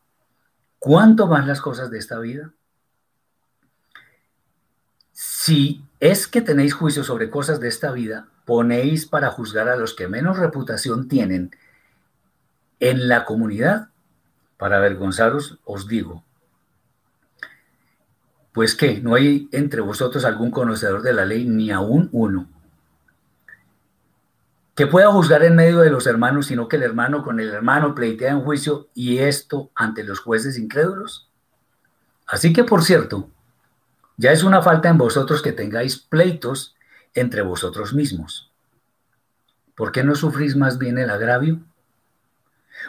[0.79, 2.53] ¿Cuánto más las cosas de esta vida?
[5.11, 9.95] Si es que tenéis juicio sobre cosas de esta vida, ponéis para juzgar a los
[9.95, 11.51] que menos reputación tienen
[12.81, 13.89] en la comunidad.
[14.57, 16.25] Para avergonzaros, os digo,
[18.53, 22.49] pues que no hay entre vosotros algún conocedor de la ley, ni aún uno,
[24.75, 27.95] que pueda juzgar en medio de los hermanos, sino que el hermano con el hermano
[27.95, 31.29] pleitea en juicio y esto ante los jueces incrédulos.
[32.27, 33.31] Así que, por cierto,
[34.19, 36.75] ya es una falta en vosotros que tengáis pleitos
[37.15, 38.51] entre vosotros mismos.
[39.77, 41.61] ¿Por qué no sufrís más bien el agravio?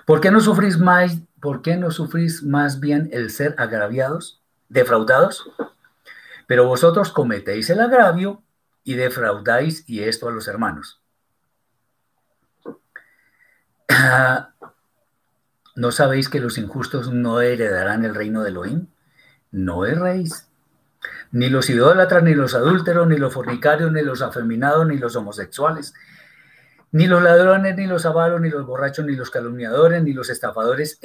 [0.07, 5.49] ¿Por qué no sufrís más, por qué no sufrís más bien el ser agraviados, defraudados?
[6.47, 8.41] Pero vosotros cometéis el agravio
[8.83, 10.99] y defraudáis y esto a los hermanos.
[15.75, 18.87] ¿No sabéis que los injustos no heredarán el reino de Elohim?
[19.51, 20.48] No erréis.
[21.31, 25.93] Ni los idólatras, ni los adúlteros, ni los fornicarios, ni los afeminados, ni los homosexuales,
[26.91, 30.99] ni los ladrones, ni los avaros, ni los borrachos, ni los calumniadores, ni los estafadores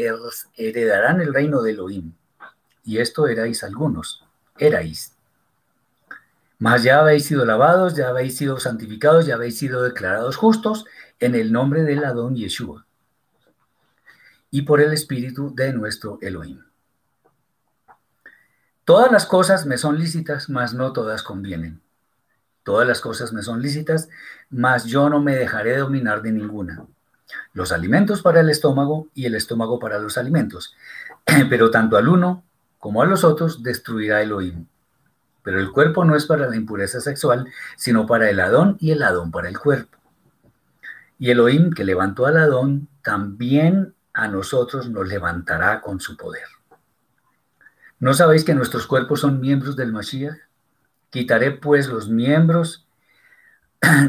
[0.57, 2.13] heredarán el reino de Elohim.
[2.85, 4.25] Y esto erais algunos,
[4.59, 5.15] erais.
[6.59, 10.87] Mas ya habéis sido lavados, ya habéis sido santificados, ya habéis sido declarados justos
[11.21, 12.87] en el nombre del Adón Yeshua
[14.51, 16.63] y por el Espíritu de nuestro Elohim.
[18.85, 21.81] Todas las cosas me son lícitas, mas no todas convienen.
[22.65, 24.09] Todas las cosas me son lícitas,
[24.51, 26.85] mas yo no me dejaré dominar de ninguna.
[27.55, 30.75] Los alimentos para el estómago y el estómago para los alimentos.
[31.49, 32.45] Pero tanto al uno
[32.79, 34.67] como a los otros destruirá Elohim.
[35.43, 37.47] Pero el cuerpo no es para la impureza sexual,
[37.77, 39.97] sino para el Adón y el Adón para el cuerpo.
[41.19, 46.54] Y Elohim que levantó al Adón, también a nosotros nos levantará con su poder.
[48.05, 50.37] ¿No sabéis que nuestros cuerpos son miembros del Mashiach?
[51.09, 52.87] Quitaré pues los miembros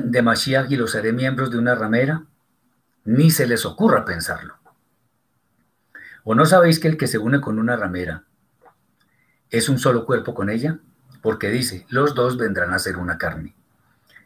[0.04, 2.26] de Mashiach y los haré miembros de una ramera.
[3.06, 4.58] Ni se les ocurra pensarlo.
[6.26, 8.26] ¿O no sabéis que el que se une con una ramera
[9.50, 10.78] es un solo cuerpo con ella?
[11.22, 13.56] Porque dice, los dos vendrán a ser una carne.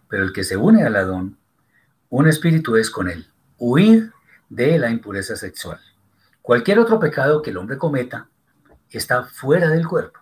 [0.07, 1.37] Pero el que se une al Adón
[2.09, 3.27] un espíritu es con él.
[3.59, 4.13] Huir
[4.49, 5.79] de la impureza sexual.
[6.41, 8.29] Cualquier otro pecado que el hombre cometa
[8.97, 10.19] está fuera del cuerpo,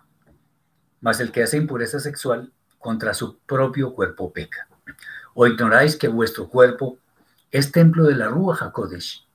[1.00, 4.68] mas el que hace impureza sexual contra su propio cuerpo peca.
[5.34, 6.98] ¿O ignoráis que vuestro cuerpo
[7.50, 9.26] es templo de la Rúa HaKodesh,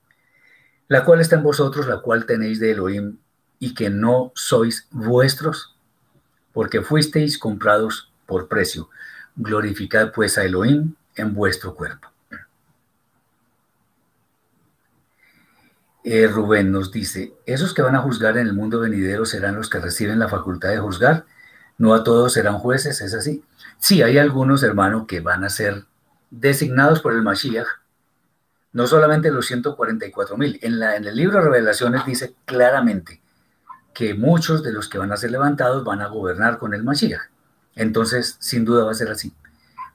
[0.88, 3.18] la cual está en vosotros, la cual tenéis de Elohim,
[3.60, 5.76] y que no sois vuestros?
[6.52, 8.90] Porque fuisteis comprados por precio.
[9.36, 12.12] Glorificad pues a Elohim en vuestro cuerpo.
[16.04, 19.70] Eh, Rubén nos dice, esos que van a juzgar en el mundo venidero serán los
[19.70, 21.26] que reciben la facultad de juzgar,
[21.78, 23.44] no a todos serán jueces, es así.
[23.80, 25.86] Sí, hay algunos, hermanos, que van a ser
[26.30, 27.68] designados por el Mashiach,
[28.74, 30.60] no solamente los 144 mil.
[30.62, 33.22] En, en el libro de Revelaciones dice claramente
[33.94, 37.30] que muchos de los que van a ser levantados van a gobernar con el Mashiach.
[37.76, 39.34] Entonces, sin duda va a ser así.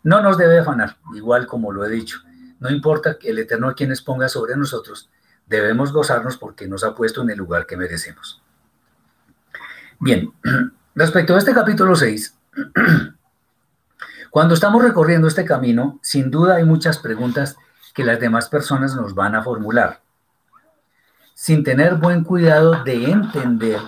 [0.03, 2.19] No nos debe afanar, igual como lo he dicho.
[2.61, 5.11] No importa el Eterno a quienes ponga sobre nosotros,
[5.49, 8.43] debemos gozarnos porque nos ha puesto en el lugar que merecemos.
[9.99, 10.33] Bien,
[10.95, 12.35] respecto a este capítulo 6,
[14.31, 17.57] cuando estamos recorriendo este camino, sin duda hay muchas preguntas
[17.95, 20.03] que las demás personas nos van a formular,
[21.35, 23.81] sin tener buen cuidado de entender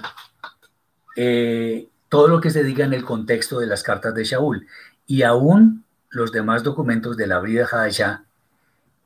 [1.16, 4.66] eh, todo lo que se diga en el contexto de las cartas de Shaul
[5.06, 8.24] y aún los demás documentos de la vida Hadashah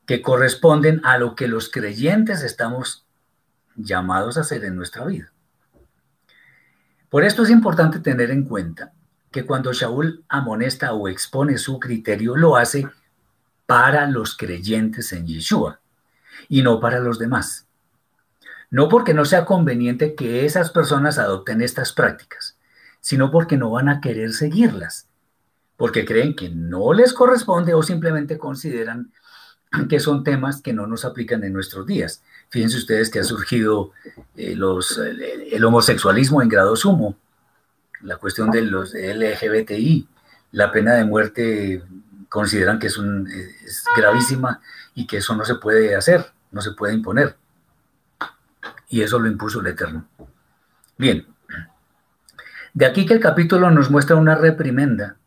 [0.05, 3.05] que corresponden a lo que los creyentes estamos
[3.75, 5.31] llamados a hacer en nuestra vida.
[7.09, 8.93] Por esto es importante tener en cuenta
[9.31, 12.87] que cuando Shaul amonesta o expone su criterio, lo hace
[13.65, 15.79] para los creyentes en Yeshua
[16.47, 17.67] y no para los demás.
[18.69, 22.57] No porque no sea conveniente que esas personas adopten estas prácticas,
[22.99, 25.07] sino porque no van a querer seguirlas,
[25.77, 29.11] porque creen que no les corresponde o simplemente consideran
[29.89, 32.21] que son temas que no nos aplican en nuestros días.
[32.49, 33.91] Fíjense ustedes que ha surgido
[34.35, 37.17] eh, los, el, homosexualismo en grado sumo,
[38.01, 40.07] la cuestión de los LGBTI,
[40.51, 41.83] la pena de muerte
[42.29, 44.61] consideran que es, un, es gravísima
[44.93, 47.35] y que eso no se puede hacer, no se puede imponer.
[48.89, 50.07] Y eso lo impuso el Eterno.
[50.97, 51.25] Bien,
[52.73, 55.17] de aquí que el capítulo nos muestra una reprimenda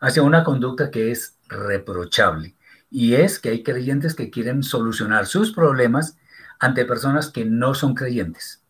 [0.00, 2.54] hacia una conducta que es reprochable
[2.90, 6.16] y es que hay creyentes que quieren solucionar sus problemas
[6.58, 8.62] ante personas que no son creyentes,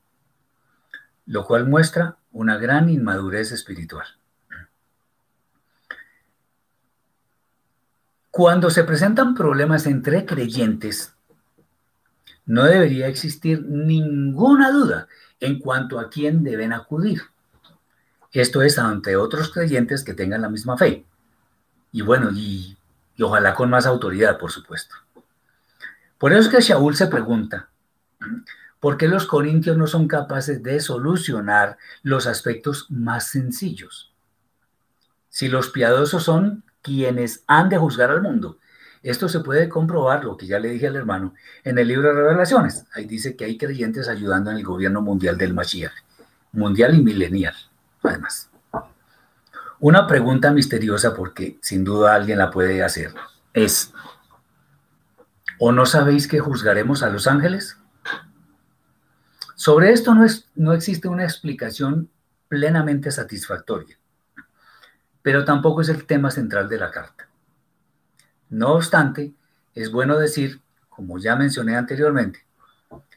[1.26, 4.06] lo cual muestra una gran inmadurez espiritual.
[8.30, 11.14] Cuando se presentan problemas entre creyentes,
[12.48, 15.08] no debería existir ninguna duda
[15.40, 17.22] en cuanto a quién deben acudir.
[18.32, 21.04] Esto es ante otros creyentes que tengan la misma fe.
[21.92, 22.77] Y bueno, y
[23.18, 24.94] y ojalá con más autoridad, por supuesto.
[26.16, 27.68] Por eso es que Shaul se pregunta,
[28.80, 34.14] ¿por qué los corintios no son capaces de solucionar los aspectos más sencillos?
[35.28, 38.58] Si los piadosos son quienes han de juzgar al mundo,
[39.02, 41.34] esto se puede comprobar, lo que ya le dije al hermano,
[41.64, 42.86] en el libro de Revelaciones.
[42.94, 45.92] Ahí dice que hay creyentes ayudando en el gobierno mundial del Mashiach,
[46.52, 47.54] mundial y milenial,
[48.02, 48.47] además.
[49.80, 53.14] Una pregunta misteriosa, porque sin duda alguien la puede hacer,
[53.52, 53.92] es,
[55.58, 57.78] ¿o no sabéis que juzgaremos a los ángeles?
[59.54, 62.10] Sobre esto no, es, no existe una explicación
[62.48, 63.96] plenamente satisfactoria,
[65.22, 67.28] pero tampoco es el tema central de la carta.
[68.50, 69.32] No obstante,
[69.74, 72.44] es bueno decir, como ya mencioné anteriormente,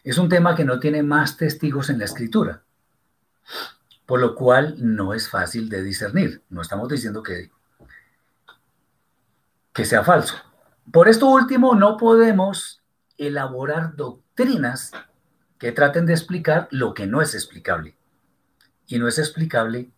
[0.03, 2.61] es un tema que no tiene más testigos en la escritura
[4.11, 6.43] por lo cual no es fácil de discernir.
[6.49, 7.49] No estamos diciendo que,
[9.71, 10.35] que sea falso.
[10.91, 12.83] Por esto último, no podemos
[13.17, 14.91] elaborar doctrinas
[15.57, 17.95] que traten de explicar lo que no es explicable.
[18.85, 19.89] Y no es explicable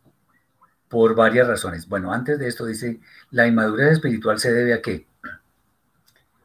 [0.90, 1.88] por varias razones.
[1.88, 5.08] Bueno, antes de esto dice, la inmadurez espiritual se debe a qué?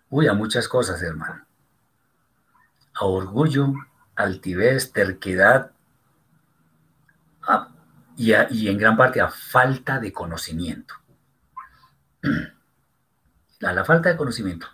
[0.08, 1.44] Uy, a muchas cosas, hermano.
[2.94, 3.74] A orgullo,
[4.16, 5.72] altivez, terquedad,
[8.16, 10.94] y, en gran parte a falta de conocimiento.
[13.60, 14.68] A la falta de conocimiento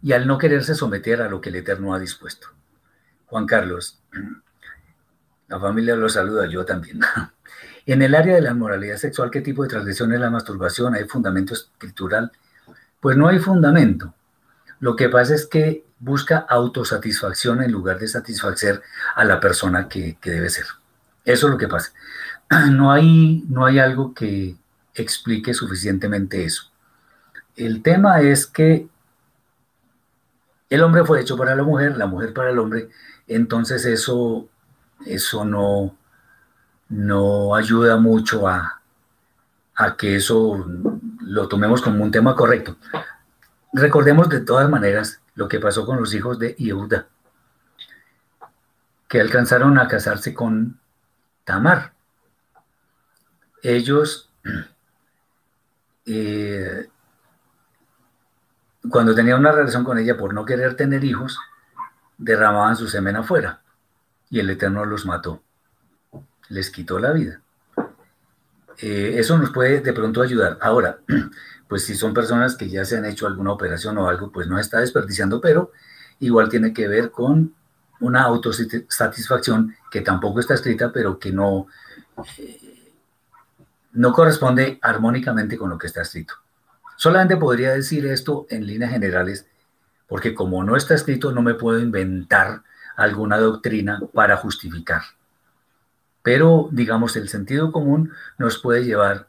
[0.00, 2.46] y al no quererse someter a lo que el Eterno ha dispuesto.
[3.26, 4.00] Juan Carlos,
[5.48, 7.00] la familia lo saluda, yo también.
[7.86, 10.94] En el área de la moralidad sexual, ¿qué tipo de transgresión es la masturbación?
[10.94, 12.30] ¿Hay fundamento escritural?
[13.00, 14.14] Pues no hay fundamento.
[14.80, 18.82] Lo que pasa es que busca autosatisfacción en lugar de satisfacer
[19.14, 20.66] a la persona que, que debe ser.
[21.28, 21.92] Eso es lo que pasa.
[22.70, 24.56] No hay, no hay algo que
[24.94, 26.72] explique suficientemente eso.
[27.54, 28.88] El tema es que
[30.70, 32.88] el hombre fue hecho para la mujer, la mujer para el hombre,
[33.26, 34.48] entonces eso,
[35.04, 35.94] eso no,
[36.88, 38.80] no ayuda mucho a,
[39.74, 40.66] a que eso
[41.20, 42.78] lo tomemos como un tema correcto.
[43.74, 47.06] Recordemos de todas maneras lo que pasó con los hijos de Yehuda,
[49.06, 50.78] que alcanzaron a casarse con
[51.48, 51.94] Tamar.
[53.62, 54.30] Ellos,
[56.04, 56.86] eh,
[58.90, 61.38] cuando tenían una relación con ella por no querer tener hijos,
[62.18, 63.62] derramaban su semen afuera
[64.28, 65.42] y el Eterno los mató,
[66.50, 67.40] les quitó la vida.
[68.76, 70.58] Eh, eso nos puede de pronto ayudar.
[70.60, 70.98] Ahora,
[71.66, 74.58] pues si son personas que ya se han hecho alguna operación o algo, pues no
[74.58, 75.72] está desperdiciando, pero
[76.20, 77.54] igual tiene que ver con
[78.00, 81.66] una autosatisfacción que tampoco está escrita, pero que no,
[82.38, 82.92] eh,
[83.92, 86.34] no corresponde armónicamente con lo que está escrito.
[86.96, 89.46] Solamente podría decir esto en líneas generales,
[90.06, 92.62] porque como no está escrito, no me puedo inventar
[92.96, 95.02] alguna doctrina para justificar.
[96.22, 99.28] Pero, digamos, el sentido común nos puede llevar,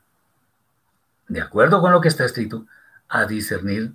[1.27, 2.65] de acuerdo con lo que está escrito,
[3.07, 3.93] a discernir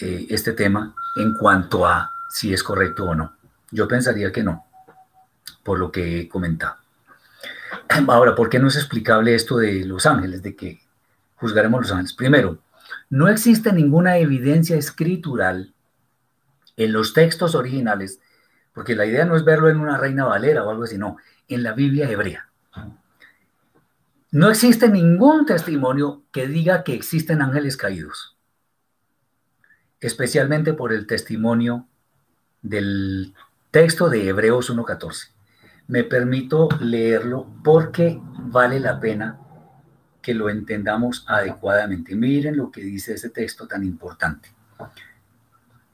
[0.00, 3.39] eh, este tema en cuanto a si es correcto o no.
[3.70, 4.66] Yo pensaría que no,
[5.62, 6.76] por lo que he comentado.
[8.08, 10.80] Ahora, ¿por qué no es explicable esto de los ángeles, de que
[11.36, 12.14] juzgaremos los ángeles?
[12.14, 12.58] Primero,
[13.08, 15.74] no existe ninguna evidencia escritural
[16.76, 18.20] en los textos originales,
[18.72, 21.16] porque la idea no es verlo en una reina valera o algo así, no,
[21.48, 22.48] en la Biblia hebrea.
[24.32, 28.36] No existe ningún testimonio que diga que existen ángeles caídos,
[30.00, 31.88] especialmente por el testimonio
[32.62, 33.34] del
[33.70, 35.28] Texto de Hebreos 1.14.
[35.86, 39.38] Me permito leerlo porque vale la pena
[40.20, 42.16] que lo entendamos adecuadamente.
[42.16, 44.52] Miren lo que dice ese texto tan importante.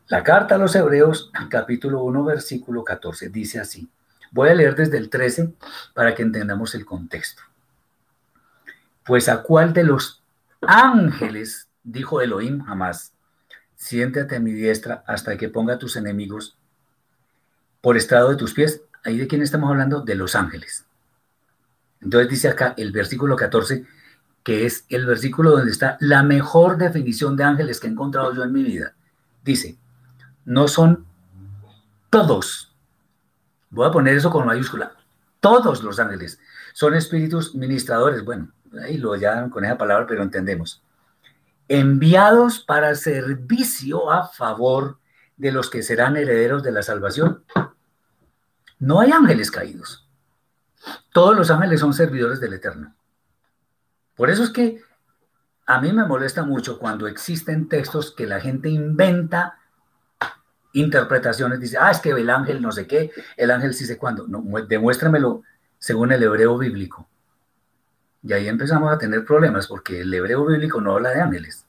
[0.08, 3.90] La carta a los Hebreos, capítulo 1, versículo 14, dice así.
[4.30, 5.52] Voy a leer desde el 13
[5.92, 7.42] para que entendamos el contexto.
[9.04, 10.22] Pues a cuál de los
[10.62, 13.12] ángeles, dijo Elohim jamás,
[13.74, 16.55] siéntate a mi diestra hasta que ponga a tus enemigos
[17.86, 18.82] por estrado de tus pies.
[19.04, 20.00] Ahí de quién estamos hablando?
[20.00, 20.84] De los ángeles.
[22.00, 23.86] Entonces dice acá el versículo 14,
[24.42, 28.42] que es el versículo donde está la mejor definición de ángeles que he encontrado yo
[28.42, 28.96] en mi vida.
[29.44, 29.78] Dice,
[30.44, 31.06] no son
[32.10, 32.74] todos.
[33.70, 34.96] Voy a poner eso con mayúscula.
[35.38, 36.40] Todos los ángeles
[36.74, 38.24] son espíritus ministradores.
[38.24, 38.50] Bueno,
[38.82, 40.82] ahí lo llaman con esa palabra, pero entendemos.
[41.68, 44.98] Enviados para servicio a favor
[45.36, 47.44] de los que serán herederos de la salvación.
[48.78, 50.06] No hay ángeles caídos.
[51.12, 52.94] Todos los ángeles son servidores del Eterno.
[54.14, 54.80] Por eso es que
[55.66, 59.58] a mí me molesta mucho cuando existen textos que la gente inventa
[60.72, 64.26] interpretaciones, dice, ah, es que el ángel no sé qué, el ángel sí sé cuándo.
[64.28, 65.42] No, demuéstramelo
[65.78, 67.08] según el hebreo bíblico.
[68.22, 71.64] Y ahí empezamos a tener problemas porque el hebreo bíblico no habla de ángeles,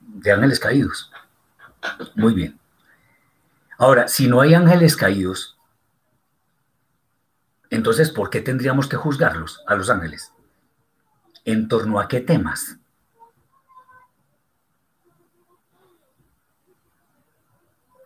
[0.00, 1.12] de ángeles caídos.
[2.16, 2.58] Muy bien.
[3.78, 5.55] Ahora, si no hay ángeles caídos,
[7.70, 10.32] entonces, ¿por qué tendríamos que juzgarlos a los ángeles?
[11.44, 12.78] ¿En torno a qué temas?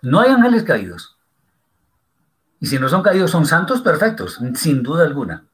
[0.02, 1.16] No hay ángeles caídos.
[2.58, 5.46] Y si no son caídos, son santos perfectos, sin duda alguna.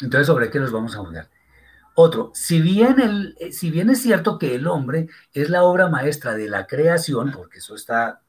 [0.00, 1.28] Entonces, ¿sobre qué los vamos a juzgar?
[1.94, 5.88] Otro, si bien, el, eh, si bien es cierto que el hombre es la obra
[5.88, 8.22] maestra de la creación, porque eso está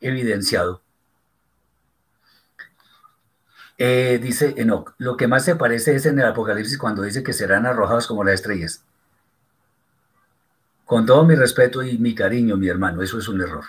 [0.00, 0.82] evidenciado,
[3.78, 7.32] eh, dice Enoch, lo que más se parece es en el Apocalipsis cuando dice que
[7.32, 8.84] serán arrojados como las estrellas.
[10.84, 13.64] Con todo mi respeto y mi cariño, mi hermano, eso es un error.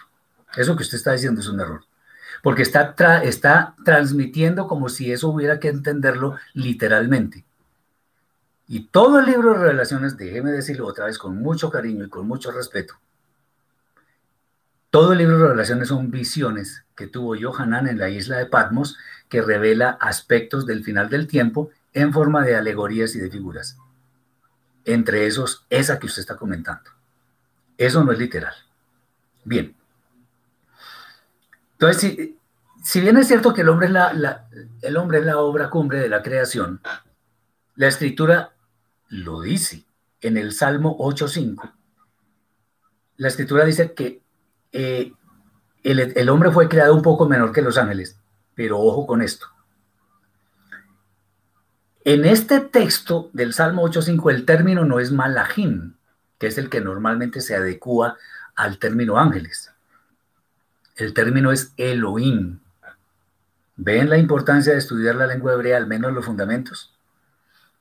[0.55, 1.84] Eso que usted está diciendo es un error.
[2.43, 2.93] Porque está,
[3.23, 7.43] está transmitiendo como si eso hubiera que entenderlo literalmente.
[8.67, 12.27] Y todo el libro de Revelaciones, déjeme decirlo otra vez con mucho cariño y con
[12.27, 12.95] mucho respeto,
[14.89, 18.97] todo el libro de Revelaciones son visiones que tuvo Johanan en la isla de Patmos
[19.30, 23.77] que revela aspectos del final del tiempo en forma de alegorías y de figuras.
[24.85, 26.89] Entre esos, esa que usted está comentando.
[27.77, 28.53] Eso no es literal.
[29.43, 29.77] Bien,
[31.80, 32.31] entonces,
[32.84, 34.47] si, bien es cierto que el hombre es la,
[34.81, 36.81] el hombre es la obra cumbre de la creación,
[37.76, 38.55] la escritura
[39.09, 39.85] lo dice
[40.22, 41.72] en el Salmo 8.5.
[43.18, 44.23] La escritura dice que
[44.72, 45.14] eh,
[45.84, 48.19] el, hombre fue creado un poco menor que los ángeles,
[48.56, 49.48] pero ojo con esto.
[52.03, 55.94] En este texto del Salmo 8.5 el término no es malajim,
[56.38, 58.18] que es el que normalmente se adecua
[58.56, 59.72] al término ángeles.
[60.95, 62.60] El término es Elohim.
[63.76, 66.94] ¿Ven la importancia de estudiar la lengua hebrea, al menos los fundamentos?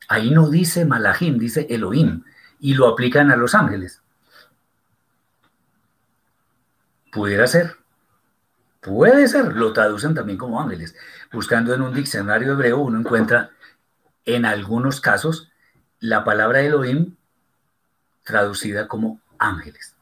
[0.09, 2.23] Ahí no dice Malahim, dice Elohim,
[2.61, 4.03] y lo aplican a los ángeles.
[7.16, 7.78] Pudiera ser.
[8.82, 10.94] Puede ser, lo traducen también como ángeles.
[11.32, 13.52] Buscando en un diccionario hebreo, uno encuentra
[14.26, 15.51] en algunos casos
[15.98, 17.16] la palabra Elohim
[18.22, 19.97] traducida como ángeles.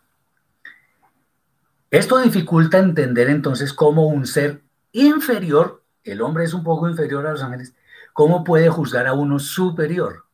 [1.92, 7.30] Esto dificulta entender entonces cómo un ser inferior, el hombre es un poco inferior a
[7.30, 7.76] los ángeles,
[8.12, 10.24] cómo puede juzgar a uno superior,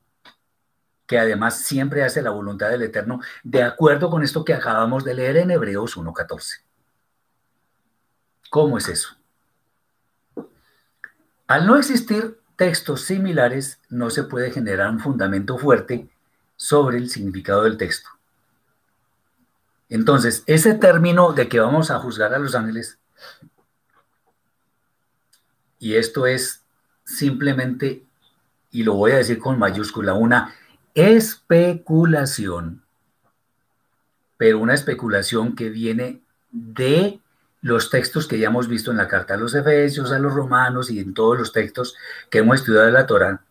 [1.07, 5.12] que además siempre hace la voluntad del Eterno, de acuerdo con esto que acabamos de
[5.12, 6.70] leer en Hebreos 1.14.
[8.51, 9.17] ¿Cómo es eso?
[11.47, 16.11] Al no existir textos similares, no se puede generar un fundamento fuerte
[16.57, 18.11] sobre el significado del texto.
[19.89, 22.99] Entonces, ese término de que vamos a juzgar a los ángeles,
[25.79, 26.63] y esto es
[27.05, 28.05] simplemente,
[28.71, 30.55] y lo voy a decir con mayúscula, una
[30.95, 32.83] especulación,
[34.37, 36.21] pero una especulación que viene
[36.51, 37.21] de
[37.62, 40.91] los textos que ya hemos visto en la carta a los Efesios, a los Romanos
[40.91, 41.95] y en todos los textos
[42.31, 43.43] que hemos estudiado de la Torah.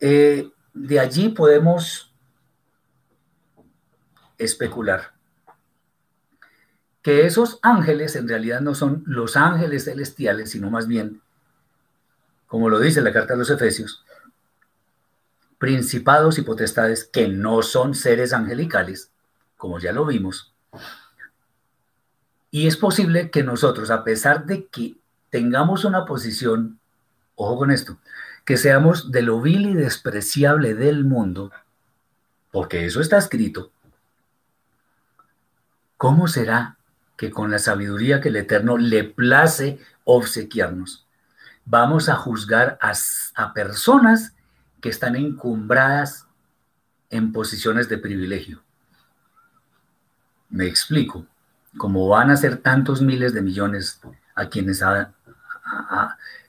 [0.00, 2.12] Eh, de allí podemos
[4.38, 5.12] especular
[7.02, 11.20] que esos ángeles en realidad no son los ángeles celestiales, sino más bien,
[12.46, 14.04] como lo dice la carta de los Efesios,
[15.58, 19.10] principados y potestades que no son seres angelicales,
[19.56, 20.54] como ya lo vimos.
[22.54, 24.94] Y es posible que nosotros, a pesar de que
[25.28, 26.78] tengamos una posición,
[27.34, 27.98] ojo con esto,
[28.44, 31.50] que seamos de lo vil y despreciable del mundo,
[32.52, 33.72] porque eso está escrito,
[35.96, 36.78] ¿cómo será
[37.16, 41.08] que con la sabiduría que el Eterno le place obsequiarnos,
[41.64, 44.32] vamos a juzgar a, personas
[44.80, 46.28] que están encumbradas
[47.10, 48.62] en posiciones de privilegio?
[50.50, 51.26] Me explico.
[51.76, 54.00] Como van a ser tantos miles de millones
[54.34, 54.82] a quienes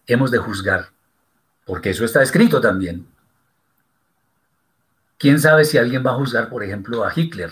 [0.07, 0.89] hemos de juzgar,
[1.65, 3.07] porque eso está escrito también.
[5.17, 7.51] ¿Quién sabe si alguien va a juzgar, por ejemplo, a Hitler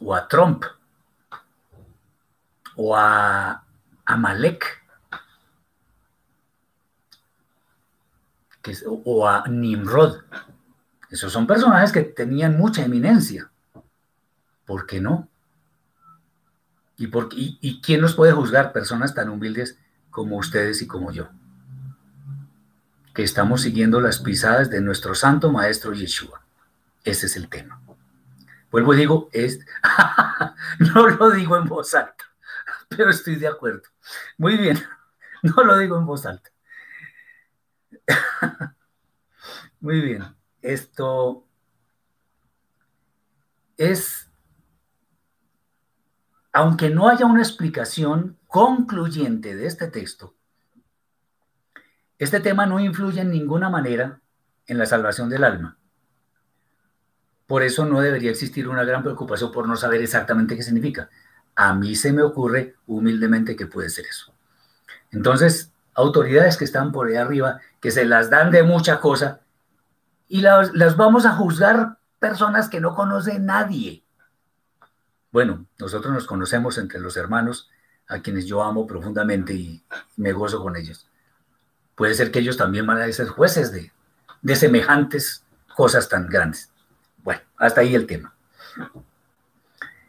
[0.00, 0.64] o a Trump
[2.76, 3.64] o a
[4.04, 4.82] Amalek
[9.04, 10.22] o a Nimrod?
[11.10, 13.50] Esos son personajes que tenían mucha eminencia.
[14.66, 15.28] ¿Por qué no?
[16.98, 18.72] ¿Y, por, y, quién nos puede juzgar?
[18.72, 19.78] Personas tan humildes
[20.10, 21.28] como ustedes y como yo,
[23.14, 26.42] que estamos siguiendo las pisadas de nuestro santo maestro Yeshua.
[27.04, 27.80] Ese es el tema.
[28.70, 29.60] Vuelvo y digo, es,
[30.78, 32.24] no lo digo en voz alta,
[32.88, 33.82] pero estoy de acuerdo.
[34.38, 34.82] Muy bien,
[35.42, 36.50] no lo digo en voz alta.
[39.80, 40.24] Muy bien,
[40.62, 41.46] esto
[43.76, 44.25] es
[46.56, 50.34] aunque no haya una explicación concluyente de este texto,
[52.18, 54.20] este tema no influye en ninguna manera
[54.66, 55.76] en la salvación del alma.
[57.46, 61.10] Por eso no debería existir una gran preocupación por no saber exactamente qué significa.
[61.54, 64.32] A mí se me ocurre humildemente que puede ser eso.
[65.12, 69.40] Entonces, autoridades que están por ahí arriba, que se las dan de mucha cosa,
[70.26, 74.05] y las, vamos a juzgar personas que no conoce nadie.
[75.36, 77.68] Bueno, nosotros nos conocemos entre los hermanos,
[78.08, 79.84] a quienes yo amo profundamente y
[80.16, 81.10] me gozo con ellos.
[81.94, 83.92] Puede ser que ellos también van a ser jueces de,
[84.40, 85.44] de semejantes
[85.74, 86.70] cosas tan grandes.
[87.22, 88.34] Bueno, hasta ahí el tema.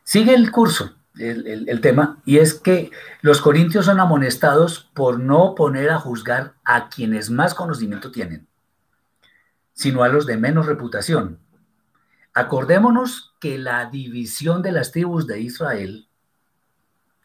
[0.05, 2.89] Sigue el curso, el, el, tema, y es que
[3.19, 8.47] los corintios son amonestados por no poner a juzgar a quienes más conocimiento tienen,
[9.73, 11.39] sino a los de menos reputación,
[12.37, 16.07] Acordémonos que la división de las tribus de Israel,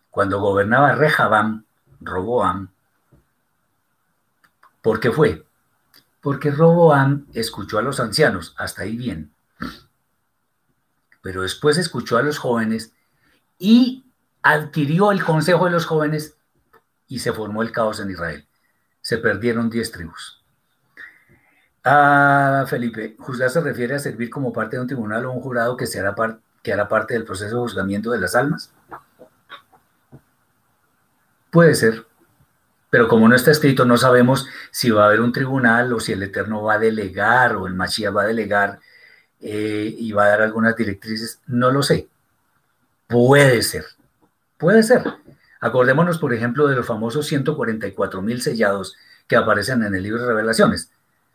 [0.09, 1.67] cuando gobernaba Rehabam,
[2.01, 2.71] Roboam,
[4.81, 5.45] ¿por qué fue?
[6.23, 9.35] Porque Roboam escuchó a los ancianos, hasta ahí bien,
[11.21, 12.95] pero después escuchó a los jóvenes
[13.59, 14.07] y
[14.41, 16.39] adquirió el consejo de los jóvenes
[17.07, 18.49] y se formó el caos en Israel.
[19.03, 20.42] Se perdieron diez tribus.
[21.85, 25.77] Ah, Felipe, juzgar se refiere a servir como parte de un tribunal o un jurado
[25.77, 26.15] que, será
[26.63, 28.73] que hará parte del proceso de juzgamiento de las almas.
[31.51, 32.07] Puede ser,
[32.89, 36.13] pero como no está escrito, no sabemos si va a haber un tribunal o si
[36.13, 38.79] el Eterno va a delegar o el Mashiach va a delegar
[39.41, 41.41] eh, y va a dar algunas directrices.
[41.47, 42.09] No lo sé.
[43.09, 43.87] Puede ser,
[44.57, 45.03] puede ser.
[45.61, 48.97] Acordémonos, por ejemplo, de los famosos 144 mil sellados
[49.27, 50.92] que aparecen en el libro de Revelaciones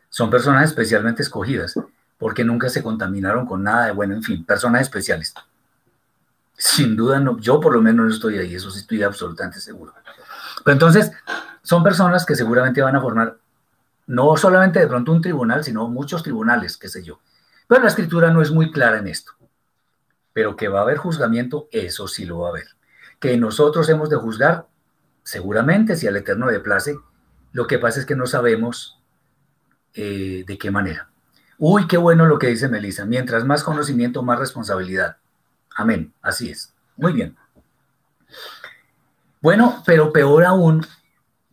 [0.10, 1.76] son personas especialmente escogidas,
[2.18, 5.34] porque nunca se contaminaron con nada de bueno, en fin, personas especiales.
[6.56, 9.94] Sin duda, no, yo por lo menos no estoy ahí, eso sí estoy absolutamente seguro.
[10.64, 11.12] Pero entonces,
[11.62, 13.38] son personas que seguramente van a formar
[14.08, 17.20] no solamente de pronto un tribunal, sino muchos tribunales, qué sé yo.
[17.68, 19.34] Pero la escritura no es muy clara en esto.
[20.34, 22.68] Pero que va a haber juzgamiento, eso sí lo va a haber.
[23.20, 24.68] Que nosotros hemos de juzgar,
[25.24, 26.98] seguramente, si al Eterno le place.
[27.52, 28.97] Lo que pasa es que no sabemos
[29.98, 31.10] eh, de qué manera.
[31.58, 33.04] Uy, qué bueno lo que dice Melissa.
[33.04, 35.18] Mientras más conocimiento, más responsabilidad.
[35.76, 36.14] Amén.
[36.22, 36.72] Así es.
[36.96, 37.36] Muy bien.
[39.42, 40.86] Bueno, pero peor aún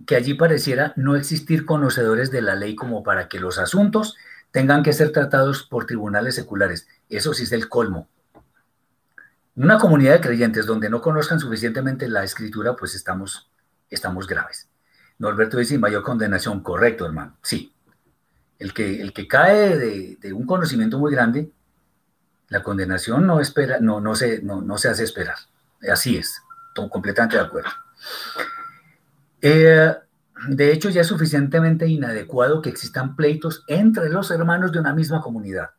[0.07, 4.15] que allí pareciera no existir conocedores de la ley como para que los asuntos
[4.51, 6.87] tengan que ser tratados por tribunales seculares.
[7.09, 8.09] Eso sí es el colmo.
[9.57, 13.51] Una comunidad de creyentes donde no conozcan suficientemente la escritura, pues estamos,
[13.89, 14.69] estamos graves.
[15.19, 16.61] Norberto dice mayor condenación.
[16.61, 17.39] Correcto, hermano.
[17.41, 17.74] Sí,
[18.59, 21.51] el que, el que cae de, un conocimiento muy grande,
[22.49, 25.37] la condenación no, espera, no, no, se, no, se hace esperar.
[25.91, 27.71] Así es, estoy completamente de acuerdo.
[29.41, 29.95] Eh,
[30.49, 35.21] de hecho, ya es suficientemente inadecuado que existan pleitos entre los hermanos de una misma
[35.21, 35.71] comunidad.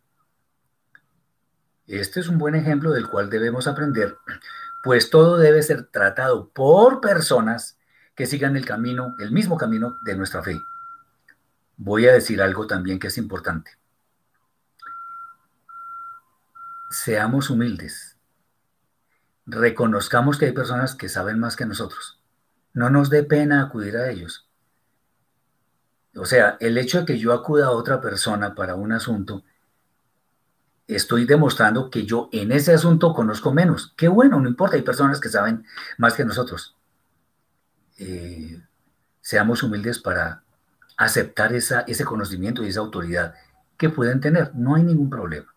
[1.87, 4.17] Este es un buen ejemplo del cual debemos aprender,
[4.83, 7.77] pues todo debe ser tratado por personas
[8.15, 10.59] que sigan el camino, el mismo camino de nuestra fe
[11.77, 13.71] voy a decir algo también que es importante.
[16.89, 18.17] Seamos humildes.
[19.45, 22.19] Reconozcamos que hay personas que saben más que nosotros.
[22.73, 24.47] No nos dé pena acudir a ellos.
[26.15, 29.43] O sea, el hecho de que yo acuda a otra persona para un asunto
[30.87, 33.93] estoy demostrando que yo en ese asunto conozco menos.
[33.97, 35.65] Qué bueno, no importa, hay personas que saben
[35.97, 36.75] más que nosotros.
[37.97, 38.61] Eh,
[39.21, 40.43] seamos humildes para
[40.97, 43.35] aceptar ese conocimiento y esa autoridad
[43.77, 44.53] que pueden tener.
[44.55, 45.53] No hay ningún problema.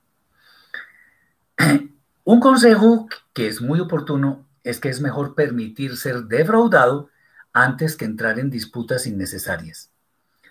[2.25, 7.11] Un consejo que es muy oportuno es que es mejor permitir ser defraudado
[7.53, 9.91] antes que entrar en disputas innecesarias.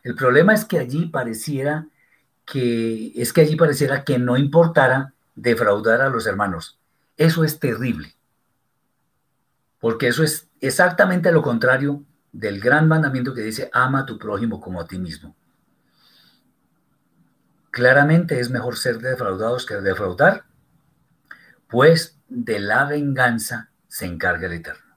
[0.03, 1.88] El problema es que allí pareciera
[2.45, 6.80] que es que allí pareciera que no importara defraudar a los hermanos.
[7.18, 8.15] Eso es terrible.
[9.80, 14.61] Porque eso es exactamente lo contrario del gran mandamiento que dice ama a tu prójimo
[14.61, 15.35] como a ti mismo.
[17.71, 20.45] Claramente es mejor ser defraudados que defraudar,
[21.67, 24.95] pues de la venganza se encarga el Eterno.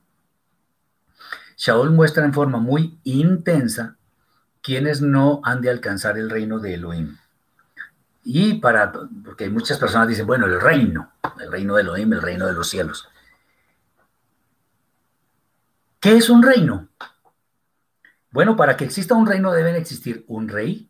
[1.56, 3.96] Shaul muestra en forma muy intensa
[4.62, 7.16] quienes no han de alcanzar el reino de Elohim.
[8.24, 8.92] Y para,
[9.24, 12.68] porque muchas personas dicen, bueno, el reino, el reino de Elohim, el reino de los
[12.68, 13.08] cielos.
[15.98, 16.88] ¿Qué es un reino?
[18.30, 20.88] Bueno, para que exista un reino deben existir un rey,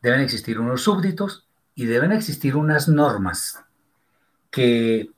[0.00, 3.62] deben existir unos súbditos y deben existir unas normas
[4.50, 5.10] que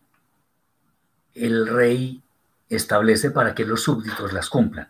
[1.35, 2.23] el rey
[2.69, 4.89] establece para que los súbditos las cumplan.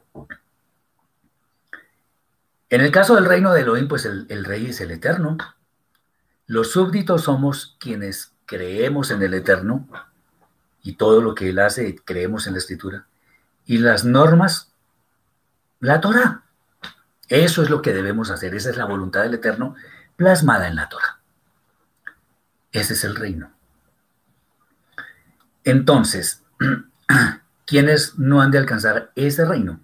[2.71, 5.37] En el caso del reino de Elohim, pues el, el, rey es el eterno.
[6.47, 9.89] Los súbditos somos quienes creemos en el eterno
[10.83, 13.07] y todo lo que él hace, creemos en la escritura.
[13.65, 14.74] Y las normas,
[15.85, 16.43] la Torah.
[17.29, 18.55] Eso es lo que debemos hacer.
[18.55, 19.75] Esa es la voluntad del eterno
[20.17, 21.21] plasmada en la Torah.
[22.73, 23.53] Ese es el reino.
[25.63, 26.43] Entonces,
[27.67, 29.81] ¿quiénes no han de alcanzar ese reino?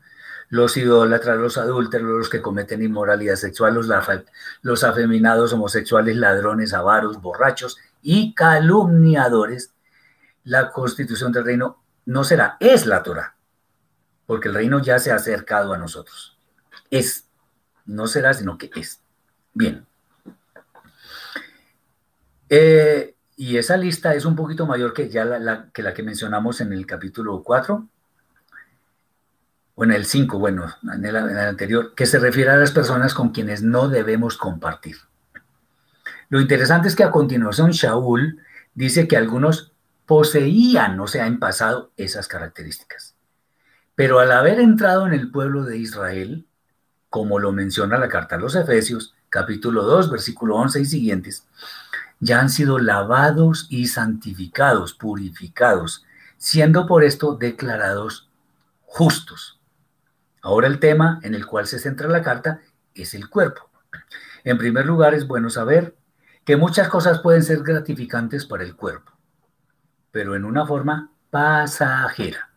[0.48, 3.86] Los idólatras, los adúlteros, los que cometen inmoralidad sexual, los,
[4.62, 9.74] los afeminados, homosexuales, ladrones, avaros, borrachos y calumniadores.
[10.44, 13.36] La constitución del reino no será, es la Torah,
[14.31, 16.39] porque el reino ya se ha acercado a nosotros.
[16.89, 17.27] Es,
[17.85, 19.01] no será, sino que es.
[19.52, 19.85] Bien.
[22.48, 26.86] Eh, y esa lista es un poquito mayor que ya la, que mencionamos en el
[26.86, 27.89] capítulo 4,
[29.74, 32.70] o en el 5, bueno, en el, en el anterior, que se refiere a las
[32.70, 34.94] personas con quienes no debemos compartir.
[36.28, 38.40] Lo interesante es que a continuación Shaul
[38.74, 39.73] dice que algunos
[40.07, 43.09] poseían, o sea, en pasado, esas características.
[44.01, 46.47] Pero al haber entrado en el pueblo de Israel,
[47.10, 51.47] como lo menciona la carta a los Efesios, capítulo 2, versículo 11 y siguientes,
[52.18, 56.06] ya han sido lavados y santificados, purificados,
[56.39, 58.31] siendo por esto declarados
[58.86, 59.60] justos.
[60.40, 62.62] Ahora el tema en el cual se centra la carta
[62.94, 63.68] es el cuerpo.
[64.44, 65.94] En primer lugar, es bueno saber
[66.47, 69.12] que muchas cosas pueden ser gratificantes para el cuerpo,
[70.10, 72.49] pero en una forma pasajera.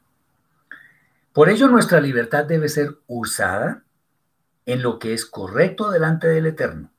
[1.33, 3.83] Por ello, nuestra libertad debe ser usada
[4.65, 6.93] en lo que es correcto delante del Eterno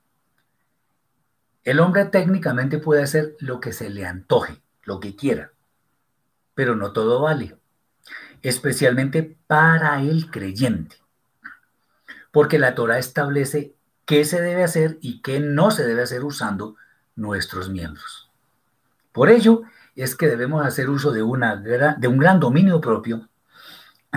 [1.65, 5.51] el hombre técnicamente puede hacer lo que se le antoje, lo que quiera,
[6.53, 7.57] pero no todo vale,
[8.43, 10.97] especialmente para el creyente,
[12.31, 13.73] porque la Torah establece
[14.05, 16.75] qué se debe hacer y qué no se debe hacer usando
[17.15, 18.29] nuestros miembros.
[19.11, 19.63] Por ello
[19.95, 21.21] es que debemos hacer uso de,
[21.97, 23.27] de un gran dominio propio,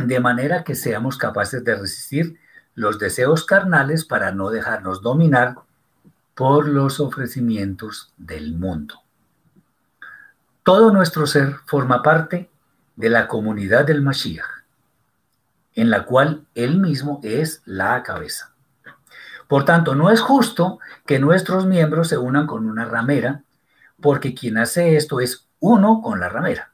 [0.07, 2.39] de manera que seamos capaces de resistir
[2.75, 5.57] los deseos carnales para no dejarnos dominar
[6.35, 9.03] por los ofrecimientos del mundo.
[10.63, 12.51] Todo nuestro ser forma parte
[12.95, 14.65] de la comunidad del Mashiach,
[15.75, 18.53] en la cual él mismo es la cabeza.
[19.49, 23.43] Por tanto, no es justo que nuestros miembros se unan con una ramera,
[24.01, 26.71] porque quien hace esto es uno con la ramera.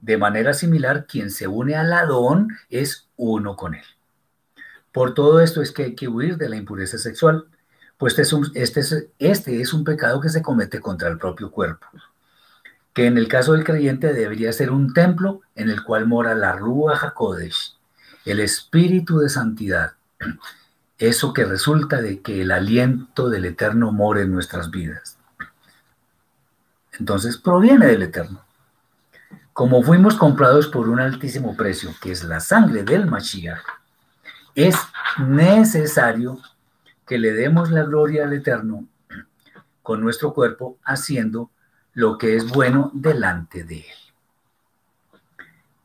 [0.00, 3.84] De manera similar, quien se une al Adón es uno con él.
[4.92, 7.46] Por todo esto es que hay que huir de la impureza sexual,
[7.98, 11.18] pues este es, un, este, es, este es un pecado que se comete contra el
[11.18, 11.86] propio cuerpo,
[12.94, 16.52] que en el caso del creyente debería ser un templo en el cual mora la
[16.52, 17.76] Rúa HaKodesh,
[18.24, 19.92] el espíritu de santidad,
[20.98, 25.18] eso que resulta de que el aliento del Eterno more en nuestras vidas.
[26.98, 28.44] Entonces proviene del Eterno.
[29.60, 33.60] Como fuimos comprados por un altísimo precio, que es la sangre del Mashiach,
[34.54, 34.74] es
[35.18, 36.40] necesario
[37.06, 38.86] que le demos la gloria al Eterno
[39.82, 41.50] con nuestro cuerpo haciendo
[41.92, 45.18] lo que es bueno delante de Él.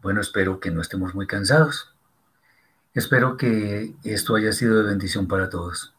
[0.01, 1.93] Bueno, espero que no estemos muy cansados.
[2.93, 5.94] Espero que esto haya sido de bendición para todos.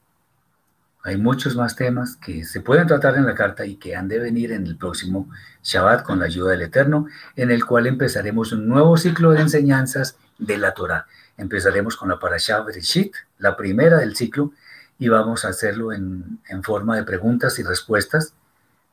[1.07, 4.19] Hay muchos más temas que se pueden tratar en la carta y que han de
[4.19, 5.31] venir en el próximo
[5.63, 7.07] Shabbat con la ayuda del Eterno,
[7.37, 11.07] en el cual empezaremos un nuevo ciclo de enseñanzas de la Torah.
[11.37, 14.53] Empezaremos con la Parashah Bereshit, la primera del ciclo,
[14.99, 18.35] y vamos a hacerlo en, en forma de preguntas y respuestas,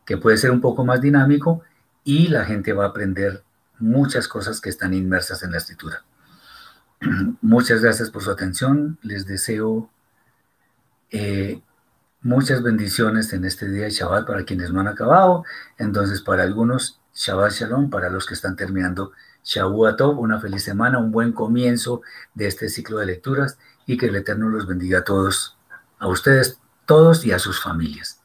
[0.05, 1.63] que puede ser un poco más dinámico
[2.03, 3.41] y la gente va a aprender
[3.79, 6.03] muchas cosas que están inmersas en la escritura.
[7.41, 8.99] Muchas gracias por su atención.
[9.01, 9.89] Les deseo
[11.09, 11.59] eh,
[12.23, 15.43] muchas bendiciones en este día de Shabbat para quienes no han acabado.
[15.77, 19.11] Entonces, para algunos, Shabbat Shalom, para los que están terminando
[19.43, 22.01] Shabbat Tov, una feliz semana, un buen comienzo
[22.33, 25.57] de este ciclo de lecturas y que el Eterno los bendiga a todos,
[25.99, 28.21] a ustedes todos y a sus familias.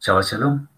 [0.00, 0.73] Shabbat Shalom.